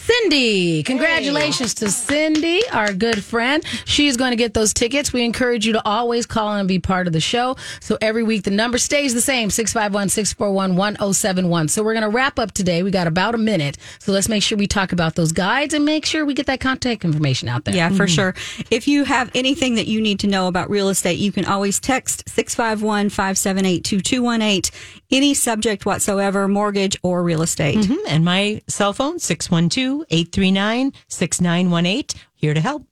Cindy, 0.00 0.82
congratulations 0.84 1.74
to 1.74 1.90
Cindy, 1.90 2.62
our 2.72 2.92
good 2.94 3.22
friend. 3.22 3.62
She 3.84 4.06
is 4.06 4.16
going 4.16 4.30
to 4.30 4.36
get 4.36 4.54
those 4.54 4.72
tickets. 4.72 5.12
We 5.12 5.22
encourage 5.22 5.66
you 5.66 5.74
to 5.74 5.86
always 5.86 6.24
call 6.24 6.54
and 6.54 6.66
be 6.66 6.78
part 6.78 7.06
of 7.06 7.12
the 7.12 7.20
show. 7.20 7.56
So 7.80 7.98
every 8.00 8.22
week 8.22 8.44
the 8.44 8.50
number 8.50 8.78
stays 8.78 9.12
the 9.12 9.20
same 9.20 9.50
651 9.50 10.08
641 10.08 10.76
1071. 10.76 11.68
So 11.68 11.82
we're 11.82 11.92
going 11.92 12.04
to 12.04 12.08
wrap 12.08 12.38
up 12.38 12.52
today. 12.52 12.82
We 12.82 12.90
got 12.90 13.06
about 13.06 13.34
a 13.34 13.38
minute. 13.38 13.76
So 13.98 14.12
let's 14.12 14.28
make 14.28 14.42
sure 14.42 14.56
we 14.56 14.66
talk 14.66 14.92
about 14.92 15.14
those 15.14 15.32
guides 15.32 15.74
and 15.74 15.84
make 15.84 16.06
sure 16.06 16.24
we 16.24 16.32
get 16.32 16.46
that 16.46 16.60
contact 16.60 17.04
information 17.04 17.48
out 17.48 17.64
there. 17.64 17.74
Yeah, 17.74 17.90
for 17.90 18.06
mm-hmm. 18.06 18.06
sure. 18.06 18.34
If 18.70 18.88
you 18.88 19.04
have 19.04 19.30
anything 19.34 19.74
that 19.74 19.88
you 19.88 20.00
need 20.00 20.20
to 20.20 20.26
know 20.26 20.46
about 20.46 20.70
real 20.70 20.88
estate, 20.88 21.18
you 21.18 21.32
can 21.32 21.44
always 21.44 21.80
text 21.80 22.28
651 22.28 23.10
578 23.10 23.84
2218. 23.84 24.72
Any 25.10 25.32
subject 25.34 25.86
whatsoever, 25.86 26.46
mortgage 26.48 26.96
or 27.02 27.22
real 27.22 27.42
estate. 27.42 27.78
Mhm. 27.78 27.96
And 28.08 28.24
my 28.24 28.60
cell 28.68 28.92
phone, 28.92 29.18
612 29.18 30.04
839 30.10 30.92
6918. 31.08 32.04
Here 32.34 32.54
to 32.54 32.60
help. 32.60 32.84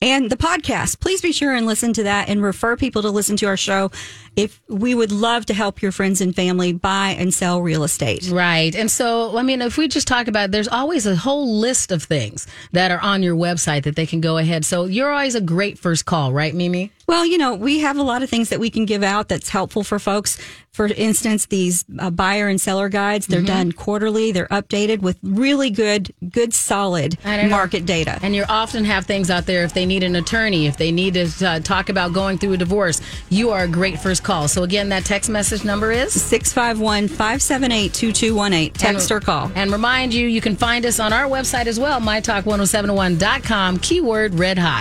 And 0.00 0.30
the 0.30 0.36
podcast, 0.36 1.00
please 1.00 1.20
be 1.20 1.32
sure 1.32 1.52
and 1.52 1.66
listen 1.66 1.92
to 1.94 2.04
that 2.04 2.28
and 2.28 2.40
refer 2.40 2.76
people 2.76 3.02
to 3.02 3.10
listen 3.10 3.36
to 3.38 3.46
our 3.46 3.56
show. 3.56 3.90
If 4.36 4.60
we 4.68 4.94
would 4.94 5.10
love 5.10 5.44
to 5.46 5.54
help 5.54 5.82
your 5.82 5.90
friends 5.90 6.20
and 6.20 6.36
family 6.36 6.72
buy 6.72 7.16
and 7.18 7.34
sell 7.34 7.60
real 7.60 7.82
estate. 7.82 8.28
Right. 8.30 8.72
And 8.76 8.88
so, 8.92 9.36
I 9.36 9.42
mean, 9.42 9.60
if 9.60 9.76
we 9.76 9.88
just 9.88 10.06
talk 10.06 10.28
about, 10.28 10.52
there's 10.52 10.68
always 10.68 11.04
a 11.04 11.16
whole 11.16 11.58
list 11.58 11.90
of 11.90 12.04
things 12.04 12.46
that 12.70 12.92
are 12.92 13.00
on 13.00 13.24
your 13.24 13.34
website 13.34 13.82
that 13.82 13.96
they 13.96 14.06
can 14.06 14.20
go 14.20 14.38
ahead. 14.38 14.64
So 14.64 14.84
you're 14.84 15.10
always 15.10 15.34
a 15.34 15.40
great 15.40 15.80
first 15.80 16.04
call, 16.06 16.32
right, 16.32 16.54
Mimi? 16.54 16.92
Well, 17.08 17.24
you 17.24 17.38
know, 17.38 17.54
we 17.54 17.80
have 17.80 17.96
a 17.96 18.02
lot 18.02 18.22
of 18.22 18.28
things 18.28 18.50
that 18.50 18.60
we 18.60 18.68
can 18.68 18.84
give 18.84 19.02
out 19.02 19.28
that's 19.28 19.48
helpful 19.48 19.82
for 19.82 19.98
folks. 19.98 20.38
For 20.72 20.86
instance, 20.86 21.46
these 21.46 21.84
uh, 21.98 22.10
buyer 22.10 22.46
and 22.48 22.60
seller 22.60 22.88
guides, 22.90 23.26
they're 23.26 23.38
Mm-hmm. 23.38 23.46
done 23.46 23.72
quarterly. 23.72 24.30
They're 24.30 24.46
updated 24.48 25.00
with 25.00 25.18
really 25.22 25.70
good, 25.70 26.12
good, 26.30 26.52
solid 26.52 27.16
don't 27.24 27.44
know. 27.44 27.56
market 27.56 27.86
data. 27.86 28.18
And 28.22 28.34
you 28.36 28.44
often 28.48 28.84
have 28.84 29.06
things 29.06 29.30
out 29.30 29.46
there 29.46 29.64
if 29.64 29.72
they 29.72 29.86
need 29.86 30.02
an 30.02 30.14
attorney, 30.16 30.66
if 30.66 30.76
they 30.76 30.92
need 30.92 31.14
to 31.14 31.28
uh, 31.48 31.60
talk 31.60 31.88
about 31.88 32.12
going 32.12 32.36
through 32.38 32.52
a 32.52 32.56
divorce, 32.58 33.00
you 33.30 33.50
are 33.50 33.62
a 33.64 33.68
great 33.68 33.98
first 33.98 34.22
call. 34.22 34.46
So, 34.46 34.62
again, 34.62 34.90
that 34.90 35.04
text 35.06 35.30
message 35.30 35.64
number 35.64 35.90
is 35.90 36.12
651 36.12 37.08
578 37.08 37.94
2218. 37.94 38.72
Text 38.74 39.10
or 39.10 39.20
call. 39.20 39.50
And 39.54 39.72
remind 39.72 40.12
you, 40.12 40.28
you 40.28 40.40
can 40.42 40.54
find 40.56 40.84
us 40.84 41.00
on 41.00 41.12
our 41.14 41.24
website 41.24 41.66
as 41.66 41.80
well, 41.80 42.00
mytalk1071.com, 42.00 43.78
keyword 43.78 44.34
red 44.38 44.58
hot. 44.58 44.76